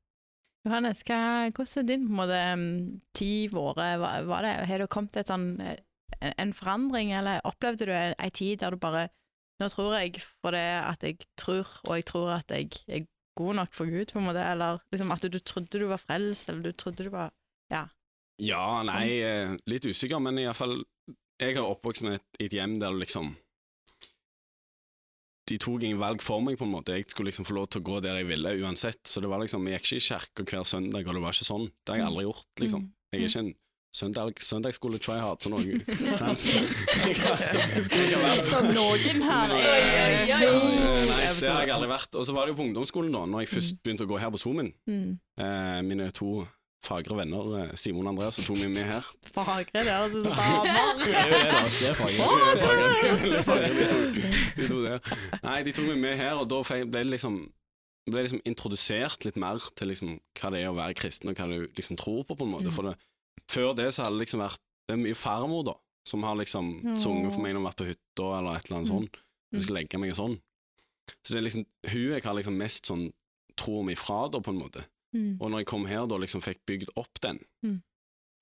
Johannes, 0.65 1.03
hva, 1.05 1.51
hvordan 1.53 1.77
er 1.83 1.87
din 1.91 2.07
på 2.07 2.11
en 2.11 2.17
måte, 2.17 2.39
mm, 2.57 3.01
tid 3.13 3.51
vært? 3.53 3.75
Var, 4.01 4.23
var 4.25 4.41
det, 4.47 4.53
har 4.67 4.77
det 4.81 4.89
kommet 4.89 5.17
et 5.21 5.27
sånn, 5.29 5.59
eh, 5.61 5.77
en 6.21 6.53
forandring, 6.53 7.13
eller 7.13 7.43
opplevde 7.47 7.87
du 7.89 7.93
ei 7.95 8.29
tid 8.33 8.59
der 8.63 8.75
du 8.75 8.81
bare 8.81 9.07
Nå 9.55 9.69
tror 9.71 9.93
jeg 9.95 10.17
for 10.43 10.51
det 10.51 10.59
at 10.83 11.03
jeg 11.07 11.15
tror, 11.39 11.69
og 11.87 11.93
jeg 11.95 12.05
tror 12.09 12.31
at 12.33 12.49
jeg 12.51 12.73
er 12.91 13.05
god 13.39 13.53
nok 13.55 13.69
for 13.71 13.87
Gud, 13.87 14.11
på 14.11 14.19
en 14.19 14.25
måte, 14.27 14.41
eller 14.43 14.81
liksom 14.91 15.13
at 15.15 15.23
du, 15.23 15.29
du 15.31 15.39
trodde 15.39 15.79
du 15.79 15.85
var 15.87 16.01
frelst, 16.01 16.49
eller 16.49 16.61
du 16.61 16.71
trodde 16.75 17.05
du 17.07 17.09
var 17.13 17.31
Ja, 17.71 17.85
Ja, 18.43 18.83
nei, 18.83 19.21
eh, 19.23 19.55
litt 19.71 19.87
usikker, 19.87 20.19
men 20.19 20.41
iallfall 20.43 20.81
Jeg 21.39 21.55
har 21.55 21.63
oppvokst 21.69 22.03
med 22.03 22.19
et, 22.19 22.27
et 22.47 22.53
hjem 22.57 22.75
der 22.81 22.91
liksom 22.99 23.31
De 25.47 25.57
tok 25.61 25.83
ingen 25.83 26.01
valg 26.01 26.23
for 26.25 26.41
meg, 26.41 26.57
på 26.57 26.65
en 26.65 26.73
måte. 26.73 26.95
Jeg 26.97 27.05
skulle 27.11 27.29
liksom 27.29 27.45
få 27.45 27.53
lov 27.55 27.67
til 27.69 27.83
å 27.83 27.85
gå 27.85 27.99
der 28.01 28.17
jeg 28.17 28.27
ville, 28.31 28.55
uansett. 28.65 29.03
Så 29.05 29.21
det 29.21 29.29
var 29.29 29.39
liksom, 29.43 29.67
jeg 29.69 29.77
gikk 29.77 29.85
ikke 29.85 29.99
i 30.01 30.05
kirka 30.09 30.45
hver 30.49 30.63
søndag, 30.65 31.05
og 31.05 31.13
det 31.13 31.21
var 31.21 31.37
ikke 31.37 31.47
sånn. 31.47 31.67
Det 31.85 31.93
har 31.93 31.99
jeg 32.01 32.07
aldri 32.09 32.23
gjort, 32.25 32.47
liksom. 32.63 32.87
Jeg 33.13 33.19
er 33.21 33.29
ikke 33.29 33.43
en 33.43 33.51
søndag, 33.95 34.33
søndagsskole-tryhard, 34.43 35.39
så 35.45 35.49
noe 35.53 35.61
sant? 36.19 36.45
Jeg 36.49 37.15
har- 37.21 37.45
jeg 37.45 37.87
kan 37.87 38.25
være- 38.25 38.49
Som 38.51 38.67
noen 38.75 39.23
her. 39.29 39.55
Eh, 39.55 40.27
Nei, 40.27 41.31
det 41.39 41.49
har 41.49 41.63
jeg 41.63 41.73
aldri 41.77 41.89
vært. 41.93 42.11
Og 42.19 42.25
så 42.27 42.35
var 42.35 42.45
det 42.45 42.53
jo 42.55 42.59
på 42.59 42.65
ungdomsskolen, 42.67 43.11
da, 43.15 43.23
når 43.25 43.45
jeg 43.45 43.53
først 43.55 43.79
begynte 43.83 44.03
å 44.05 44.11
gå 44.11 44.19
her 44.19 44.29
på 44.35 44.41
Zoomen. 44.43 44.73
Mm. 44.89 45.15
Eh, 45.39 45.81
mine 45.87 46.09
to 46.11 46.43
fagre 46.85 47.15
venner, 47.17 47.47
eh, 47.63 47.71
Simon 47.81 48.05
og 48.05 48.11
Andreas, 48.13 48.37
tok 48.45 48.59
meg 48.61 48.69
med 48.75 48.85
her. 48.85 49.05
Fagre, 49.33 49.65
det 49.73 49.87
er 49.89 50.03
altså 50.05 50.21
damer. 50.21 50.61
Det 51.05 51.15
er 51.15 51.25
jo 51.25 51.37
det, 51.39 51.49
da. 51.49 51.61
Det 51.71 51.87
er. 51.89 53.43
Fagre. 53.45 54.99
Nei, 55.43 55.59
de 55.65 55.71
tok 55.75 55.87
meg 55.89 55.97
med 56.03 56.17
her, 56.19 56.35
og 56.41 56.49
da 56.51 56.61
ble 56.67 56.85
det 56.91 57.05
liksom 57.15 57.39
ble 58.05 58.21
liksom 58.21 58.41
introdusert 58.45 59.25
litt 59.25 59.37
mer 59.41 59.57
til 59.73 59.89
liksom 59.89 60.11
hva 60.37 60.51
det 60.53 60.59
er 60.61 60.69
å 60.69 60.75
være 60.77 60.93
kristen, 60.99 61.31
og 61.31 61.39
hva 61.39 61.47
du 61.49 61.63
liksom 61.73 61.97
tror 61.97 62.21
på, 62.27 62.35
på 62.37 62.45
en 62.45 62.51
måte. 62.53 62.69
Mm. 62.69 62.75
For 62.75 62.85
det, 62.91 62.93
før 63.51 63.75
det 63.75 63.93
så 63.93 64.03
har 64.03 64.11
det 64.11 64.21
liksom 64.27 64.39
vært 64.41 64.59
Det 64.87 64.93
er 64.93 65.01
mye 65.01 65.15
farmor, 65.17 65.63
da, 65.65 65.73
som 66.05 66.21
har 66.23 66.35
liksom 66.37 66.95
sunget 66.95 67.33
for 67.33 67.41
meg 67.41 67.55
når 67.55 67.57
jeg 67.57 67.63
har 67.63 67.69
vært 67.71 67.79
på 67.79 67.85
hytta, 67.89 68.25
eller 68.37 68.55
et 68.59 68.65
eller 68.67 68.77
annet 68.77 68.91
Mm. 68.91 68.97
sånt. 68.97 69.15
Hun 69.51 69.61
skal 69.63 69.75
legge 69.75 69.97
meg 69.99 70.11
og 70.11 70.17
sånn. 70.19 70.41
Så 71.23 71.33
det 71.33 71.37
er 71.37 71.41
liksom 71.49 71.65
hun 71.89 72.11
jeg 72.13 72.23
har 72.23 72.33
liksom 72.35 72.57
mest 72.57 72.85
sånn 72.85 73.11
tro 73.57 73.79
om 73.79 73.89
fra, 73.95 74.27
da, 74.29 74.39
på 74.39 74.49
en 74.53 74.59
måte. 74.61 74.85
Mm. 75.15 75.37
Og 75.41 75.49
når 75.49 75.57
jeg 75.63 75.65
kom 75.67 75.85
her 75.85 76.05
da 76.05 76.17
liksom 76.17 76.41
fikk 76.41 76.59
bygd 76.67 76.89
opp 76.97 77.19
den, 77.21 77.39
Mm. 77.63 77.81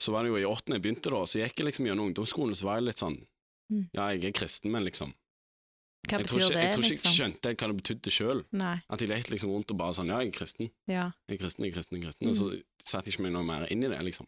så 0.02 0.12
var 0.12 0.24
det 0.24 0.32
jo 0.32 0.36
i 0.38 0.44
åttende 0.54 0.76
jeg 0.76 0.82
begynte 0.84 1.10
da, 1.12 1.24
så 1.24 1.40
gikk 1.40 1.56
jeg 1.56 1.66
liksom 1.68 1.86
gjennom 1.88 2.12
ungdomsskolen, 2.12 2.56
så 2.56 2.64
var 2.64 2.76
jeg 2.82 2.84
litt 2.84 2.98
sånn 3.00 3.16
Mm. 3.72 3.90
Ja, 3.94 4.10
jeg 4.10 4.26
er 4.26 4.32
kristen, 4.34 4.70
men 4.72 4.84
liksom 4.84 5.14
Hva 6.06 6.18
Jeg 6.20 6.26
betyr 6.28 6.36
ikke 6.36 6.54
det, 6.54 6.64
jeg, 6.64 6.74
tror 6.76 6.84
ikke 6.84 6.90
jeg 6.90 7.00
liksom? 7.00 7.16
skjønte 7.16 7.56
hva 7.56 7.68
det 7.72 7.78
betydde 7.80 8.12
sjøl. 8.12 8.46
At 8.90 9.00
jeg 9.00 9.08
lekte 9.10 9.32
liksom 9.32 9.50
rundt 9.56 9.72
og 9.72 9.78
bare 9.78 9.94
sånn 9.94 10.08
Ja, 10.12 10.20
jeg 10.20 10.28
er 10.28 10.32
kristen, 10.38 10.72
Ja. 10.86 11.12
jeg 11.30 11.40
er 11.40 11.44
kristen, 11.46 11.64
jeg 11.64 11.72
er 11.72 11.76
kristen, 11.80 11.96
jeg 11.96 12.04
er 12.04 12.08
kristen. 12.12 12.28
Og 12.28 12.36
så 12.36 12.64
satte 12.84 13.06
jeg 13.08 13.14
ikke 13.16 13.24
meg 13.24 13.32
noe 13.32 13.44
mer 13.46 13.66
inn 13.72 13.84
i 13.86 13.88
det, 13.88 14.02
liksom. 14.04 14.28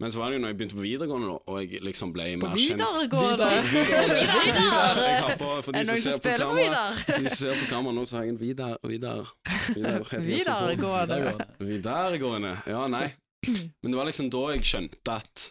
Men 0.00 0.12
så 0.14 0.20
var 0.20 0.30
det 0.30 0.36
jo 0.38 0.42
når 0.44 0.52
jeg 0.52 0.56
begynte 0.58 0.76
på 0.78 0.82
videregående, 0.84 1.30
og 1.50 1.56
jeg 1.58 1.80
liksom 1.82 2.12
ble 2.14 2.26
På 2.38 2.46
mer 2.52 2.60
kjent 2.62 2.78
videregående. 2.78 3.48
Vidar! 3.72 5.00
Jeg 5.02 5.22
har 5.24 5.32
på, 5.40 5.48
for 5.66 5.74
de 5.74 5.80
det 5.82 5.88
som 5.88 5.98
ser 6.04 6.20
på 6.22 6.34
kamera, 6.38 6.82
de 7.18 7.32
ser 7.34 7.54
på 7.58 7.66
kamera 7.72 7.96
nå, 7.96 8.04
så 8.06 8.16
har 8.20 8.28
jeg 8.28 8.34
en 8.36 8.38
Vidar 8.38 8.76
Vidar. 8.86 9.32
Videregående. 9.74 11.46
Videregående. 11.58 12.52
Ja, 12.70 12.84
nei. 12.90 13.08
Men 13.48 13.90
det 13.92 13.98
var 13.98 14.06
liksom 14.08 14.30
da 14.32 14.44
jeg 14.54 14.66
skjønte 14.70 15.16
at 15.18 15.48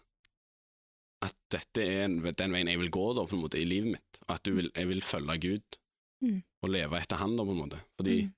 at 1.25 1.33
dette 1.49 1.81
er 1.81 2.03
en- 2.05 2.19
den 2.21 2.51
veien 2.53 2.67
jeg 2.69 2.77
vil 2.77 2.91
gå 2.93 3.03
da, 3.17 3.23
på 3.25 3.33
en 3.36 3.41
måte, 3.41 3.57
i 3.57 3.65
livet 3.65 3.89
mitt. 3.95 4.19
At 4.29 4.43
du 4.45 4.51
vil, 4.53 4.67
jeg 4.75 4.88
vil 4.88 5.01
følge 5.01 5.38
Gud 5.41 5.77
Mm. 6.21 6.41
og 6.63 6.69
leve 6.73 6.97
etter 6.97 7.15
Han, 7.17 7.36
da, 7.38 7.43
på 7.45 7.51
en 7.51 7.57
måte. 7.62 7.79
Fordi 7.97 8.23
Mm. 8.23 8.31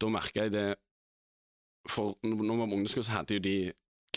da 0.00 0.08
merka 0.08 0.42
jeg 0.42 0.52
det 0.52 0.74
For 1.88 2.16
når 2.24 2.36
jeg 2.50 2.58
var 2.58 2.66
på 2.66 2.72
ungdomsskolen, 2.72 3.04
så 3.04 3.12
hadde 3.12 3.34
jo 3.34 3.40
de 3.40 3.72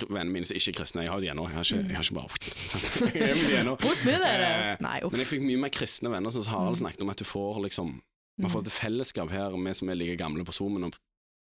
vennene 0.06 0.32
mine 0.34 0.46
som 0.46 0.56
ikke 0.60 0.70
er 0.74 0.78
kristne 0.80 1.02
Jeg 1.04 1.12
har 1.12 1.20
de 1.22 1.28
ennå. 1.34 1.46
Jeg 1.50 1.88
jeg 1.88 1.96
har 1.96 2.04
ikke 2.04 2.16
bare 2.16 2.30
sant? 2.68 2.88
Jeg 3.16 3.60
ennå. 3.62 3.74
Bort 3.82 4.02
med 4.06 4.22
dere. 4.22 4.50
Eh, 4.74 4.78
Nei, 4.86 5.00
uff. 5.04 5.12
Men 5.12 5.20
jeg 5.24 5.28
fikk 5.34 5.42
mye 5.48 5.58
mer 5.58 5.70
kristne 5.74 6.10
venner, 6.14 6.30
som 6.32 6.44
Harald 6.54 6.76
Mm. 6.78 6.82
snakket 6.84 7.02
om, 7.02 7.10
at 7.10 7.18
du 7.18 7.26
får 7.26 7.62
liksom 7.64 8.02
Man 8.40 8.52
får 8.54 8.68
et 8.68 8.72
fellesskap 8.72 9.32
her, 9.34 9.50
vi 9.58 9.74
som 9.74 9.90
er 9.90 9.96
like 9.98 10.16
gamle 10.18 10.44
på 10.46 10.52
Zoomen, 10.54 10.84
og, 10.84 10.94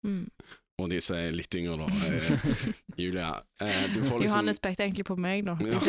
Mm. 0.07 0.23
og 0.79 0.90
de 0.90 1.01
som 1.01 1.17
er 1.17 1.33
litt 1.33 1.55
yngre, 1.55 1.77
da. 1.79 1.87
Eh, 2.07 2.73
Julia. 2.99 3.33
Eh, 3.61 3.87
du 3.95 4.01
får 4.05 4.21
liksom 4.21 4.29
Johannes 4.29 4.61
pekte 4.61 4.85
egentlig 4.85 5.05
på 5.09 5.17
meg 5.19 5.45
nå. 5.45 5.57
Ja. 5.61 5.79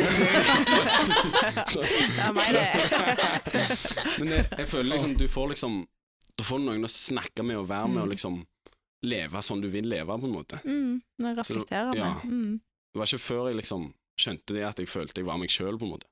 Det 1.76 2.22
er 2.26 2.32
meg, 2.32 2.46
det. 2.52 4.18
Men 4.18 4.28
jeg, 4.32 4.48
jeg 4.58 4.68
føler 4.68 4.90
liksom 4.96 5.14
du 5.18 5.26
får 5.28 5.48
liksom 5.54 5.86
Du 6.38 6.44
får 6.44 6.58
noen 6.60 6.84
å 6.84 6.90
snakke 6.90 7.44
med 7.46 7.56
og 7.56 7.68
være 7.70 7.88
med 7.88 8.02
og 8.02 8.06
Mm. 8.08 8.12
liksom 8.12 8.46
leve 9.02 9.42
sånn 9.44 9.60
du 9.62 9.68
vil 9.68 9.88
leve, 9.88 10.06
på 10.06 10.24
en 10.24 10.32
måte. 10.34 10.60
Mm, 10.64 11.02
når 11.20 11.36
jeg 11.36 11.44
Så 11.44 11.54
du- 11.54 11.66
ja. 11.70 12.14
Mm. 12.24 12.60
Det 12.92 12.98
var 13.00 13.06
ikke 13.06 13.18
før 13.26 13.48
jeg 13.48 13.56
liksom 13.60 13.94
skjønte 14.18 14.54
det 14.54 14.64
at 14.64 14.78
jeg 14.78 14.88
følte 14.88 15.20
jeg 15.20 15.26
var 15.26 15.38
meg 15.38 15.48
sjøl, 15.50 15.78
på 15.78 15.84
en 15.84 15.92
måte. 15.98 16.06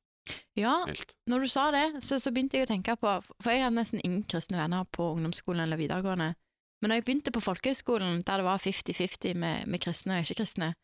Ja, 0.57 0.85
Helt. 0.87 1.15
når 1.29 1.41
du 1.41 1.49
sa 1.49 1.71
det, 1.71 2.03
så, 2.03 2.17
så 2.19 2.33
begynte 2.33 2.57
jeg 2.57 2.65
å 2.67 2.71
tenke 2.71 2.97
på 2.97 3.23
For 3.43 3.51
jeg 3.53 3.61
hadde 3.61 3.77
nesten 3.77 4.01
ingen 4.05 4.23
kristne 4.25 4.57
venner 4.57 4.85
på 4.85 5.13
ungdomsskolen 5.17 5.61
eller 5.61 5.77
videregående. 5.77 6.35
Men 6.81 6.89
når 6.91 6.97
jeg 6.97 7.05
begynte 7.05 7.33
på 7.33 7.43
folkehøyskolen, 7.45 8.23
der 8.25 8.41
det 8.41 8.45
var 8.45 8.59
50-50 8.59 9.35
med, 9.35 9.67
med 9.67 9.81
kristne 9.81 10.19
og 10.19 10.25
ikke-kristne, 10.25 10.75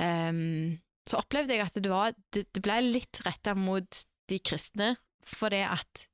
um, 0.00 0.78
så 1.08 1.20
opplevde 1.20 1.56
jeg 1.56 1.66
at 1.66 1.74
det, 1.82 1.90
var, 1.90 2.14
det, 2.32 2.46
det 2.54 2.62
ble 2.64 2.78
litt 2.84 3.20
retta 3.26 3.54
mot 3.58 4.04
de 4.30 4.38
kristne, 4.38 4.94
fordi 5.26 5.62
at 5.66 6.06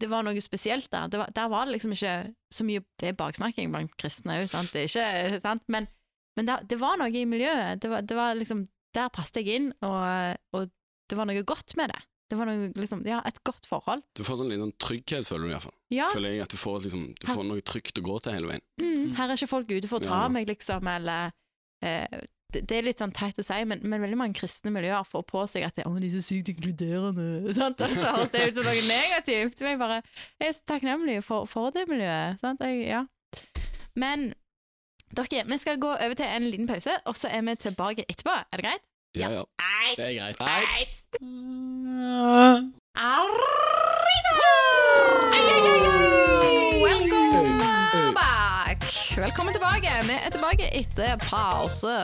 det 0.00 0.08
var 0.10 0.22
noe 0.26 0.40
spesielt 0.44 0.88
der. 0.92 1.08
Det 1.12 1.18
var, 1.20 1.30
der 1.34 1.48
var 1.52 1.66
det 1.66 1.74
liksom 1.76 1.92
ikke 1.96 2.14
så 2.54 2.64
mye 2.68 2.82
Det 3.00 3.08
er 3.10 3.18
baksnakking 3.18 3.70
blant 3.74 3.92
kristne 4.00 4.38
òg, 4.42 4.48
sant? 4.52 4.70
Det 4.72 4.84
er 4.86 5.30
ikke 5.30 5.40
sant? 5.44 5.62
Men, 5.68 5.86
men 6.36 6.46
der, 6.48 6.64
det 6.70 6.78
var 6.80 6.96
noe 7.00 7.10
i 7.12 7.24
miljøet. 7.28 7.80
Det 7.82 7.90
var, 7.92 8.02
det 8.02 8.16
var 8.18 8.34
liksom 8.38 8.66
Der 8.94 9.08
passet 9.10 9.40
jeg 9.42 9.56
inn, 9.58 9.70
og, 9.82 10.36
og 10.54 10.68
det 11.10 11.16
var 11.18 11.26
noe 11.26 11.42
godt 11.46 11.74
med 11.76 11.90
det. 11.90 12.00
Det 12.30 12.38
var 12.40 12.48
noe, 12.48 12.70
liksom, 12.78 13.02
ja, 13.06 13.18
et 13.28 13.36
godt 13.44 13.66
forhold. 13.68 14.02
Du 14.16 14.22
får 14.24 14.38
sånn 14.40 14.48
litt 14.50 14.62
sånn 14.62 14.72
trygghet, 14.80 15.26
føler 15.28 15.44
du 15.50 15.52
iallfall. 15.52 15.74
Ja, 15.92 16.06
Føler 16.14 16.32
jeg 16.32 16.44
at 16.46 16.54
du 16.54 16.56
får, 16.58 16.78
liksom, 16.86 17.02
du 17.20 17.26
får 17.28 17.44
noe 17.44 17.60
trygt 17.66 17.98
å 18.00 18.04
gå 18.06 18.14
til 18.24 18.32
hele 18.38 18.48
veien. 18.48 18.62
mm, 18.80 19.12
her 19.18 19.28
er 19.28 19.36
ikke 19.36 19.50
folk 19.50 19.68
ute 19.74 19.90
for 19.90 20.00
å 20.00 20.06
ta 20.06 20.22
Ja. 20.24 20.30
meg, 20.32 20.48
liksom, 20.48 20.86
eller 20.94 21.34
eh, 21.84 22.22
det, 22.54 22.76
er 22.76 22.86
litt 22.86 23.00
sånn 23.02 23.12
teit 23.14 23.38
å 23.40 23.44
si, 23.44 23.56
men, 23.68 23.82
men 23.82 24.02
veldig 24.04 24.18
mange 24.20 24.38
kristne 24.38 24.72
miljøer 24.74 25.06
får 25.08 25.24
på 25.30 25.42
seg 25.50 25.66
at 25.66 25.76
det, 25.78 25.86
oh, 25.88 25.98
de 26.00 26.08
er 26.08 26.14
så 26.14 26.22
sykt 26.24 26.52
inkluderende, 26.52 27.26
sant? 27.58 27.82
Og 27.82 27.96
så 27.96 28.14
høres 28.14 28.32
det 28.34 28.46
ut 28.48 28.60
som 28.60 28.68
noe 28.68 28.86
negativt. 28.88 29.60
Men 29.64 29.74
jeg 29.74 29.82
bare 29.82 30.00
jeg 30.40 30.48
er 30.48 30.56
så 30.56 30.64
takknemlig 30.74 31.18
for, 31.26 31.50
for 31.50 31.74
det 31.74 31.86
miljøet. 31.90 32.40
Sant? 32.42 32.64
Jeg, 32.64 32.86
ja. 32.88 33.04
Men 33.98 34.32
dere, 35.14 35.44
vi 35.46 35.58
skal 35.62 35.80
gå 35.82 35.92
over 35.94 36.14
til 36.18 36.26
en 36.26 36.50
liten 36.50 36.70
pause, 36.70 36.98
og 37.04 37.16
så 37.18 37.30
er 37.30 37.46
vi 37.46 37.54
tilbake 37.66 38.06
etterpå. 38.08 38.34
Er 38.52 38.62
det 38.62 38.66
greit? 38.68 38.84
Ja, 39.14 39.30
ja. 39.30 39.42
Det 39.96 40.04
er 40.18 40.34
greit. 40.38 41.06
Welcome 46.84 47.08
back! 47.08 47.13
Velkommen 48.94 49.54
tilbake. 49.54 49.90
Vi 50.06 50.14
er 50.14 50.30
tilbake 50.30 50.66
etter 50.78 51.16
pause. 51.18 51.94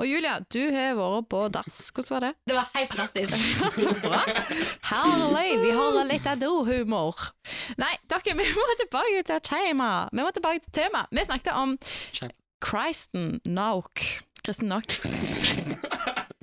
Og 0.00 0.06
Julia, 0.08 0.38
du 0.54 0.60
har 0.72 0.94
vært 0.96 1.28
på 1.28 1.42
dass. 1.52 1.90
Hvordan 1.92 2.14
var 2.14 2.24
det? 2.24 2.30
Det 2.48 2.56
var 2.56 2.70
helt 2.72 2.94
fantastisk. 2.94 3.36
Så 3.82 3.92
bra. 4.00 4.22
Herlig. 4.88 5.60
Vi 5.60 5.74
holder 5.76 6.08
litt 6.08 6.26
av 6.30 6.40
do-humor. 6.40 7.20
Nei, 7.76 7.92
dere, 8.08 8.36
vi 8.40 8.48
må 8.48 8.66
tilbake 8.80 9.22
til 9.28 9.44
tema. 9.44 9.90
Vi 10.08 10.24
må 10.24 10.32
tilbake 10.32 10.64
til 10.64 10.76
tema. 10.80 11.04
Vi 11.12 11.26
snakket 11.28 11.52
om 11.52 11.76
Christen 12.64 13.40
Nauk. 13.44 14.06
Kristen 14.42 14.72
Nauk. 14.72 14.88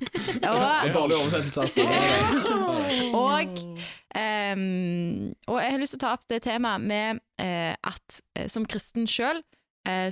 Det 0.00 0.46
er 0.46 0.92
dårlig 0.94 1.16
oversettelse. 1.18 1.60
Altså. 1.60 1.82
Og, 3.18 3.58
um, 4.16 5.34
og 5.50 5.58
jeg 5.60 5.72
har 5.74 5.80
lyst 5.82 5.96
til 5.96 6.00
å 6.00 6.04
ta 6.06 6.12
opp 6.16 6.24
det 6.30 6.44
temaet 6.46 6.86
med 6.86 7.20
uh, 7.42 7.74
at 7.74 8.20
eh, 8.38 8.46
som 8.48 8.64
kristen 8.64 9.04
sjøl, 9.10 9.42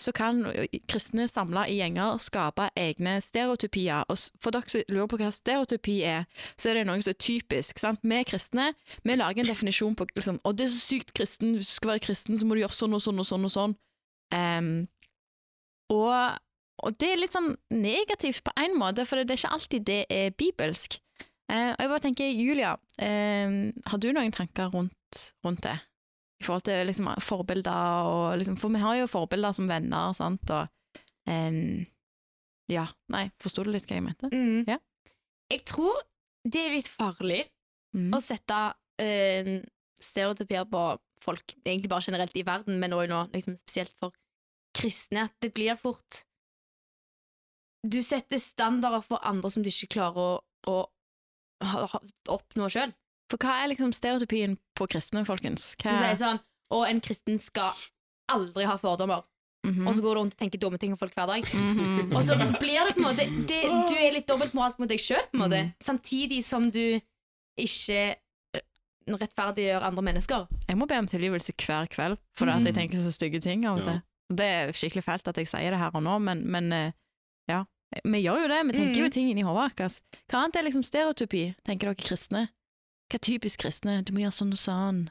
så 0.01 0.13
kan 0.17 0.43
kristne 0.91 1.29
samla 1.31 1.67
i 1.69 1.79
gjenger 1.79 2.19
skape 2.23 2.69
egne 2.79 3.19
stereotypier. 3.25 4.07
Og 4.09 4.19
for 4.43 4.55
dere 4.55 4.73
som 4.73 4.85
lurer 4.93 5.11
på 5.11 5.19
hva 5.21 5.31
stereotypi 5.35 5.99
er, 6.09 6.27
så 6.59 6.71
er 6.71 6.81
det 6.81 6.87
noe 6.89 7.03
som 7.03 7.15
er 7.15 7.21
typisk. 7.23 7.81
sant? 7.81 8.03
Vi 8.03 8.23
kristne 8.29 8.73
vi 9.05 9.17
lager 9.17 9.43
en 9.43 9.51
definisjon 9.51 9.97
på 9.99 10.07
liksom, 10.15 10.41
og 10.45 10.59
det 10.59 10.67
er 10.67 10.75
så 10.75 10.83
sykt 10.83 11.15
kristen, 11.17 11.57
hvis 11.57 11.71
du 11.71 11.77
skal 11.79 11.95
være 11.95 12.05
kristen, 12.09 12.39
så 12.39 12.47
må 12.47 12.57
du 12.57 12.63
gjøre 12.63 12.77
sånn 12.77 12.97
og 12.97 13.03
sånn 13.05 13.23
og 13.23 13.29
sånn. 13.29 13.49
og 13.49 13.55
sånn. 13.55 13.75
Um, 14.35 14.89
og, 15.95 16.39
og 16.85 16.97
det 17.01 17.13
er 17.13 17.21
litt 17.23 17.35
sånn 17.35 17.55
negativt 17.73 18.43
på 18.45 18.55
en 18.61 18.77
måte, 18.79 19.07
for 19.09 19.21
det 19.21 19.35
er 19.35 19.41
ikke 19.41 19.55
alltid 19.57 19.87
det 19.89 20.01
er 20.13 20.35
bibelsk. 20.37 20.99
Uh, 21.49 21.73
og 21.73 21.81
jeg 21.81 21.93
bare 21.95 22.05
tenker, 22.05 22.33
Julia, 22.37 22.75
eh, 23.01 23.55
har 23.89 24.01
du 24.03 24.11
noen 24.13 24.35
tanker 24.35 24.69
rundt, 24.75 25.23
rundt 25.47 25.65
det? 25.65 25.79
I 26.39 26.47
forhold 26.47 26.65
til 26.69 26.87
liksom, 26.87 27.09
forbilder 27.25 28.09
og 28.09 28.39
liksom, 28.39 28.57
For 28.61 28.71
vi 28.71 28.79
har 28.83 28.99
jo 29.01 29.09
forbilder 29.11 29.57
som 29.57 29.67
venner, 29.71 30.13
sant, 30.15 30.51
og 30.55 30.69
um, 31.27 31.87
Ja, 32.71 32.85
nei, 33.11 33.25
forsto 33.43 33.65
du 33.65 33.73
litt 33.73 33.87
hva 33.89 33.97
jeg 33.99 34.05
mente? 34.07 34.29
Mm. 34.31 34.65
Ja. 34.69 34.77
Jeg 35.51 35.65
tror 35.67 35.97
det 36.45 36.61
er 36.67 36.75
litt 36.79 36.91
farlig 36.93 37.45
Mm. 37.97 38.11
å 38.13 38.19
sette 38.21 38.53
uh, 39.01 39.49
stereotypier 39.97 40.67
på 40.69 40.81
folk, 41.25 41.55
egentlig 41.65 41.89
bare 41.89 42.05
generelt 42.05 42.35
i 42.37 42.43
verden, 42.45 42.77
men 42.79 42.93
også 42.93 43.09
nå 43.09 43.21
liksom, 43.33 43.55
spesielt 43.57 43.95
for 43.97 44.13
kristne, 44.77 45.23
at 45.25 45.33
det 45.41 45.55
blir 45.57 45.73
fort 45.81 46.19
Du 47.89 47.97
setter 48.05 48.37
standarder 48.43 49.01
for 49.07 49.25
andre 49.25 49.51
som 49.51 49.65
du 49.65 49.71
ikke 49.71 49.89
klarer 49.97 50.21
å, 50.21 50.29
å 50.69 50.77
ha, 51.65 52.01
oppnå 52.29 52.69
sjøl. 52.69 52.93
For 53.31 53.37
hva 53.39 53.59
er 53.63 53.69
liksom 53.75 53.93
stereotypien 53.93 54.57
på 54.79 54.87
kristne, 54.89 55.25
folkens? 55.29 55.75
Du 55.77 55.89
sier 55.89 56.17
sånn 56.17 56.41
Og 56.71 56.87
en 56.89 57.01
kristen 57.01 57.39
skal 57.41 57.73
aldri 58.31 58.65
ha 58.69 58.77
fordommer. 58.77 59.23
Mhm. 59.67 59.87
Og 59.89 59.95
så 59.97 60.01
går 60.05 60.15
du 60.15 60.21
rundt 60.21 60.35
og 60.37 60.39
tenker 60.41 60.61
dumme 60.61 60.79
ting 60.79 60.93
om 60.93 60.99
folk 61.01 61.15
hver 61.17 61.27
dag. 61.27 61.43
Mhm. 61.45 62.13
Og 62.15 62.23
så 62.25 62.37
blir 62.61 62.85
det 62.87 62.95
på 62.95 63.01
en 63.01 63.07
måte 63.09 63.25
det, 63.49 63.63
Du 63.89 63.95
er 63.97 64.13
litt 64.13 64.27
dobbeltmoralsk 64.29 64.79
mot 64.79 64.89
deg 64.89 65.01
sjøl, 65.01 65.25
samtidig 65.83 66.43
som 66.45 66.71
du 66.71 67.01
ikke 67.59 68.17
eh, 68.55 68.61
rettferdiggjør 69.09 69.83
andre 69.89 70.03
mennesker. 70.03 70.47
Jeg 70.69 70.77
må 70.79 70.87
be 70.87 70.99
om 70.99 71.07
tilgivelse 71.09 71.53
hver 71.57 71.89
kveld, 71.89 72.19
for 72.37 72.47
at 72.53 72.65
jeg 72.65 72.75
tenker 72.77 72.97
så 73.01 73.11
stygge 73.13 73.41
ting 73.43 73.65
Ja. 73.65 73.75
Det. 73.77 74.03
Det 74.31 74.45
er 74.45 74.73
skikkelig 74.77 75.05
fælt 75.05 75.29
at 75.29 75.37
jeg 75.37 75.47
sier 75.49 75.71
det 75.73 75.79
her 75.81 75.91
og 75.95 76.03
nå, 76.05 76.19
men, 76.21 76.45
men 76.47 76.73
eh, 76.73 76.93
ja. 77.49 77.65
Vi 78.05 78.21
gjør 78.21 78.43
jo 78.45 78.49
det, 78.49 78.67
vi 78.69 78.73
tenker 78.77 78.99
jo 79.01 79.07
Mm. 79.09 79.11
ting 79.11 79.31
inni 79.31 79.43
hodet 79.43 79.73
vårt. 79.75 80.03
Hva 80.29 80.45
annet 80.45 80.57
er 80.57 80.63
liksom 80.69 80.85
stereotypi, 80.85 81.55
tenker 81.65 81.89
dere 81.89 81.97
kristne? 81.97 82.49
Hva 83.09 83.17
er 83.17 83.25
typisk 83.25 83.63
kristne? 83.65 84.03
Du 84.05 84.13
må 84.13 84.21
gjøre 84.21 84.37
sånn 84.37 84.53
og 84.53 84.61
sånn. 84.61 85.05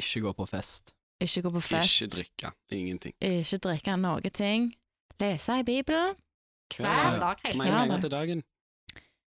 Ikke 0.00 0.22
gå 0.24 0.32
på 0.36 0.46
fest. 0.48 0.94
Ikke 1.20 1.42
gå 1.46 1.52
på 1.56 1.62
fest. 1.64 1.92
Ikke 1.92 2.12
drikke. 2.14 2.52
Ingenting. 2.72 3.14
Ikke 3.20 3.60
drikke 3.68 3.96
noe 4.00 4.32
ting. 4.32 4.70
Lese 5.20 5.60
i 5.60 5.64
Bibelen. 5.64 6.16
Hver 6.74 7.18
dag, 7.20 7.40
hele 7.44 7.58
Mange 7.60 7.76
ganger 7.76 8.00
til 8.00 8.12
dagen. 8.12 8.42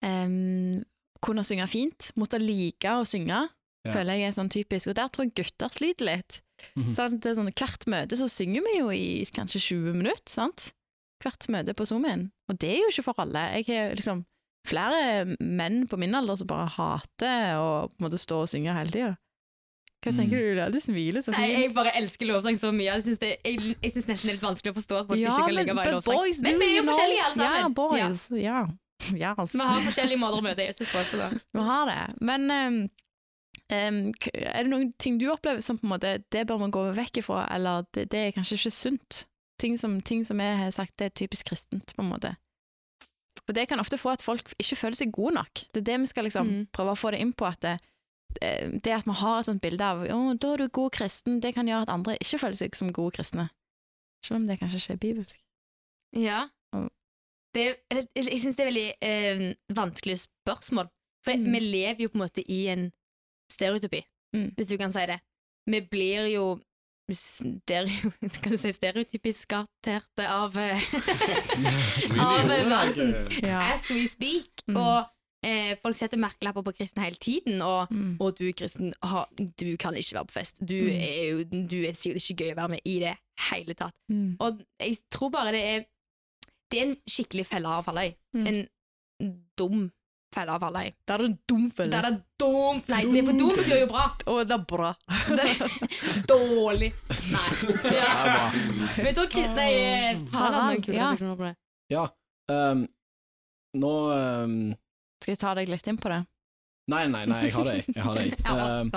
Um, 0.03 0.83
kunne 1.23 1.43
synge 1.43 1.67
fint. 1.67 2.11
Måtte 2.19 2.39
like 2.41 2.95
å 2.95 3.05
synge. 3.07 3.45
Ja. 3.85 3.93
Føler 3.93 4.19
jeg 4.19 4.29
er 4.29 4.35
sånn 4.35 4.51
typisk. 4.51 4.91
Og 4.91 4.97
der 4.99 5.11
tror 5.11 5.27
jeg 5.27 5.35
gutter 5.39 5.71
sliter 5.75 6.07
litt. 6.07 6.41
Mm 6.75 6.83
-hmm. 6.83 7.19
Det 7.19 7.35
sånn, 7.35 7.53
hvert 7.53 7.87
møte 7.87 8.17
så 8.17 8.27
synger 8.27 8.61
vi 8.63 8.79
jo 8.79 8.89
i 8.91 9.25
kanskje 9.31 9.59
20 9.59 9.93
minutter, 9.93 10.27
sant? 10.27 10.73
Hvert 11.23 11.49
møte 11.49 11.73
på 11.73 11.85
Zoom-in. 11.85 12.31
Og 12.49 12.59
det 12.59 12.69
er 12.69 12.81
jo 12.83 12.89
ikke 12.91 13.03
for 13.03 13.19
alle. 13.19 13.39
Jeg 13.39 13.65
har 13.67 13.95
liksom 13.95 14.25
flere 14.67 15.35
menn 15.39 15.87
på 15.87 15.97
min 15.97 16.15
alder 16.15 16.35
som 16.35 16.47
bare 16.47 16.67
hater 16.75 17.55
å 17.59 17.87
på 17.89 17.95
en 17.99 18.05
måte 18.07 18.19
stå 18.21 18.41
og 18.43 18.49
synge 18.51 18.73
hele 18.75 18.91
tida. 18.91 19.15
Hva 19.99 20.11
Mm. 20.13 20.17
tenker 20.17 20.39
du 20.39 20.55
der? 20.55 20.69
Du 20.71 20.79
smiler 20.79 21.19
så 21.21 21.33
fint. 21.33 21.37
Nei, 21.43 21.61
jeg 21.63 21.73
bare 21.75 21.91
elsker 21.99 22.25
lovsang 22.29 22.55
så 22.55 22.71
mye. 22.71 22.85
Jeg 22.95 23.03
syns, 23.03 23.19
det, 23.19 23.31
jeg, 23.43 23.75
jeg 23.83 23.91
syns 23.91 24.07
nesten 24.07 24.27
det 24.29 24.31
er 24.31 24.37
litt 24.37 24.45
vanskelig 24.47 24.71
å 24.71 24.77
forstå 24.79 24.99
at 25.01 25.07
folk 25.09 25.19
Ja, 25.19 25.27
ikke 25.29 25.43
kan 25.49 25.55
ligge 25.57 25.75
bare 25.75 25.89
i 25.89 25.91
lovsang. 25.97 26.15
boys 26.15 26.41
Men 26.41 26.59
vi 26.59 26.65
er 26.69 26.75
jo 26.77 26.83
forskjellige 26.87 27.23
alle 27.25 27.35
sammen. 27.35 27.57
Ja, 27.59 27.59
Ja. 27.59 27.69
boys. 27.69 28.23
Ja. 28.31 28.59
Ja, 29.15 29.33
altså. 29.37 29.57
Vi 29.57 29.63
har 29.63 29.81
forskjellige 29.81 30.19
måter 30.19 30.39
å 30.39 30.43
møte 30.43 30.65
Jesus 30.67 30.87
på. 30.87 31.03
Da. 31.17 31.29
Vi 31.53 31.59
har 31.59 31.85
det. 31.87 32.15
Men 32.21 32.51
um, 32.51 32.89
um, 33.71 33.99
er 34.33 34.63
det 34.63 34.69
noen 34.71 34.93
ting 34.99 35.17
du 35.19 35.27
opplever 35.31 35.61
som 35.61 35.77
på 35.79 35.83
en 35.87 35.93
måte 35.97 36.23
det 36.31 36.47
bør 36.47 36.59
man 36.59 36.71
gå 36.71 36.93
vekk 36.95 37.17
ifra, 37.23 37.45
eller 37.55 37.83
det, 37.93 38.09
det 38.11 38.19
er 38.27 38.31
kanskje 38.35 38.55
ikke 38.59 38.71
sunt? 38.71 39.25
Ting 39.59 39.77
som, 39.77 40.01
ting 40.01 40.23
som 40.25 40.39
jeg 40.39 40.57
har 40.57 40.71
sagt 40.71 40.95
det 40.97 41.05
er 41.11 41.15
typisk 41.27 41.47
kristent, 41.51 41.91
på 41.95 42.03
en 42.03 42.09
måte. 42.11 42.35
For 43.49 43.53
det 43.57 43.63
kan 43.67 43.79
ofte 43.81 43.97
få 43.97 44.11
at 44.13 44.21
folk 44.21 44.51
ikke 44.61 44.75
føler 44.77 44.95
seg 44.99 45.11
gode 45.15 45.33
nok. 45.33 45.61
Det 45.73 45.81
er 45.81 45.85
det 45.87 45.99
vi 46.03 46.05
skal 46.11 46.23
liksom 46.27 46.47
Mm. 46.47 46.67
prøve 46.71 46.91
å 46.93 46.99
få 46.99 47.09
det 47.11 47.19
inn 47.23 47.33
på, 47.33 47.47
at 47.49 47.59
det, 47.65 47.79
det 48.83 48.93
at 48.93 49.05
vi 49.09 49.15
har 49.17 49.39
et 49.39 49.45
sånt 49.47 49.61
bilde 49.61 49.81
av 49.81 50.03
å, 50.05 50.37
da 50.37 50.51
er 50.53 50.57
du 50.57 50.67
god 50.69 50.91
kristen, 50.91 51.39
det 51.41 51.55
kan 51.55 51.65
gjøre 51.65 51.81
at 51.87 51.89
andre 51.89 52.13
ikke 52.21 52.37
føler 52.37 52.53
seg 52.59 52.75
som 52.77 52.91
gode 52.93 53.15
kristne. 53.17 53.49
Selv 54.23 54.35
om 54.41 54.45
det 54.47 54.59
kanskje 54.59 54.77
ikke 54.77 54.93
er 54.93 55.01
bibelsk. 55.01 55.39
Ja. 56.13 56.49
Det, 57.55 57.79
er- 57.89 58.05
jeg 58.15 58.25
jeg 58.29 58.39
syns 58.43 58.55
det 58.55 58.67
er 58.67 58.71
veldig 58.71 58.93
eh, 59.01 59.53
vanskelig 59.73 60.27
spørsmål. 60.27 60.89
For 61.25 61.31
Mm. 61.33 61.51
vi 61.51 61.59
lever 61.59 61.97
jo 62.03 62.07
på 62.09 62.15
en 62.21 62.27
måte 62.27 62.43
i 62.47 62.67
en 62.67 62.91
stereotypi, 63.51 64.03
Mm. 64.35 64.53
hvis 64.55 64.67
du 64.69 64.77
kan 64.77 64.91
si 64.91 65.05
det. 65.07 65.19
Vi 65.67 65.81
blir 65.81 66.29
jo 66.31 66.59
stereo, 67.11 68.11
kan 68.43 68.51
du 68.51 68.57
si 68.57 68.71
stereotypiskaterte 68.75 70.25
av 70.29 70.57
eh, 70.57 70.81
Av 72.19 72.47
verden. 72.47 73.15
Ja. 73.43 73.61
as 73.73 73.89
we 73.89 74.07
speak. 74.07 74.49
Mm. 74.67 74.77
Og 74.77 75.07
eh, 75.45 75.75
folk 75.81 75.95
setter 75.97 76.19
merkelapper 76.21 76.61
på 76.67 76.73
kristen 76.79 77.03
hele 77.03 77.15
tiden. 77.21 77.61
Og, 77.61 77.87
Mm. 77.91 78.17
og 78.19 78.37
du 78.39 78.51
kristen, 78.53 78.93
ha, 79.03 79.23
du 79.59 79.75
kan 79.77 79.95
ikke 79.95 80.15
være 80.19 80.25
på 80.25 80.37
fest. 80.39 80.59
Du 80.59 80.75
Mm. 80.75 80.89
er 80.89 81.29
jo 81.29 81.43
du 81.67 81.77
er 81.87 81.93
sikkert 81.93 82.29
ikke 82.29 82.43
gøy 82.43 82.51
å 82.53 82.59
være 82.61 82.69
med 82.75 82.79
i 82.85 82.99
det 82.99 83.15
hele 83.49 83.73
tatt. 83.73 83.93
Mm. 84.11 84.35
Og 84.39 84.61
jeg 84.79 84.97
tror 85.11 85.29
bare 85.29 85.51
det 85.51 85.63
er 85.67 85.83
Det 86.71 86.79
er 86.79 86.85
en 86.85 86.97
skikkelig 87.09 87.45
felle 87.49 87.65
å 87.67 87.81
falle 87.83 88.03
i. 88.05 88.15
Mm. 88.37 88.47
En 89.19 89.39
dum 89.57 89.91
felle 90.35 90.53
å 90.55 90.59
falle 90.61 90.81
Det 90.93 91.13
er 91.15 91.23
en 91.25 91.35
dum 91.49 91.63
Det 91.75 91.87
er 91.97 92.05
det 92.07 92.11
dumt 92.39 92.89
Nei, 92.91 93.01
det 93.09 93.21
er 93.21 93.27
for 93.29 93.39
dum 93.41 93.55
betyr 93.59 93.79
jo 93.81 93.87
bra. 93.89 94.05
Å, 94.25 94.35
det 94.47 94.55
er 94.55 94.65
bra. 94.69 94.91
Det 95.29 95.45
er 95.45 95.57
dårlig. 96.31 96.91
Nei. 97.33 97.49
Ja. 97.95 98.51
Vet 98.99 99.15
du 99.17 99.23
hva 99.25 99.45
Nei, 99.55 99.69
eh, 99.73 100.21
har 100.33 100.57
han 100.57 100.67
noen 100.69 100.83
kule 100.85 100.97
reaksjoner 100.99 101.39
på 101.39 101.47
det? 101.49 101.55
Ja. 101.93 102.05
Um, 102.49 102.85
nå 103.79 103.93
um... 104.13 104.59
Skal 105.19 105.33
jeg 105.35 105.41
ta 105.41 105.55
deg 105.57 105.69
litt 105.69 105.89
inn 105.91 105.97
på 106.01 106.09
det? 106.13 106.21
Nei, 106.89 107.03
nei, 107.11 107.25
nei, 107.29 107.41
jeg 107.45 107.53
har 107.53 107.67
det. 107.67 107.75
Jeg 107.91 108.05
har 108.05 108.17
det. 108.17 108.29
Ja, 108.45 108.53
Ehm. 108.79 108.89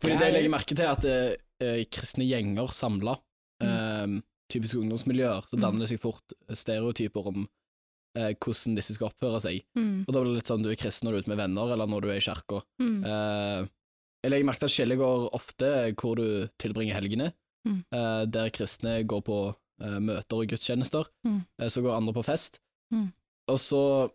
Fordi 0.00 0.14
det 0.18 0.26
jeg 0.30 0.34
legger 0.34 0.50
merke 0.56 0.74
til, 0.74 0.82
er 0.86 0.96
at 0.96 1.04
eh, 1.06 1.34
eh, 1.62 1.82
kristne 1.94 2.26
gjenger 2.26 2.72
samla, 2.74 3.14
um, 3.62 4.16
typiske 4.50 4.80
ungdomsmiljøer, 4.80 5.46
så 5.46 5.54
Mm. 5.58 5.62
danner 5.62 5.84
det 5.84 5.90
seg 5.92 6.00
fort 6.02 6.34
stereotyper 6.50 7.28
om 7.30 7.44
eh, 8.16 8.32
hvordan 8.40 8.76
disse 8.78 8.96
skal 8.96 9.10
oppføre 9.10 9.40
seg. 9.44 9.62
Mm. 9.78 10.04
Og 10.06 10.12
da 10.14 10.20
blir 10.22 10.32
det 10.32 10.40
litt 10.40 10.50
sånn 10.50 10.64
du 10.64 10.70
er 10.72 10.78
kristen 10.80 11.06
når 11.06 11.12
du 11.12 11.18
er 11.18 11.24
ute 11.26 11.32
med 11.34 11.40
venner, 11.42 11.72
eller 11.74 11.90
når 11.90 12.02
du 12.06 12.08
er 12.10 12.18
i 12.20 12.24
kirka. 12.24 12.62
Mm. 12.82 12.98
Eh, 13.04 13.68
jeg 14.26 14.32
legger 14.32 14.50
at 14.56 14.72
skillet 14.72 14.98
går 14.98 15.28
ofte 15.36 15.68
hvor 16.00 16.16
du 16.18 16.48
tilbringer 16.58 16.96
helgene, 16.98 17.32
Mm. 17.66 17.80
eh, 17.90 18.24
der 18.30 18.50
kristne 18.54 19.00
går 19.10 19.22
på 19.26 19.36
eh, 19.82 19.98
møter 19.98 20.38
og 20.38 20.46
gudstjenester, 20.48 21.08
Mm. 21.26 21.40
eh, 21.60 21.66
så 21.68 21.82
går 21.82 21.96
andre 21.96 22.14
på 22.14 22.22
fest. 22.24 22.60
Mm. 22.94 23.12
Og 23.48 23.58
så 23.58 24.10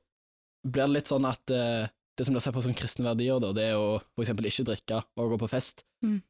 blir 0.65 0.87
det 0.87 0.93
litt 0.95 1.11
sånn 1.11 1.27
at 1.27 1.51
eh, 1.51 1.87
det 2.17 2.25
som 2.25 2.33
blir 2.33 2.41
sett 2.41 2.53
på 2.55 2.63
som 2.63 2.73
kristne 2.73 3.03
verdier, 3.05 3.39
da, 3.43 3.51
det 3.53 3.63
er 3.71 3.75
å 3.75 3.99
for 4.15 4.23
eksempel 4.23 4.47
ikke 4.47 4.65
drikke 4.71 5.03
og 5.17 5.31
gå 5.33 5.39
på 5.43 5.49
fest. 5.51 5.83
Mm. 6.03 6.21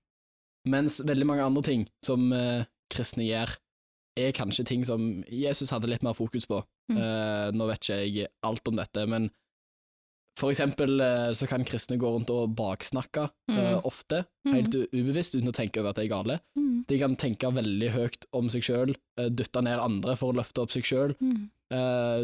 Mens 0.67 0.99
veldig 0.99 1.25
mange 1.29 1.45
andre 1.45 1.63
ting 1.63 1.87
som 2.03 2.27
kristne 2.91 3.23
gjør, 3.25 3.53
er 4.19 4.31
kanskje 4.35 4.65
ting 4.67 4.83
som 4.85 5.23
Jesus 5.31 5.69
hadde 5.71 5.87
litt 5.87 6.03
mer 6.03 6.13
fokus 6.17 6.45
på. 6.49 6.61
Mm. 6.91 6.97
Eh, 6.97 7.51
nå 7.55 7.67
vet 7.69 7.79
ikke 7.79 7.99
jeg 8.01 8.27
alt 8.43 8.67
om 8.67 8.75
dette, 8.75 9.05
men 9.07 9.29
for 10.39 10.49
eksempel 10.51 10.99
eh, 11.03 11.31
så 11.37 11.47
kan 11.47 11.63
kristne 11.67 11.97
gå 11.99 12.07
rundt 12.11 12.29
og 12.33 12.53
baksnakke 12.57 13.29
eh, 13.51 13.57
Mm. 13.75 13.81
ofte, 13.85 14.25
Mm. 14.47 14.53
helt 14.55 14.75
ubevisst, 14.93 15.35
uten 15.35 15.49
å 15.51 15.53
tenke 15.53 15.79
over 15.79 15.89
at 15.91 15.95
de 15.95 16.05
er 16.05 16.09
gale. 16.09 16.39
Mm. 16.57 16.85
De 16.87 16.97
kan 16.99 17.15
tenke 17.15 17.51
veldig 17.53 17.89
høyt 17.93 18.25
om 18.33 18.47
seg 18.49 18.63
sjøl, 18.63 18.95
dytte 19.17 19.61
ned 19.63 19.79
andre 19.79 20.15
for 20.17 20.31
å 20.33 20.37
løfte 20.39 20.61
opp 20.63 20.71
seg 20.71 20.83
sjøl, 20.83 21.15
Mm. 21.21 21.49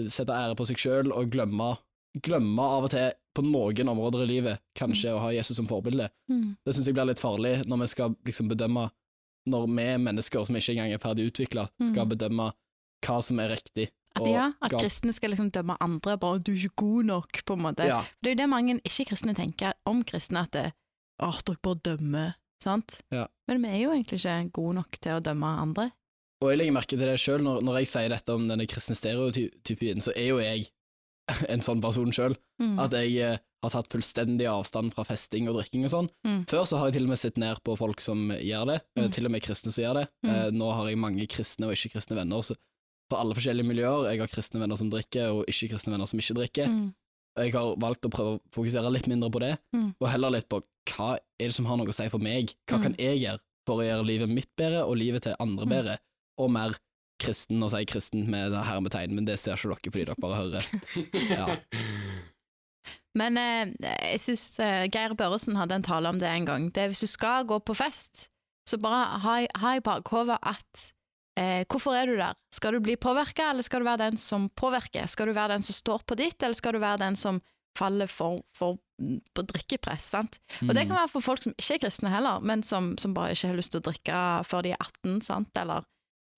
sette 0.10 0.34
ære 0.34 0.56
på 0.58 0.66
seg 0.68 0.78
sjøl 0.78 1.12
og 1.14 1.30
glemme, 1.32 1.78
glemme 2.20 2.60
av 2.60 2.84
og 2.86 2.90
til 2.92 3.12
på 3.38 3.44
noen 3.46 3.88
områder 3.94 4.24
i 4.24 4.28
livet 4.32 4.60
kanskje 4.76 5.14
å 5.14 5.20
ha 5.22 5.30
Jesus 5.32 5.56
som 5.58 5.68
forbilde. 5.68 6.10
Mm. 6.30 6.58
Det 6.66 6.74
syns 6.74 6.86
jeg 6.88 6.96
blir 6.96 7.06
litt 7.06 7.20
farlig 7.22 7.66
når 7.68 7.80
vi 7.84 7.88
skal 7.88 8.16
liksom 8.26 8.50
bedømme 8.50 8.90
Når 9.48 9.68
vi 9.68 9.86
mennesker 10.04 10.46
som 10.46 10.56
ikke 10.60 10.74
engang 10.76 10.92
er 10.94 11.00
ferdig 11.04 11.30
utvikla, 11.32 11.68
skal 11.80 12.06
Mm. 12.06 12.12
bedømme 12.16 12.52
hva 13.06 13.22
som 13.24 13.40
er 13.40 13.50
riktig. 13.56 13.90
At, 14.18 14.26
ja, 14.26 14.48
at 14.62 14.72
kristne 14.74 15.14
skal 15.14 15.30
liksom 15.32 15.52
dømme 15.54 15.76
andre, 15.80 16.18
bare 16.18 16.40
'du 16.40 16.52
er 16.52 16.56
ikke 16.58 16.76
god 16.76 17.04
nok', 17.06 17.46
på 17.46 17.54
en 17.54 17.62
måte. 17.62 17.86
Ja, 17.86 18.02
Det 18.24 18.32
er 18.32 18.36
jo 18.36 18.42
det 18.44 18.50
mange 18.50 18.80
ikke-kristne 18.82 19.36
tenker 19.36 19.74
om 19.86 20.04
kristne, 20.04 20.42
at 20.42 20.52
det, 20.52 20.74
åh, 21.22 21.38
dere 21.46 21.58
bare 21.62 21.76
dømmer, 21.86 22.34
sant? 22.64 23.02
Ja. 23.12 23.28
Men 23.48 23.62
vi 23.62 23.68
er 23.68 23.80
jo 23.84 23.92
egentlig 23.92 24.18
ikke 24.26 24.52
gode 24.52 24.74
nok 24.76 24.92
til 25.00 25.12
å 25.12 25.22
dømme 25.22 25.46
andre. 25.62 25.92
Og 26.42 26.50
jeg 26.50 26.58
legger 26.58 26.74
merke 26.74 26.88
til 26.98 27.00
det 27.00 27.20
sjøl, 27.20 27.42
når, 27.42 27.62
når 27.64 27.78
jeg 27.78 27.88
sier 27.88 28.10
dette 28.10 28.30
om 28.34 28.48
denne 28.48 28.68
kristne 28.68 28.96
stereotypien, 28.96 29.98
så 30.02 30.12
er 30.16 30.28
jo 30.30 30.38
jeg 30.40 30.68
en 31.52 31.62
sånn 31.66 31.82
person 31.84 32.12
sjøl. 32.16 32.36
Mm. 32.62 32.78
At 32.80 32.92
jeg 32.98 33.18
eh, 33.22 33.38
har 33.64 33.74
tatt 33.74 33.90
fullstendig 33.92 34.46
avstand 34.52 34.94
fra 34.94 35.04
festing 35.08 35.50
og 35.50 35.58
drikking 35.60 35.84
og 35.88 35.92
sånn. 35.92 36.10
Mm. 36.28 36.44
Før 36.50 36.64
så 36.70 36.78
har 36.80 36.88
jeg 36.90 37.00
til 37.00 37.08
og 37.08 37.10
med 37.16 37.20
sett 37.20 37.38
ned 37.42 37.60
på 37.66 37.76
folk 37.80 38.00
som 38.04 38.30
gjør 38.32 38.66
det, 38.74 38.80
eh, 38.98 39.04
Mm. 39.08 39.12
til 39.12 39.26
og 39.26 39.32
med 39.32 39.42
kristne 39.44 39.72
som 39.74 39.84
gjør 39.84 40.00
det. 40.02 40.06
Mm. 40.26 40.32
Eh, 40.36 40.52
Nå 40.52 40.72
har 40.74 40.88
jeg 40.90 40.98
mange 40.98 41.28
kristne 41.28 41.68
og 41.68 41.74
ikke-kristne 41.76 42.16
venner 42.16 42.42
så 42.46 42.56
fra 43.10 43.20
alle 43.24 43.34
forskjellige 43.36 43.68
miljøer. 43.68 44.10
Jeg 44.12 44.20
har 44.20 44.28
kristne 44.28 44.60
venner 44.60 44.76
som 44.78 44.90
drikker, 44.92 45.30
og 45.32 45.46
ikke-kristne 45.48 45.92
venner 45.96 46.08
som 46.08 46.20
ikke 46.20 46.36
drikker. 46.36 46.68
Mm. 46.68 46.94
Jeg 47.38 47.54
har 47.54 47.76
valgt 47.78 48.02
å 48.08 48.10
prøve 48.12 48.32
å 48.38 48.42
fokusere 48.52 48.90
litt 48.92 49.08
mindre 49.08 49.30
på 49.32 49.40
det, 49.40 49.58
Mm. 49.74 49.94
og 50.02 50.10
heller 50.10 50.32
litt 50.32 50.50
på 50.50 50.62
hva 50.90 51.14
er 51.40 51.48
det 51.48 51.54
som 51.54 51.66
har 51.66 51.78
noe 51.78 51.88
å 51.88 51.94
si 51.94 52.08
for 52.10 52.20
meg? 52.20 52.54
Hva 52.68 52.82
kan 52.82 52.96
jeg 52.98 53.22
gjøre 53.22 53.40
for 53.68 53.78
å 53.80 53.86
gjøre 53.86 54.06
livet 54.08 54.30
mitt 54.30 54.50
bedre 54.58 54.86
og 54.88 54.98
livet 54.98 55.24
til 55.24 55.36
andre 55.40 55.66
bedre? 55.66 55.98
Og 56.40 56.50
mer 56.52 56.76
kristen, 57.20 57.64
og 57.66 57.72
sier 57.74 57.86
kristen 57.90 58.28
med 58.30 58.54
hermetegn, 58.68 59.16
men 59.18 59.26
det 59.26 59.40
ser 59.42 59.58
ikke 59.58 59.90
dere 59.90 59.92
fordi 59.92 60.06
dere 60.06 60.22
bare 60.22 60.42
hører. 60.42 60.68
Ja. 61.32 61.48
Men 63.18 63.38
eh, 63.42 63.72
jeg 63.82 64.20
syns 64.22 64.44
eh, 64.62 64.84
Geir 64.94 65.16
Børresen 65.18 65.58
hadde 65.58 65.80
en 65.80 65.86
tale 65.88 66.10
om 66.12 66.20
det 66.22 66.30
en 66.30 66.46
gang. 66.46 66.68
Det 66.74 66.84
er 66.84 66.92
Hvis 66.94 67.02
du 67.02 67.10
skal 67.10 67.48
gå 67.50 67.58
på 67.66 67.74
fest, 67.78 68.28
så 68.70 68.78
bare 68.82 69.20
ha, 69.24 69.36
i- 69.42 69.54
ha 69.58 69.72
i 69.78 69.82
bakhodet 69.82 70.38
at 70.46 70.84
eh, 71.40 71.64
hvorfor 71.66 71.96
er 71.98 72.06
du 72.12 72.16
der? 72.20 72.38
Skal 72.54 72.78
du 72.78 72.82
bli 72.86 72.96
påvirka, 73.00 73.50
eller 73.50 73.66
skal 73.66 73.82
du 73.82 73.90
være 73.90 74.04
den 74.12 74.18
som 74.22 74.50
påvirker? 74.54 75.08
Skal 75.10 75.32
du 75.32 75.34
være 75.38 75.56
den 75.56 75.66
som 75.66 75.74
står 75.80 76.06
på 76.06 76.18
ditt, 76.20 76.38
eller 76.44 76.58
skal 76.58 76.78
du 76.78 76.84
være 76.84 77.02
den 77.08 77.16
som 77.18 77.42
faller 77.78 78.10
for, 78.12 78.38
for 78.58 78.78
på 79.34 79.44
drikkepress? 79.50 80.12
sant? 80.14 80.38
Og 80.62 80.74
det 80.78 80.86
kan 80.88 80.98
være 81.00 81.12
for 81.16 81.26
folk 81.26 81.42
som 81.44 81.54
ikke 81.58 81.80
er 81.80 81.84
kristne 81.88 82.14
heller, 82.14 82.40
men 82.46 82.62
som, 82.66 82.94
som 83.02 83.14
bare 83.18 83.34
ikke 83.34 83.50
har 83.50 83.58
lyst 83.58 83.74
til 83.74 83.82
å 83.82 83.88
drikke 83.90 84.22
før 84.46 84.66
de 84.68 84.76
er 84.78 84.82
18, 85.02 85.22
sant? 85.26 85.52
eller 85.62 85.86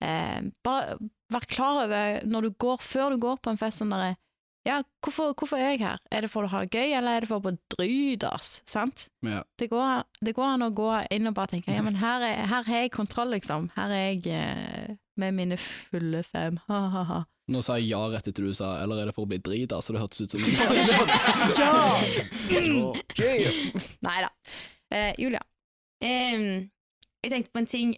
eh, 0.04 0.40
Bare 0.64 0.98
vær 1.30 1.46
klar 1.46 1.84
over 1.84 2.26
når 2.26 2.48
du 2.48 2.58
går, 2.66 2.82
før 2.82 3.14
du 3.14 3.22
går 3.22 3.40
på 3.42 3.52
en 3.52 3.60
fest 3.60 3.82
sånn 3.82 3.94
derre 3.94 4.16
ja, 4.68 4.82
hvorfor, 5.00 5.32
hvorfor 5.32 5.56
er 5.56 5.70
jeg 5.72 5.80
her? 5.80 6.00
Er 6.12 6.26
det 6.26 6.28
for 6.28 6.44
å 6.44 6.50
ha 6.52 6.58
gøy, 6.66 6.92
eller 6.92 7.16
er 7.16 7.24
det 7.24 7.30
for 7.30 7.40
å 7.40 7.52
drydas? 7.72 8.58
Sant? 8.68 9.06
Ja. 9.24 9.40
Det, 9.56 9.70
går, 9.72 10.02
det 10.20 10.34
går 10.36 10.48
an 10.50 10.66
å 10.66 10.70
gå 10.76 10.90
inn 11.16 11.30
og 11.30 11.36
bare 11.38 11.54
tenke 11.54 11.72
ja, 11.72 11.80
men 11.84 11.96
her, 11.96 12.20
er, 12.26 12.44
her 12.44 12.66
har 12.68 12.82
jeg 12.84 12.92
kontroll, 12.92 13.32
liksom. 13.32 13.70
Her 13.72 13.94
er 13.96 14.04
jeg 14.10 14.26
eh, 14.36 14.98
med 15.20 15.36
mine 15.38 15.56
fulle 15.60 16.20
fem. 16.28 16.60
Ha-ha-ha. 16.68 17.22
Nå 17.50 17.64
sa 17.64 17.78
jeg 17.80 17.88
ja 17.90 18.02
rett 18.12 18.28
etter 18.30 18.44
du 18.46 18.52
sa, 18.54 18.76
eller 18.82 19.00
er 19.00 19.08
det 19.08 19.16
for 19.16 19.24
å 19.24 19.30
bli 19.30 19.40
drita, 19.42 19.80
så 19.82 19.96
det 19.96 20.02
hørtes 20.04 20.20
ut 20.22 20.30
som 20.36 20.40
Nei 24.06 24.18
da. 24.22 24.30
Eh, 24.92 25.12
Julia. 25.18 25.40
Um, 26.04 26.68
jeg 27.24 27.32
tenkte 27.32 27.52
på 27.52 27.60
en 27.64 27.68
ting 27.68 27.96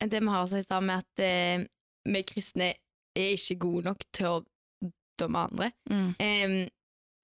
Det 0.00 0.20
vi 0.20 0.32
har 0.32 0.46
sagt 0.46 0.68
sammen 0.68 0.90
med 0.92 1.04
at 1.04 1.22
eh, 1.24 1.66
vi 2.04 2.22
kristne 2.26 2.72
er 3.14 3.36
ikke 3.36 3.58
gode 3.62 3.84
nok 3.88 4.02
til 4.12 4.26
å 4.26 4.40
dømme 5.20 5.46
andre. 5.48 5.70
Mm. 5.90 6.10
Em, 6.20 6.56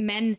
men 0.01 0.31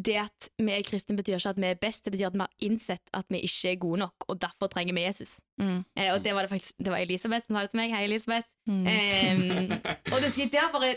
det 0.00 0.16
at 0.22 0.48
vi 0.58 0.72
er 0.72 0.84
kristne, 0.84 1.16
betyr 1.16 1.36
ikke 1.36 1.52
at 1.52 1.60
vi 1.60 1.68
er 1.68 1.80
best. 1.80 2.04
Det 2.04 2.12
betyr 2.14 2.30
at 2.30 2.36
vi 2.36 2.42
har 2.44 2.66
innsett 2.66 3.12
at 3.16 3.28
vi 3.32 3.42
ikke 3.46 3.72
er 3.72 3.80
gode 3.80 4.00
nok, 4.02 4.26
og 4.28 4.40
derfor 4.42 4.70
trenger 4.72 4.96
vi 4.96 5.04
Jesus. 5.04 5.38
Mm. 5.60 5.82
Eh, 5.96 6.12
og 6.14 6.22
det 6.24 6.34
var 6.34 6.46
det 6.46 6.52
faktisk 6.52 6.74
Det 6.78 6.92
var 6.92 7.04
Elisabeth 7.04 7.46
som 7.46 7.56
sa 7.56 7.64
det 7.64 7.72
til 7.72 7.82
meg. 7.82 7.94
Hei, 7.94 8.04
Elisabeth. 8.08 8.48
Mm. 8.66 8.86
Em, 8.86 9.76
og 10.12 10.24
det, 10.24 10.58
har 10.58 10.72
bare 10.72 10.94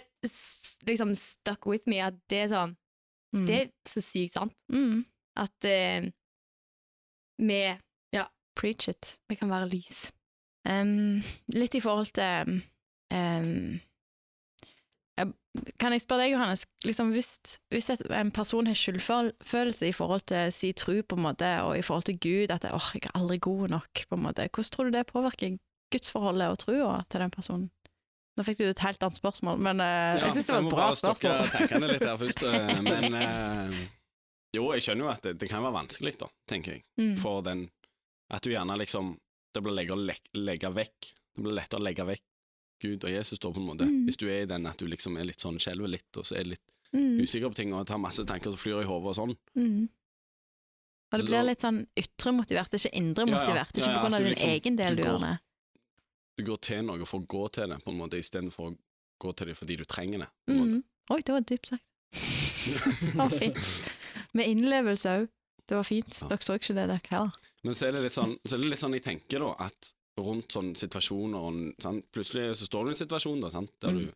liksom 0.88 1.16
stuck 1.16 1.68
with 1.68 1.88
me 1.88 2.00
at 2.04 2.18
det 2.30 2.46
er 2.46 2.56
sånn 2.56 2.78
Mm. 3.34 3.48
Det 3.50 3.56
er 3.58 3.70
så 3.90 4.02
sykt 4.06 4.36
sant. 4.36 4.54
mm. 4.70 5.06
At 5.42 5.66
eh, 5.66 6.04
vi, 7.42 7.62
Preach 8.54 8.88
it. 8.88 9.16
vi 9.30 9.36
kan 9.36 9.50
være 9.50 9.66
lys. 9.72 10.12
Um, 10.70 11.24
litt 11.52 11.76
i 11.76 11.82
forhold 11.84 12.14
til 12.16 12.62
um, 13.12 13.80
Kan 15.78 15.94
jeg 15.94 16.02
spørre 16.02 16.24
deg, 16.24 16.32
Johannes, 16.34 16.64
liksom 16.82 17.12
hvis, 17.14 17.28
hvis 17.70 17.92
en 17.94 18.32
person 18.34 18.66
har 18.66 18.74
skyldfølelse 18.74 19.86
i 19.86 19.94
forhold 19.94 20.24
til 20.32 20.54
sin 20.56 20.74
tro, 20.74 20.96
på 21.06 21.18
en 21.20 21.22
måte, 21.28 21.50
og 21.62 21.76
i 21.78 21.84
forhold 21.86 22.08
til 22.08 22.18
Gud, 22.18 22.50
at 22.56 22.66
åh, 22.74 22.88
jeg 22.96 23.04
er 23.06 23.14
aldri 23.20 23.38
god 23.38 23.68
nok, 23.76 24.02
på 24.10 24.18
en 24.18 24.24
måte, 24.24 24.48
hvordan 24.50 24.72
tror 24.74 24.90
du 24.90 24.96
det 24.96 25.04
påvirker 25.12 25.60
gudsforholdet 25.94 26.48
og 26.50 26.58
trua 26.64 26.96
til 27.06 27.22
den 27.22 27.36
personen? 27.36 27.68
Nå 28.34 28.46
fikk 28.48 28.64
du 28.64 28.66
et 28.66 28.82
helt 28.82 29.04
annet 29.06 29.20
spørsmål, 29.20 29.60
men 29.62 29.84
eh, 29.86 30.24
jeg 30.24 30.32
synes 30.34 30.48
det 30.50 30.56
var 30.56 30.64
et 30.66 30.74
bra 30.74 30.88
spørsmål. 30.98 31.36
Jeg 31.36 31.38
må 31.38 31.38
bare 31.38 31.52
stokke 31.52 31.60
tankene 31.60 31.92
litt 31.92 32.08
her 32.08 32.18
først, 32.24 32.46
eh, 32.50 32.82
men 32.90 33.20
uh, 33.20 33.84
Jo, 34.58 34.64
jeg 34.74 34.88
skjønner 34.88 35.06
jo 35.06 35.12
at 35.14 35.28
det, 35.28 35.36
det 35.44 35.52
kan 35.52 35.62
være 35.62 35.78
vanskelig, 35.78 36.16
da, 36.24 36.32
tenker 36.50 36.80
jeg, 36.80 36.86
Mm. 36.98 37.14
for 37.22 37.46
den 37.46 37.68
At 38.34 38.42
du 38.42 38.50
gjerne 38.50 38.74
liksom 38.82 39.14
Det 39.54 39.62
blir 39.64 39.74
lettere 39.78 39.96
å 39.98 40.06
legge, 40.06 40.34
legge 40.34 40.70
vekk 40.74 41.10
Det 41.36 41.44
blir 41.44 41.54
lettere 41.54 41.80
å 41.80 41.84
legge 41.84 42.06
vekk 42.06 42.24
Gud 42.84 43.04
og 43.06 43.10
Jesus, 43.14 43.40
da, 43.40 43.50
på 43.54 43.62
en 43.62 43.68
måte. 43.70 43.86
Mm. 43.88 44.06
Hvis 44.08 44.18
du 44.20 44.26
er 44.28 44.42
i 44.44 44.46
den 44.50 44.66
at 44.68 44.78
du 44.78 44.86
liksom 44.90 45.16
er 45.18 45.24
litt 45.30 45.40
sånn 45.40 45.56
skjelver 45.62 45.88
litt, 45.88 46.10
og 46.18 46.26
så 46.26 46.36
er 46.40 46.44
litt 46.56 46.62
Mm, 46.94 47.18
usikker 47.24 47.50
på 47.50 47.56
ting, 47.58 47.72
og 47.74 47.88
tar 47.90 47.98
masse 47.98 48.22
tanker 48.24 48.52
som 48.54 48.60
flyr 48.62 48.84
i 48.84 48.86
hodet 48.86 49.08
og 49.10 49.16
sånn. 49.18 49.32
mm. 49.58 49.88
Og 51.10 51.16
det 51.18 51.20
Så 51.22 51.26
blir 51.26 51.38
da- 51.40 51.48
litt 51.48 51.62
sånn 51.64 51.88
ytre 51.98 52.32
motivert, 52.34 52.70
er 52.74 52.78
ikke 52.78 52.92
indre 53.00 53.26
Ja, 53.26 53.32
ja. 53.34 53.40
motivert. 53.40 53.74
Det 53.74 53.82
er 53.82 53.88
Ja, 53.88 53.88
ikke 53.88 53.94
ja, 53.94 53.98
på 53.98 54.04
grunn 54.04 54.14
av 54.14 54.20
din 54.20 54.34
liksom- 54.34 54.50
egen 54.54 54.76
del 54.76 54.96
du 54.96 55.02
du 55.02 55.08
gjør 55.10 55.20
det. 55.20 55.40
Du 56.38 56.44
går 56.44 56.58
til 56.62 56.84
noe 56.84 57.06
for 57.06 57.20
å 57.22 57.26
gå 57.28 57.52
til 57.52 57.68
det, 57.70 57.84
på 57.84 57.90
en 57.92 57.98
måte, 57.98 58.14
istedenfor 58.18 58.70
å 58.70 58.78
gå 59.22 59.36
til 59.36 59.48
det 59.48 59.58
fordi 59.58 59.76
du 59.78 59.86
trenger 59.86 60.20
det. 60.20 60.28
På 60.46 60.52
en 60.52 60.60
måte. 60.60 60.70
Mm. 60.70 60.84
Oi, 61.10 61.22
det 61.22 61.34
var 61.34 61.42
dypt 61.42 61.68
sagt. 61.68 61.84
Det 62.14 63.16
var 63.16 63.30
fint. 63.30 63.84
Med 64.34 64.46
innlevelse 64.48 65.10
òg. 65.18 65.30
Det 65.68 65.76
var 65.76 65.84
fint. 65.84 66.20
Ja. 66.22 66.28
Dere 66.28 66.38
så 66.46 66.54
ikke 66.60 66.76
det, 66.76 66.88
dere 66.90 67.02
heller. 67.10 67.32
Men 67.64 67.74
så 67.74 67.88
er 67.88 67.92
det 67.96 68.02
litt 68.04 68.12
sånn, 68.16 68.38
så 68.46 68.56
er 68.58 68.62
det 68.64 68.70
litt 68.74 68.80
sånn 68.80 68.94
jeg 68.98 69.04
tenker 69.06 69.40
da, 69.40 69.54
at 69.68 69.94
rundt 70.20 70.52
sånne 70.54 70.76
situasjoner, 70.78 71.74
sant? 71.82 72.06
plutselig 72.12 72.56
så 72.60 72.66
står 72.68 72.84
du 72.86 72.90
i 72.92 72.94
en 72.94 73.08
situasjon 73.08 73.42
da, 73.42 73.50
sant? 73.50 73.72
Der, 73.82 73.90
Mm. 73.92 74.00
du, 74.06 74.12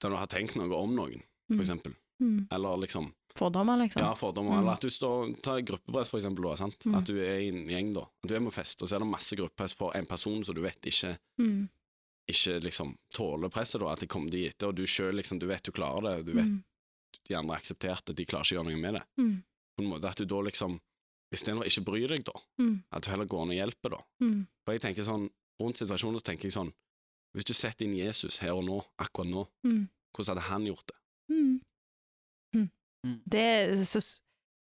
der 0.00 0.10
du 0.10 0.16
har 0.16 0.26
tenkt 0.26 0.56
noe 0.56 0.72
om 0.76 0.94
noen, 0.96 1.22
for 1.48 1.56
Mm. 1.56 1.60
eksempel. 1.60 1.94
Mm. 2.22 2.46
Eller 2.52 2.76
liksom, 2.78 3.12
Fordommer, 3.34 3.76
liksom. 3.78 4.02
ja, 4.02 4.14
fordommer, 4.14 4.52
Mm. 4.52 4.58
eller 4.60 4.72
at 4.72 4.80
du 4.80 4.88
står, 4.90 5.40
tar 5.42 5.60
gruppepress 5.62 6.08
for 6.10 6.18
eksempel 6.20 6.42
da, 6.44 6.54
sant? 6.56 6.78
Mm. 6.86 6.94
At 6.98 7.04
du 7.04 7.18
er 7.18 7.38
i 7.40 7.48
en 7.48 7.66
gjeng 7.66 7.92
da, 7.94 8.00
at 8.22 8.28
du 8.28 8.34
er 8.34 8.40
på 8.40 8.52
fest, 8.52 8.82
og 8.82 8.88
så 8.88 8.94
er 8.96 8.98
det 9.00 9.08
masse 9.08 9.36
gruppepress 9.36 9.74
for 9.74 9.92
en 9.96 10.06
person 10.06 10.44
som 10.44 10.54
du 10.54 10.60
vet 10.62 10.80
ikke, 10.82 11.18
Mm. 11.40 11.68
ikke 12.28 12.60
liksom 12.62 12.96
tåler 13.14 13.48
presset 13.50 13.80
da, 13.80 13.88
at 13.92 14.00
de 14.00 14.06
kommer 14.06 14.30
dit 14.30 14.48
etter, 14.54 14.68
og 14.68 14.74
du 14.76 14.86
selv 14.86 15.14
liksom, 15.14 15.38
du 15.40 15.46
vet 15.46 15.62
du 15.62 15.72
klarer 15.72 16.02
det, 16.02 16.18
og 16.20 16.26
du 16.26 16.32
vet 16.34 16.62
de 17.28 17.34
andre 17.34 17.54
har 17.54 17.60
akseptert 17.60 18.04
det, 18.06 18.16
de 18.16 18.24
klarer 18.26 18.44
ikke 18.44 18.56
å 18.58 18.62
gjøre 18.64 18.70
noe 18.72 18.80
med 18.80 18.94
det. 18.94 19.02
Mm. 19.18 19.42
På 19.76 19.82
en 19.84 19.90
måte 19.90 20.04
at 20.08 20.16
du 20.16 20.24
da 20.24 20.36
liksom, 20.42 20.80
i 21.32 21.36
stedet 21.40 21.64
ikke 21.66 21.84
bry 21.86 22.02
deg 22.06 22.24
da, 22.28 22.32
Mm. 22.60 22.82
at 22.92 23.02
du 23.04 23.10
heller 23.10 23.24
går 23.26 23.42
an 23.42 23.50
og 23.54 23.56
hjelper 23.56 23.90
da. 23.96 24.00
Mm. 24.22 24.46
For 24.64 24.72
jeg 24.76 24.82
tenker 24.84 25.02
sånn, 25.06 25.28
rundt 25.60 25.78
situasjonen 25.80 26.18
så 26.20 26.26
tenker 26.30 26.44
jeg 26.50 26.52
sånn, 26.58 26.72
hvis 27.34 27.44
du 27.48 27.54
setter 27.56 27.86
inn 27.86 27.94
Jesus 27.96 28.38
her 28.44 28.52
og 28.52 28.64
nå, 28.64 28.82
akkurat 29.00 29.30
nå, 29.32 29.46
Mm. 29.64 29.88
hvordan 30.14 30.36
hadde 30.36 30.48
han 30.50 30.66
gjort 30.66 30.86
det? 30.86 30.98
Mm. 31.32 31.60
Mm. 32.54 32.70
Mm. 33.06 33.20
Det 33.28 33.40
er 33.40 33.76
så 33.84 34.00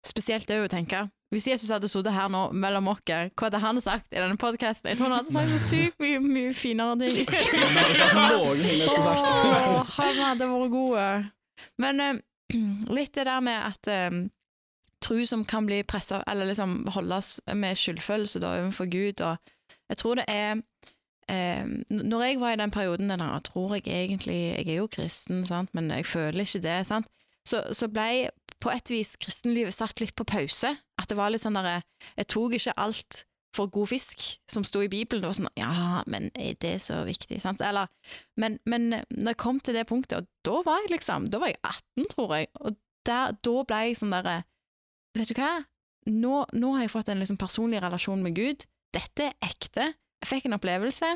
spesielt 0.05 0.47
det 0.47 0.59
å 0.59 0.67
tenke. 0.69 1.09
Hvis 1.33 1.47
Jesus 1.47 1.69
hadde 1.69 1.89
sittet 1.91 2.13
her 2.13 2.29
nå 2.29 2.51
mellom 2.53 2.87
oss, 2.87 3.01
hva 3.05 3.29
hadde 3.49 3.59
han 3.59 3.81
sagt 3.81 4.13
i 4.13 4.15
denne 4.15 4.37
podkasten? 4.37 4.87
Jeg 4.89 4.97
tror 4.97 5.09
han 5.11 5.17
hadde 5.25 5.33
sagt 5.33 5.49
så 5.49 5.59
sykt 5.71 5.99
mye, 5.99 6.19
mye 6.23 6.53
finere 6.55 6.95
ting. 6.99 7.27
Åh, 8.87 9.83
han 9.97 10.15
hadde 10.21 10.47
vært 10.47 10.71
god. 10.71 11.27
Men 11.81 11.99
uh, 11.99 12.13
litt 12.95 13.13
det 13.17 13.25
der 13.27 13.41
med 13.43 13.59
at 13.73 13.87
eh, 13.91 14.09
tro 15.03 15.19
som 15.25 15.45
kan 15.45 15.65
bli 15.65 15.83
pressa, 15.83 16.23
eller 16.27 16.49
liksom 16.49 16.87
holdes 16.95 17.37
med 17.53 17.77
skyldfølelse 17.77 18.41
da 18.43 18.55
overfor 18.61 18.89
Gud, 18.91 19.21
og 19.21 19.37
jeg 19.89 19.97
tror 19.97 20.19
det 20.19 20.25
er 20.27 20.57
eh, 21.29 21.65
Når 21.89 22.23
jeg 22.23 22.39
var 22.39 22.51
i 22.51 22.59
den 22.59 22.71
perioden 22.71 23.09
der 23.09 23.39
tror 23.39 23.75
jeg 23.75 23.87
egentlig 23.87 24.35
Jeg 24.35 24.67
er 24.67 24.81
jo 24.81 24.87
kristen, 24.87 25.45
sant, 25.45 25.69
men 25.73 25.91
jeg 25.91 26.05
føler 26.05 26.43
ikke 26.43 26.61
det, 26.65 26.85
sant, 26.87 27.07
så, 27.47 27.63
så 27.71 27.87
ble 27.87 28.29
på 28.59 28.73
et 28.73 28.89
vis 28.89 29.15
kristenlivet 29.21 29.75
satt 29.75 30.01
litt 30.01 30.15
på 30.17 30.25
pause. 30.27 30.73
At 30.97 31.09
det 31.11 31.17
var 31.17 31.31
litt 31.31 31.43
sånn 31.45 31.57
derre 31.57 31.81
Jeg 32.17 32.29
tok 32.33 32.57
ikke 32.57 32.77
alt 32.77 33.23
for 33.55 33.71
god 33.73 33.89
fisk 33.89 34.23
som 34.51 34.65
sto 34.67 34.81
i 34.83 34.89
Bibelen. 34.91 35.23
Det 35.23 35.29
var 35.29 35.37
sånn 35.37 35.53
Ja, 35.59 36.03
men 36.09 36.29
er 36.35 36.57
det 36.61 36.75
så 36.83 37.03
viktig? 37.07 37.39
Sant? 37.41 37.61
Eller 37.63 37.87
men, 38.37 38.59
men 38.65 38.89
når 39.09 39.33
jeg 39.33 39.41
kom 39.41 39.61
til 39.61 39.77
det 39.77 39.87
punktet, 39.89 40.19
og 40.19 40.27
da 40.45 40.61
var 40.65 40.83
jeg 40.83 40.97
liksom 40.97 41.29
Da 41.31 41.41
var 41.41 41.53
jeg 41.53 41.61
18, 41.63 42.11
tror 42.13 42.35
jeg, 42.35 42.51
og 42.59 42.77
der, 43.07 43.37
da 43.45 43.63
ble 43.63 43.81
jeg 43.87 43.99
sånn 44.01 44.13
derre 44.13 44.41
Vet 45.17 45.31
du 45.31 45.39
hva? 45.39 45.53
Nå, 46.07 46.43
nå 46.53 46.73
har 46.75 46.85
jeg 46.85 46.93
fått 46.93 47.09
en 47.11 47.21
liksom 47.21 47.39
personlig 47.41 47.81
relasjon 47.83 48.21
med 48.23 48.35
Gud. 48.37 48.63
Dette 48.95 49.31
er 49.31 49.49
ekte. 49.49 49.91
Jeg 50.21 50.29
fikk 50.29 50.47
en 50.47 50.57
opplevelse, 50.57 51.09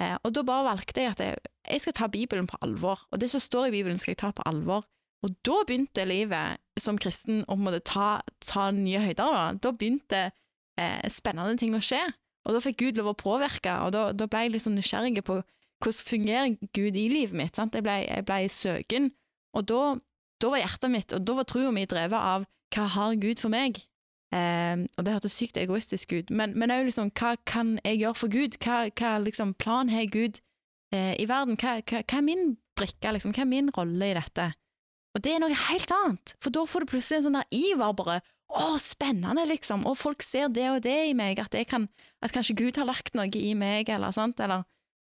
eh, 0.00 0.14
og 0.22 0.32
da 0.36 0.44
bare 0.46 0.68
valgte 0.70 1.02
jeg 1.02 1.12
at 1.12 1.22
jeg, 1.24 1.40
jeg 1.66 1.82
skal 1.84 1.96
ta 1.96 2.08
Bibelen 2.12 2.46
på 2.48 2.60
alvor. 2.64 3.02
Og 3.12 3.20
det 3.20 3.30
som 3.32 3.42
står 3.42 3.68
i 3.68 3.74
Bibelen, 3.74 3.98
skal 4.00 4.14
jeg 4.14 4.22
ta 4.22 4.30
på 4.36 4.46
alvor. 4.48 4.86
Og 5.26 5.34
da 5.44 5.62
begynte 5.66 6.06
livet 6.06 6.62
som 6.78 6.98
kristen 7.00 7.42
å 7.50 7.56
måtte 7.58 7.82
ta, 7.90 8.08
ta 8.46 8.68
nye 8.74 9.02
høyder. 9.02 9.34
Da, 9.34 9.46
da 9.58 9.72
begynte 9.74 10.22
eh, 10.78 11.08
spennende 11.10 11.58
ting 11.58 11.74
å 11.74 11.82
skje. 11.82 12.04
Og 12.46 12.54
da 12.54 12.62
fikk 12.64 12.78
Gud 12.80 13.00
lov 13.00 13.12
å 13.12 13.18
påvirke, 13.18 13.74
og 13.84 13.92
da, 13.92 14.08
da 14.16 14.28
ble 14.30 14.46
jeg 14.46 14.54
litt 14.54 14.64
sånn 14.64 14.78
nysgjerrig 14.78 15.24
på 15.26 15.40
hvordan 15.82 16.06
fungerer 16.06 16.54
Gud 16.74 16.96
i 16.96 17.08
livet 17.10 17.36
mitt. 17.36 17.58
Sant? 17.58 17.76
Jeg, 17.76 17.84
ble, 17.86 17.98
jeg 18.06 18.24
ble 18.26 18.38
søken, 18.52 19.10
og 19.58 19.66
da, 19.68 19.82
da 20.40 20.52
var 20.54 20.62
hjertet 20.62 20.94
mitt, 20.94 21.12
og 21.14 21.26
da 21.26 21.36
var 21.38 21.48
troa 21.50 21.74
mi 21.74 21.84
drevet 21.90 22.18
av 22.18 22.46
hva 22.74 22.88
har 22.94 23.16
Gud 23.20 23.40
for 23.42 23.52
meg? 23.52 23.80
Eh, 24.34 24.84
og 24.98 25.04
det 25.04 25.14
hørtes 25.14 25.36
sykt 25.40 25.56
egoistisk 25.56 26.12
ut, 26.12 26.30
men, 26.30 26.52
men 26.58 26.72
også 26.72 26.88
liksom, 26.90 27.10
hva 27.16 27.34
kan 27.48 27.76
jeg 27.80 28.02
gjøre 28.02 28.20
for 28.20 28.32
Gud? 28.32 28.58
Hva, 28.60 28.80
hva 28.92 29.16
liksom, 29.24 29.54
plan 29.60 29.88
har 29.92 30.08
Gud 30.12 30.40
eh, 30.92 31.14
i 31.16 31.28
verden? 31.28 31.56
Hva, 31.60 31.78
hva, 31.80 32.02
hva 32.04 32.20
er 32.20 32.26
min 32.26 32.56
brikke, 32.76 33.14
liksom? 33.16 33.32
Hva 33.36 33.46
er 33.46 33.52
min 33.54 33.70
rolle 33.76 34.10
i 34.10 34.16
dette? 34.18 34.50
Og 35.16 35.24
det 35.24 35.32
er 35.34 35.40
noe 35.42 35.56
helt 35.56 35.92
annet, 35.94 36.34
for 36.44 36.54
da 36.54 36.66
får 36.68 36.84
du 36.84 36.92
plutselig 36.92 37.22
en 37.22 37.28
sånn 37.28 37.38
der 37.40 37.56
iver 37.56 37.94
bare. 37.96 38.20
Å, 38.48 38.76
spennende, 38.80 39.44
liksom. 39.48 39.82
Og 39.88 39.98
folk 40.00 40.22
ser 40.24 40.48
det 40.52 40.68
og 40.70 40.82
det 40.84 40.96
i 41.10 41.16
meg, 41.16 41.40
at, 41.42 41.56
kan, 41.68 41.88
at 42.24 42.32
kanskje 42.32 42.56
Gud 42.56 42.78
har 42.80 42.88
lagt 42.88 43.16
noe 43.16 43.28
i 43.36 43.52
meg, 43.56 43.90
eller 43.92 44.14
sant, 44.16 44.40
eller 44.40 44.64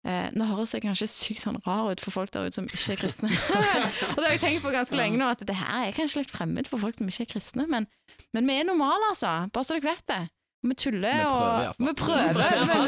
eh, 0.08 0.28
Nå 0.36 0.48
høres 0.50 0.74
jeg 0.74 0.84
kanskje 0.84 1.08
sykt 1.10 1.42
sånn 1.42 1.60
rar 1.66 1.92
ut 1.92 2.02
for 2.02 2.14
folk 2.14 2.32
der 2.34 2.48
ute 2.48 2.58
som 2.58 2.68
ikke 2.68 2.96
er 2.96 3.00
kristne. 3.00 3.30
og 4.14 4.18
det 4.20 4.26
har 4.26 4.34
jeg 4.36 4.42
tenkt 4.44 4.66
på 4.66 4.74
ganske 4.74 4.98
lenge 4.98 5.20
nå, 5.20 5.30
at 5.30 5.44
det 5.46 5.56
her 5.60 5.86
er 5.86 5.96
kanskje 5.96 6.24
litt 6.24 6.34
fremmed 6.34 6.70
for 6.70 6.82
folk 6.82 6.98
som 6.98 7.10
ikke 7.10 7.26
er 7.26 7.32
kristne, 7.34 7.66
men, 7.70 7.88
men 8.36 8.50
vi 8.50 8.60
er 8.60 8.68
normale, 8.68 9.12
altså. 9.12 9.32
Bare 9.54 9.66
så 9.66 9.78
dere 9.78 9.92
vet 9.94 10.06
det. 10.10 10.22
Vi 10.60 10.74
tuller, 10.76 11.22
og 11.24 11.78
vi 11.80 11.92
prøver. 11.96 12.42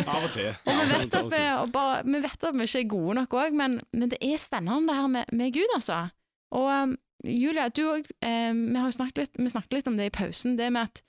Av 0.05 0.27
og 0.27 0.33
til. 0.35 0.51
og 0.53 0.75
vi 0.77 0.89
vet 0.91 1.15
at 1.17 1.31
vi, 1.33 1.45
bare, 1.73 2.03
vi 2.05 2.19
vet 2.21 2.45
at 2.45 2.59
vi 2.59 2.67
ikke 2.69 2.83
er 2.83 2.91
gode 2.91 3.15
nok 3.17 3.37
òg, 3.41 3.57
men, 3.57 3.79
men 3.97 4.13
det 4.13 4.19
er 4.21 4.37
spennende 4.41 4.93
det 4.93 4.99
her 4.99 5.09
med, 5.15 5.33
med 5.33 5.55
Gud, 5.55 5.73
altså. 5.75 6.03
Og 6.53 6.69
um, 6.69 6.93
Julia, 7.25 7.69
du 7.69 7.87
òg 7.87 8.05
um, 8.27 8.61
Vi 8.69 8.77
har 8.77 8.91
jo 8.91 8.99
snakket 8.99 9.23
litt, 9.23 9.41
vi 9.41 9.49
snakket 9.49 9.79
litt 9.79 9.89
om 9.89 9.97
det 9.97 10.11
i 10.11 10.13
pausen, 10.13 10.59
det 10.59 10.69
med 10.75 10.91
at 10.91 11.03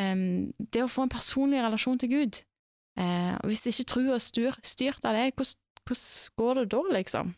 um, 0.00 0.50
det 0.58 0.82
å 0.82 0.90
få 0.90 1.06
en 1.06 1.12
personlig 1.12 1.62
relasjon 1.62 2.00
til 2.02 2.10
Gud 2.10 2.40
eh, 2.98 3.34
og 3.38 3.50
Hvis 3.50 3.66
ikke 3.70 3.88
trua 3.94 4.16
er 4.16 4.24
styr, 4.24 4.58
styrt 4.62 5.04
av 5.06 5.16
det, 5.16 5.30
hvordan, 5.38 5.56
hvordan 5.86 6.32
går 6.42 6.60
det 6.60 6.66
da, 6.74 6.82
liksom? 6.98 7.34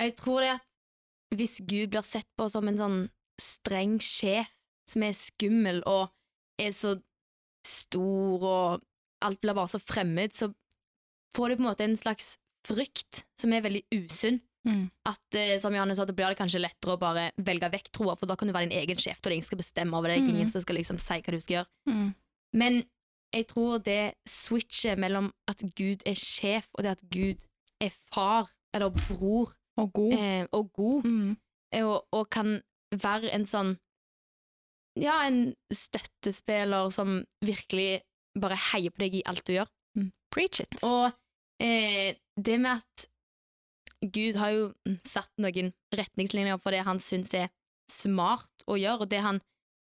Jeg 0.00 0.16
tror 0.18 0.44
det 0.44 0.52
at 0.56 0.66
hvis 1.36 1.60
Gud 1.62 1.92
blir 1.92 2.06
sett 2.06 2.26
på 2.38 2.48
som 2.50 2.66
en 2.66 2.78
sånn 2.78 3.00
streng 3.40 3.98
sjef 4.02 4.50
som 4.88 5.04
er 5.06 5.14
skummel 5.14 5.82
og 5.88 6.10
er 6.60 6.72
så 6.74 6.96
stor 7.66 8.44
og 8.44 8.86
alt 9.24 9.40
blir 9.42 9.56
bare 9.56 9.70
så 9.70 9.80
fremmed, 9.82 10.34
så 10.34 10.50
får 11.36 11.52
du 11.52 11.58
på 11.58 11.62
en 11.62 11.68
måte 11.68 11.86
en 11.86 11.98
slags 11.98 12.34
frykt 12.66 13.24
som 13.40 13.52
er 13.52 13.64
veldig 13.64 13.82
usunn. 13.94 14.40
Mm. 14.68 14.88
At 15.08 15.36
eh, 15.38 15.56
som 15.60 15.72
Johanne 15.72 15.94
sa, 15.96 16.04
det 16.04 16.16
blir 16.16 16.32
det 16.32 16.36
kanskje 16.40 16.60
lettere 16.60 16.96
å 16.96 17.00
bare 17.00 17.30
velge 17.40 17.70
vekk 17.72 17.92
troa, 17.96 18.16
for 18.18 18.28
da 18.28 18.36
kan 18.36 18.48
du 18.48 18.54
være 18.56 18.68
din 18.68 18.80
egen 18.82 18.98
sjef, 19.00 19.22
og 19.24 19.32
ingen 19.32 19.46
skal 19.46 19.60
bestemme 19.60 19.96
over 19.96 20.12
deg, 20.12 20.24
mm. 20.24 20.32
ingen 20.34 20.50
som 20.52 20.64
skal 20.64 20.76
liksom 20.80 21.00
si 21.00 21.20
hva 21.20 21.36
du 21.36 21.40
skal 21.40 21.54
gjøre. 21.58 21.70
Mm. 21.88 22.08
Men 22.60 22.82
jeg 23.34 23.46
tror 23.46 23.78
det 23.84 24.14
switchet 24.28 24.98
mellom 24.98 25.30
at 25.48 25.62
Gud 25.76 26.02
er 26.06 26.14
sjef, 26.18 26.66
og 26.74 26.82
det 26.84 26.90
at 26.96 27.02
Gud 27.12 27.46
er 27.80 27.90
far, 28.12 28.50
eller 28.74 28.90
bror, 28.90 29.52
Og 29.78 29.92
god. 29.92 30.12
eh, 30.12 30.46
og 30.52 30.72
god, 30.72 31.04
Mm. 31.04 31.36
eh, 31.72 31.84
og, 31.84 32.06
og 32.12 32.30
kan 32.30 32.60
være 32.92 33.30
en 33.34 33.46
sånn 33.46 33.76
Ja, 34.98 35.20
en 35.26 35.54
støttespiller 35.72 36.90
som 36.92 37.24
virkelig 37.46 38.00
bare 38.40 38.56
heier 38.72 38.90
på 38.90 38.98
deg 39.04 39.14
i 39.14 39.22
alt 39.30 39.44
du 39.46 39.52
gjør. 39.54 39.68
Mm. 39.96 40.10
Preach 40.34 40.60
it. 40.60 40.74
Og 40.82 41.12
eh, 41.62 42.16
det 42.36 42.58
med 42.60 42.80
at 42.82 43.06
Gud 44.02 44.36
har 44.40 44.50
jo 44.50 44.66
satt 45.06 45.30
noen 45.38 45.72
retningslinjer 45.94 46.58
for 46.60 46.74
det 46.74 46.82
han 46.86 46.98
syns 47.02 47.32
er 47.38 47.48
smart 47.90 48.64
å 48.66 48.76
gjøre, 48.80 49.02
og 49.06 49.10
det 49.12 49.20
han 49.24 49.40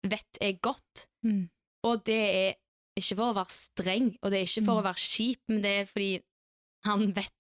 vet 0.06 0.38
er 0.40 0.58
godt. 0.62 1.06
Mm. 1.26 1.48
Og 1.86 2.04
det 2.06 2.20
er 2.34 2.54
ikke 2.96 3.16
for 3.16 3.32
å 3.32 3.36
være 3.36 3.52
streng, 3.52 4.06
og 4.22 4.30
det 4.32 4.38
er 4.40 4.46
ikke 4.48 4.64
for 4.64 4.74
Mm. 4.74 4.80
å 4.80 4.86
være 4.86 5.02
kjip, 5.02 5.40
men 5.48 5.62
det 5.62 5.72
er 5.80 5.84
fordi 5.90 6.22
han 6.84 7.12
vet 7.12 7.32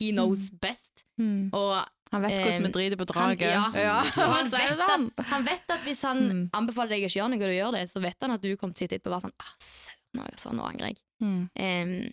He 0.00 0.10
knows 0.10 0.50
best. 0.50 1.04
Mm. 1.20 1.50
Og 1.54 1.84
Han 2.10 2.22
vet 2.22 2.32
hvordan 2.32 2.62
vi 2.62 2.68
Eh, 2.68 2.72
driter 2.74 2.96
på 2.98 3.14
han- 3.14 3.36
draget. 3.36 3.74
ja. 3.78 4.02
han, 4.14 4.50
vet 4.50 4.78
sånn. 4.78 5.10
at, 5.18 5.24
han 5.26 5.44
vet 5.44 5.70
at 5.70 5.80
hvis 5.86 6.02
han 6.02 6.18
Mm. 6.18 6.50
anbefaler 6.52 6.88
deg 6.88 7.02
ikke 7.04 7.14
å 7.14 7.18
gjøre 7.22 7.30
noe, 7.30 7.38
og 7.38 7.50
du 7.50 7.54
gjør 7.54 7.72
det, 7.72 7.82
så 7.90 8.00
vet 8.02 8.16
han 8.20 8.30
at 8.32 8.40
du 8.42 8.56
kommer 8.56 8.74
til 8.74 8.86
å 8.86 8.88
sitte 8.88 8.98
etterpå 8.98 9.12
og 9.14 9.22
være 9.22 9.26
sånn 9.28 9.38
ah, 9.38 9.54
Søren, 9.58 10.24
altså, 10.26 10.52
nå 10.54 10.62
angrer 10.66 10.86
jeg. 10.90 10.96
Mm. 11.22 11.50
Um, 11.54 12.12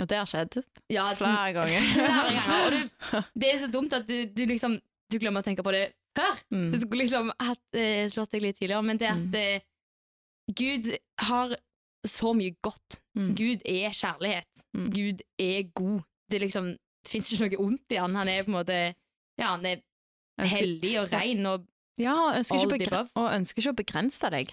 Og 0.00 0.08
det 0.08 0.16
har 0.16 0.26
skjedd 0.26 0.64
ja, 0.88 1.14
flere 1.14 1.52
ganger. 1.52 1.80
Flere 1.96 2.32
ganger. 2.36 2.64
Og 2.66 2.70
du, 2.72 3.24
det 3.40 3.48
er 3.54 3.58
så 3.58 3.70
dumt 3.72 3.92
at 3.92 4.06
du, 4.06 4.24
du 4.26 4.46
liksom 4.46 4.80
Du 5.10 5.18
glemmer 5.18 5.40
å 5.42 5.44
tenke 5.44 5.62
på 5.64 5.72
det 5.72 5.92
før. 6.16 6.36
Mm. 6.52 6.70
Du 6.72 6.78
skulle 6.80 7.02
liksom 7.04 7.32
hatt, 7.40 7.64
uh, 7.74 8.04
slått 8.12 8.30
deg 8.32 8.42
litt 8.42 8.56
tidligere, 8.60 8.84
men 8.84 8.96
det 9.00 9.08
at 9.08 9.16
Mm. 9.16 9.34
eh, 9.34 9.60
Gud 10.54 10.92
har 11.20 11.56
så 12.06 12.32
mye 12.36 12.54
godt. 12.62 13.00
Mm. 13.16 13.34
Gud 13.36 13.62
er 13.68 13.90
kjærlighet. 13.92 14.62
Mm. 14.74 14.90
Gud 14.94 15.20
er 15.38 15.62
god. 15.74 16.00
Det, 16.30 16.40
liksom, 16.40 16.70
det 17.04 17.10
fins 17.10 17.32
ikke 17.32 17.48
noe 17.50 17.66
ondt 17.66 17.92
i 17.92 17.98
han. 18.00 18.14
Han 18.14 18.28
er 18.28 18.42
på 18.46 18.52
en 18.52 18.58
måte 18.60 18.78
Ja, 19.38 19.54
han 19.56 19.64
er 19.66 19.76
Ønsker- 20.40 20.56
hellig 20.56 20.94
og 21.00 21.12
ren 21.12 21.46
og 21.46 21.66
Ja, 21.98 22.14
og 22.14 22.36
ønsker, 22.38 22.56
ikke 22.56 22.66
å 22.66 22.70
the 22.70 22.78
begre 22.78 22.96
above. 23.00 23.10
og 23.16 23.32
ønsker 23.36 23.58
ikke 23.60 23.72
å 23.72 23.76
begrense 23.76 24.30
deg. 24.30 24.50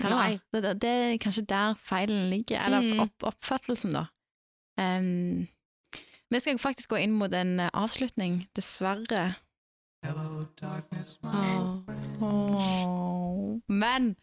Det, 0.51 0.61
det, 0.63 0.73
det 0.81 0.89
er 0.89 1.17
kanskje 1.23 1.45
der 1.47 1.75
feilen 1.79 2.29
ligger, 2.29 2.59
eller 2.65 2.81
Mm. 2.81 2.99
opp, 3.05 3.23
oppfattelsen, 3.23 3.93
da. 3.93 4.05
Um, 4.77 5.47
vi 6.29 6.39
skal 6.39 6.57
faktisk 6.59 6.89
gå 6.89 6.99
inn 7.03 7.13
mot 7.15 7.31
en 7.33 7.59
eh, 7.59 7.69
avslutning, 7.73 8.47
dessverre. 8.55 9.35
Åh. 12.21 13.59
Men, 13.67 14.15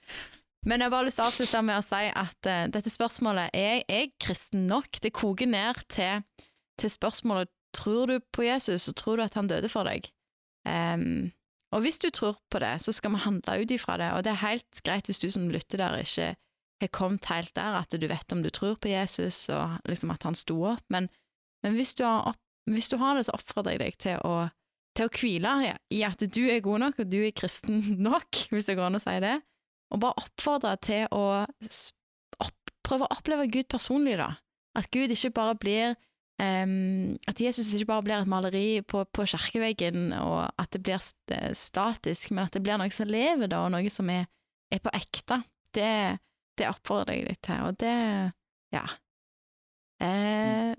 men 0.64 0.80
jeg 0.80 0.88
har 0.88 0.94
bare 0.94 1.08
lyst 1.08 1.20
til 1.20 1.26
å 1.26 1.30
avslutte 1.30 1.62
med 1.66 1.78
å 1.78 1.84
si 1.84 2.02
at 2.08 2.48
uh, 2.48 2.64
dette 2.72 2.92
spørsmålet 2.92 3.54
er 3.56 3.82
jeg 3.82 4.12
kristen 4.22 4.66
nok? 4.70 5.00
Det 5.04 5.12
koker 5.16 5.50
ned 5.50 5.84
til, 5.92 6.24
til 6.80 6.92
spørsmålet 6.92 7.52
tror 7.74 8.10
du 8.10 8.20
på 8.32 8.46
Jesus, 8.46 8.88
og 8.88 8.96
tror 8.96 9.18
du 9.18 9.24
at 9.26 9.36
han 9.38 9.50
døde 9.50 9.70
for 9.72 9.88
deg? 9.88 10.06
Um, 10.64 11.32
og 11.74 11.82
hvis 11.82 11.98
du 11.98 12.08
tror 12.14 12.38
på 12.52 12.60
det, 12.62 12.76
så 12.84 12.94
skal 12.94 13.12
vi 13.16 13.24
handle 13.24 13.58
ut 13.60 13.74
ifra 13.74 13.98
det, 13.98 14.12
og 14.14 14.24
det 14.24 14.32
er 14.32 14.44
helt 14.44 14.82
greit 14.86 15.10
hvis 15.10 15.20
du 15.24 15.28
som 15.34 15.50
lytter 15.50 15.82
der 15.82 15.98
ikke 16.04 16.34
har 16.84 16.92
kommet 16.94 17.30
helt 17.30 17.54
der, 17.56 17.80
at 17.80 17.94
du 17.98 18.06
vet 18.10 18.34
om 18.34 18.42
du 18.44 18.50
tror 18.54 18.76
på 18.78 18.92
Jesus, 18.92 19.48
og 19.52 19.78
liksom 19.88 20.12
at 20.14 20.26
han 20.26 20.38
sto 20.38 20.56
opp, 20.70 20.84
men, 20.92 21.08
men 21.64 21.78
hvis, 21.78 21.96
du 21.98 22.04
opp, 22.06 22.38
hvis 22.70 22.90
du 22.92 22.98
har 23.02 23.18
det, 23.18 23.26
så 23.26 23.34
oppfordrer 23.34 23.76
jeg 23.76 23.82
deg 23.82 23.98
til 24.04 24.22
å, 24.26 24.36
til 24.94 25.08
å 25.08 25.14
hvile 25.18 25.74
i 25.94 26.04
at 26.06 26.22
du 26.22 26.42
er 26.46 26.62
god 26.64 26.86
nok, 26.86 27.02
og 27.02 27.10
du 27.10 27.20
er 27.24 27.34
kristen 27.34 27.82
nok, 28.08 28.46
hvis 28.52 28.70
det 28.70 28.78
går 28.78 28.90
an 28.90 29.00
å 29.00 29.02
si 29.02 29.16
det, 29.24 29.38
og 29.94 30.00
bare 30.02 30.24
oppfordre 30.24 30.74
til 30.82 31.06
å 31.14 31.44
opp, 32.42 32.72
prøve 32.86 33.06
å 33.06 33.14
oppleve 33.14 33.46
Gud 33.52 33.68
personlig, 33.70 34.18
da. 34.18 34.34
At 34.74 34.90
Gud 34.94 35.12
ikke 35.14 35.30
bare 35.36 35.54
blir 35.60 35.94
um, 36.42 37.14
at 37.30 37.40
Jesus 37.40 37.72
ikke 37.74 37.92
bare 37.92 38.06
blir 38.06 38.16
et 38.18 38.30
maleri 38.30 38.82
på, 38.82 39.04
på 39.14 39.26
kirkeveggen, 39.30 40.12
og 40.18 40.50
at 40.60 40.72
det 40.74 40.82
blir 40.82 41.02
statisk, 41.54 42.32
men 42.34 42.48
at 42.48 42.56
det 42.56 42.64
blir 42.64 42.80
noe 42.80 42.90
som 42.94 43.10
lever, 43.10 43.50
da, 43.50 43.64
og 43.64 43.74
noe 43.74 43.92
som 43.92 44.10
er, 44.12 44.26
er 44.74 44.82
på 44.82 44.92
ekte. 44.96 45.42
Det, 45.74 45.92
det 46.58 46.70
oppfordrer 46.70 47.20
jeg 47.20 47.30
deg 47.30 47.42
til, 47.46 47.68
og 47.68 47.78
det 47.82 47.96
Ja. 48.74 48.84
Eh, 50.02 50.74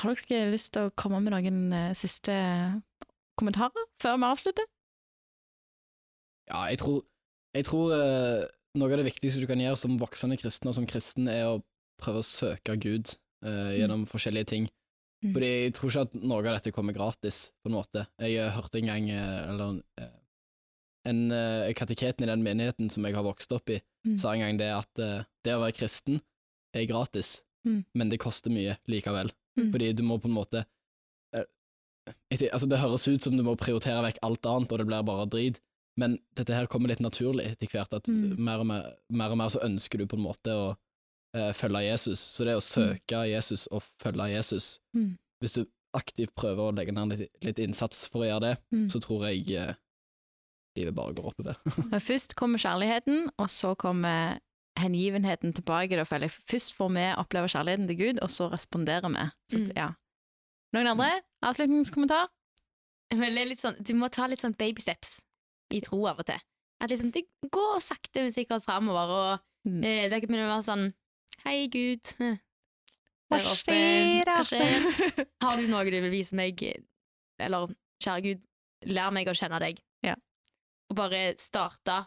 har 0.00 0.18
dere 0.26 0.50
lyst 0.50 0.72
til 0.74 0.88
å 0.88 0.94
komme 0.98 1.20
med 1.22 1.32
noen 1.32 1.72
eh, 1.74 1.92
siste 1.98 2.34
kommentarer 3.38 3.86
før 4.02 4.18
vi 4.18 4.26
avslutter? 4.26 4.66
Ja, 6.50 6.64
jeg 6.66 6.80
tror, 6.82 7.04
jeg 7.56 7.66
tror 7.66 7.94
eh, 7.96 8.44
noe 8.78 8.90
av 8.92 9.00
det 9.00 9.08
viktigste 9.10 9.42
du 9.42 9.48
kan 9.50 9.60
gjøre 9.60 9.78
som 9.78 9.96
voksende 10.00 10.38
kristen 10.40 10.70
og 10.70 10.76
som 10.76 10.86
kristen, 10.86 11.28
er 11.28 11.48
å 11.48 11.62
prøve 12.00 12.22
å 12.22 12.26
søke 12.26 12.76
Gud 12.80 13.14
eh, 13.44 13.72
gjennom 13.80 14.06
forskjellige 14.08 14.50
ting. 14.52 14.68
Mm. 15.24 15.34
Fordi 15.34 15.48
jeg 15.50 15.74
tror 15.76 15.90
ikke 15.90 16.04
at 16.06 16.14
noe 16.22 16.38
av 16.40 16.54
dette 16.56 16.72
kommer 16.72 16.96
gratis, 16.96 17.50
på 17.60 17.68
en 17.68 17.76
måte. 17.76 18.06
Jeg 18.22 18.38
eh, 18.40 18.54
hørte 18.54 18.80
en 18.80 18.88
gang 18.88 19.10
eh, 19.12 19.42
eller, 19.50 19.82
eh, 20.00 20.16
en 21.10 21.20
uh, 21.32 21.64
kateketen 21.72 22.26
i 22.26 22.28
den 22.28 22.42
menigheten 22.44 22.90
som 22.92 23.06
jeg 23.08 23.14
har 23.16 23.24
vokst 23.24 23.52
opp 23.56 23.70
i, 23.72 23.78
Mm. 24.00 24.14
sa 24.16 24.30
en 24.32 24.40
gang 24.40 24.56
det 24.56 24.68
at 24.72 25.00
eh, 25.04 25.24
det 25.44 25.52
å 25.52 25.60
være 25.60 25.74
kristen 25.76 26.22
er 26.72 26.86
gratis, 26.88 27.42
Mm. 27.68 27.84
men 27.92 28.08
det 28.08 28.16
koster 28.22 28.48
mye 28.48 28.78
likevel. 28.88 29.28
Mm. 29.58 29.66
Fordi 29.74 29.88
du 29.92 30.02
må 30.02 30.16
på 30.16 30.28
en 30.30 30.36
måte 30.38 30.62
eh, 31.36 31.44
altså 32.48 32.66
Det 32.68 32.78
høres 32.80 33.04
ut 33.08 33.22
som 33.22 33.36
du 33.36 33.42
må 33.44 33.52
prioritere 33.60 34.00
vekk 34.06 34.20
alt 34.24 34.46
annet, 34.48 34.72
og 34.72 34.78
det 34.80 34.86
blir 34.88 35.04
bare 35.04 35.26
drit, 35.28 35.60
men 35.98 36.18
dette 36.34 36.54
her 36.54 36.66
kommer 36.66 36.88
litt 36.88 37.00
naturlig 37.00 37.46
etter 37.46 37.66
hvert. 37.68 37.92
At 37.94 38.08
Mm. 38.08 38.38
mer, 38.38 38.58
og 38.60 38.66
mer, 38.66 38.94
mer 39.10 39.30
og 39.30 39.38
mer 39.38 39.48
så 39.48 39.60
ønsker 39.64 39.98
du 39.98 40.06
på 40.06 40.16
en 40.16 40.24
måte 40.24 40.50
å 40.54 40.76
eh, 41.34 41.52
følge 41.52 41.82
Jesus. 41.90 42.18
Så 42.18 42.44
det 42.44 42.56
å 42.56 42.60
søke 42.60 43.24
Jesus 43.30 43.66
og 43.70 43.82
følge 44.02 44.30
Jesus 44.36 44.78
Mm. 44.94 45.16
Hvis 45.42 45.54
du 45.54 45.66
aktivt 45.94 46.34
prøver 46.34 46.70
å 46.70 46.74
legge 46.76 46.92
ned 46.92 47.08
litt, 47.18 47.30
litt 47.42 47.58
innsats 47.58 48.08
for 48.08 48.20
å 48.22 48.28
gjøre 48.28 48.40
det, 48.40 48.58
Mm. 48.72 48.88
så 48.90 49.00
tror 49.00 49.26
jeg 49.28 49.48
eh, 49.56 49.74
livet 50.76 50.94
bare 50.94 51.14
går 51.14 51.24
oppover. 51.32 51.56
Først 52.00 52.34
kommer 52.36 52.58
kjærligheten, 52.58 53.30
og 53.38 53.48
så 53.48 53.74
kommer 53.76 54.38
hengivenheten 54.78 55.52
tilbake. 55.52 55.96
Da, 55.96 56.04
føler 56.04 56.28
jeg. 56.30 56.36
Først 56.48 56.74
får 56.76 56.90
vi 56.94 57.06
oppleve 57.20 57.48
kjærligheten 57.50 57.86
til 57.90 57.96
Gud, 57.98 58.20
og 58.22 58.30
så 58.30 58.50
responderer 58.52 59.08
vi. 59.10 59.30
Så, 59.50 59.58
Mm. 59.58 59.72
ja. 59.76 59.88
Noen 60.74 60.86
andre? 60.86 61.10
Avslutningskommentar? 61.42 62.28
Men 63.12 63.34
det 63.34 63.42
er 63.42 63.48
litt 63.48 63.58
sånn, 63.60 63.82
Du 63.82 63.94
må 63.94 64.08
ta 64.10 64.26
litt 64.26 64.38
sånn 64.40 64.56
baby 64.56 64.80
steps 64.80 65.24
i 65.70 65.80
tro 65.84 66.06
av 66.10 66.18
og 66.18 66.26
til. 66.26 66.40
At 66.80 66.90
liksom, 66.90 67.10
Det 67.12 67.24
går 67.52 67.80
sakte, 67.84 68.22
men 68.22 68.32
sikkert 68.32 68.64
framover. 68.64 69.10
Og 69.16 69.46
Mm. 69.68 69.82
eh, 69.84 70.08
det 70.08 70.22
kan 70.22 70.28
begynne 70.30 70.46
å 70.48 70.54
være 70.56 70.64
sånn 70.64 70.94
Hei, 71.44 71.66
Gud. 71.68 72.00
eh, 72.20 72.36
Hva 73.30 73.38
skjer? 73.44 74.24
Hva 74.24 74.44
skjer? 74.44 75.26
Har 75.42 75.56
du 75.60 75.66
noe 75.68 75.84
du 75.84 76.00
vil 76.00 76.10
vise 76.10 76.32
meg? 76.34 76.56
Eller 77.38 77.66
kjære 78.02 78.22
Gud, 78.24 78.40
lær 78.86 79.10
meg 79.12 79.28
å 79.28 79.34
kjenne 79.36 79.60
deg. 79.60 79.78
Ja. 80.02 80.14
Og 80.90 80.96
bare 80.96 81.34
starte 81.38 82.06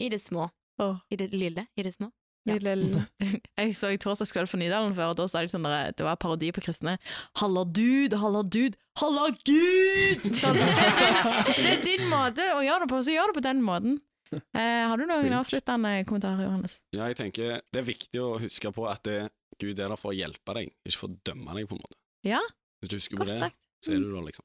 i 0.00 0.08
det 0.10 0.18
små. 0.20 0.50
Oh. 0.78 0.98
I 1.10 1.16
det 1.16 1.30
lille, 1.32 1.68
i 1.76 1.82
det 1.86 1.94
små. 1.94 2.10
Ja. 2.48 3.04
Jeg 3.58 3.74
så 3.76 3.90
i 3.92 3.98
Torsdagskveld 4.00 4.48
for 4.50 4.60
Nydalen 4.60 4.94
før, 4.96 5.12
og 5.12 5.18
da 5.20 5.26
sa 5.30 5.42
de 5.44 5.50
sånn 5.52 5.66
der, 5.66 5.92
det 5.98 6.04
var 6.06 6.18
parodi 6.20 6.50
på 6.54 6.62
kristne. 6.64 6.96
Halla 7.42 7.64
dude, 7.64 8.18
halla 8.22 8.42
dude, 8.42 8.78
halla 9.02 9.28
gud! 9.44 10.26
Så 10.38 10.52
hvis 10.56 10.68
det, 10.68 10.84
er 10.84 11.00
din, 11.00 11.32
hvis 11.48 11.62
det 11.62 11.72
er 11.76 11.82
din 11.86 12.04
måte 12.12 12.46
å 12.56 12.62
gjøre 12.64 12.84
det 12.86 12.90
på, 12.92 13.00
så 13.06 13.14
gjør 13.16 13.32
det 13.32 13.38
på 13.40 13.44
den 13.48 13.64
måten. 13.66 13.98
Eh, 14.28 14.84
har 14.84 15.00
du 15.00 15.06
noen 15.08 15.32
avsluttende 15.38 15.92
kommentarer, 16.08 16.44
Johannes? 16.44 16.78
Ja, 16.92 17.06
jeg 17.08 17.16
tenker 17.20 17.60
det 17.72 17.80
er 17.80 17.86
viktig 17.86 18.20
å 18.20 18.34
huske 18.42 18.72
på 18.76 18.84
at 18.90 19.04
det, 19.08 19.20
Gud 19.58 19.78
er 19.80 19.88
der 19.88 19.98
for 19.98 20.12
å 20.12 20.16
hjelpe 20.18 20.54
deg, 20.58 20.68
ikke 20.86 21.00
for 21.00 21.08
å 21.12 21.16
dømme 21.30 21.56
deg, 21.56 21.68
på 21.70 21.78
en 21.78 21.82
måte. 21.84 21.96
Ja, 22.28 22.42
Hvis 22.82 22.92
du 22.92 22.98
husker 23.00 23.18
på 23.22 23.26
det, 23.30 23.38
sagt. 23.40 23.56
så 23.84 23.94
er 23.96 24.02
du 24.04 24.10
der, 24.12 24.26
liksom. 24.28 24.44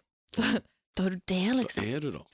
Da 0.98 1.04
er 1.04 1.10
du 1.10 1.18
der, 1.28 1.48
Da 1.50 1.54
liksom. 1.62 1.84
er 1.96 2.00
du 2.00 2.12
der. 2.12 2.26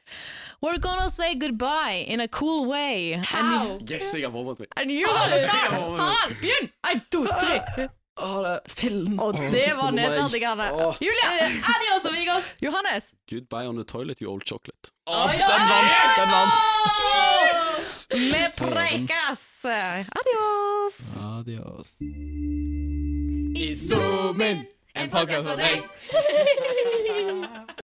We're 0.61 0.79
gonna 0.79 1.09
say 1.09 1.35
goodbye 1.39 2.03
in 2.07 2.19
a 2.19 2.27
cool 2.27 2.67
way. 2.67 3.13
How? 3.23 3.77
Yes, 3.91 4.13
jeg 4.13 4.23
har 4.25 4.31
forberedt 4.31 4.59
meg. 4.59 4.67
And 4.75 4.91
you 4.91 5.07
gonna 5.07 5.37
start! 5.47 5.71
Ja, 5.71 5.79
men- 5.79 5.99
Harald, 5.99 6.35
begynn! 6.41 6.69
En, 6.91 7.01
to, 7.11 7.21
tre. 7.25 7.87
Å, 8.19 8.41
det 8.43 8.59
fillen. 8.79 9.19
Og 9.23 9.33
det 9.53 9.69
var 9.77 9.91
nedverdigende. 9.95 10.65
Åh. 10.75 10.97
Julia! 10.99 11.29
Adios, 11.71 12.03
amigos! 12.11 12.43
Johannes! 12.61 13.13
Goodbye 13.31 13.67
on 13.69 13.75
the 13.79 13.85
toilet, 13.87 14.19
you 14.21 14.27
old 14.31 14.43
chocolate. 14.43 14.91
Åh, 15.07 15.31
den 15.31 15.39
vant! 15.39 16.17
Den 16.17 16.29
vant! 16.35 16.53
Vi 18.11 18.43
prekes! 18.57 19.65
Adios! 20.19 20.99
Adios. 21.23 21.95
I 23.59 23.75
zoomen, 23.75 24.65
en 24.95 25.09
podcast 25.09 25.47
for 25.47 25.55
deg. 25.55 25.83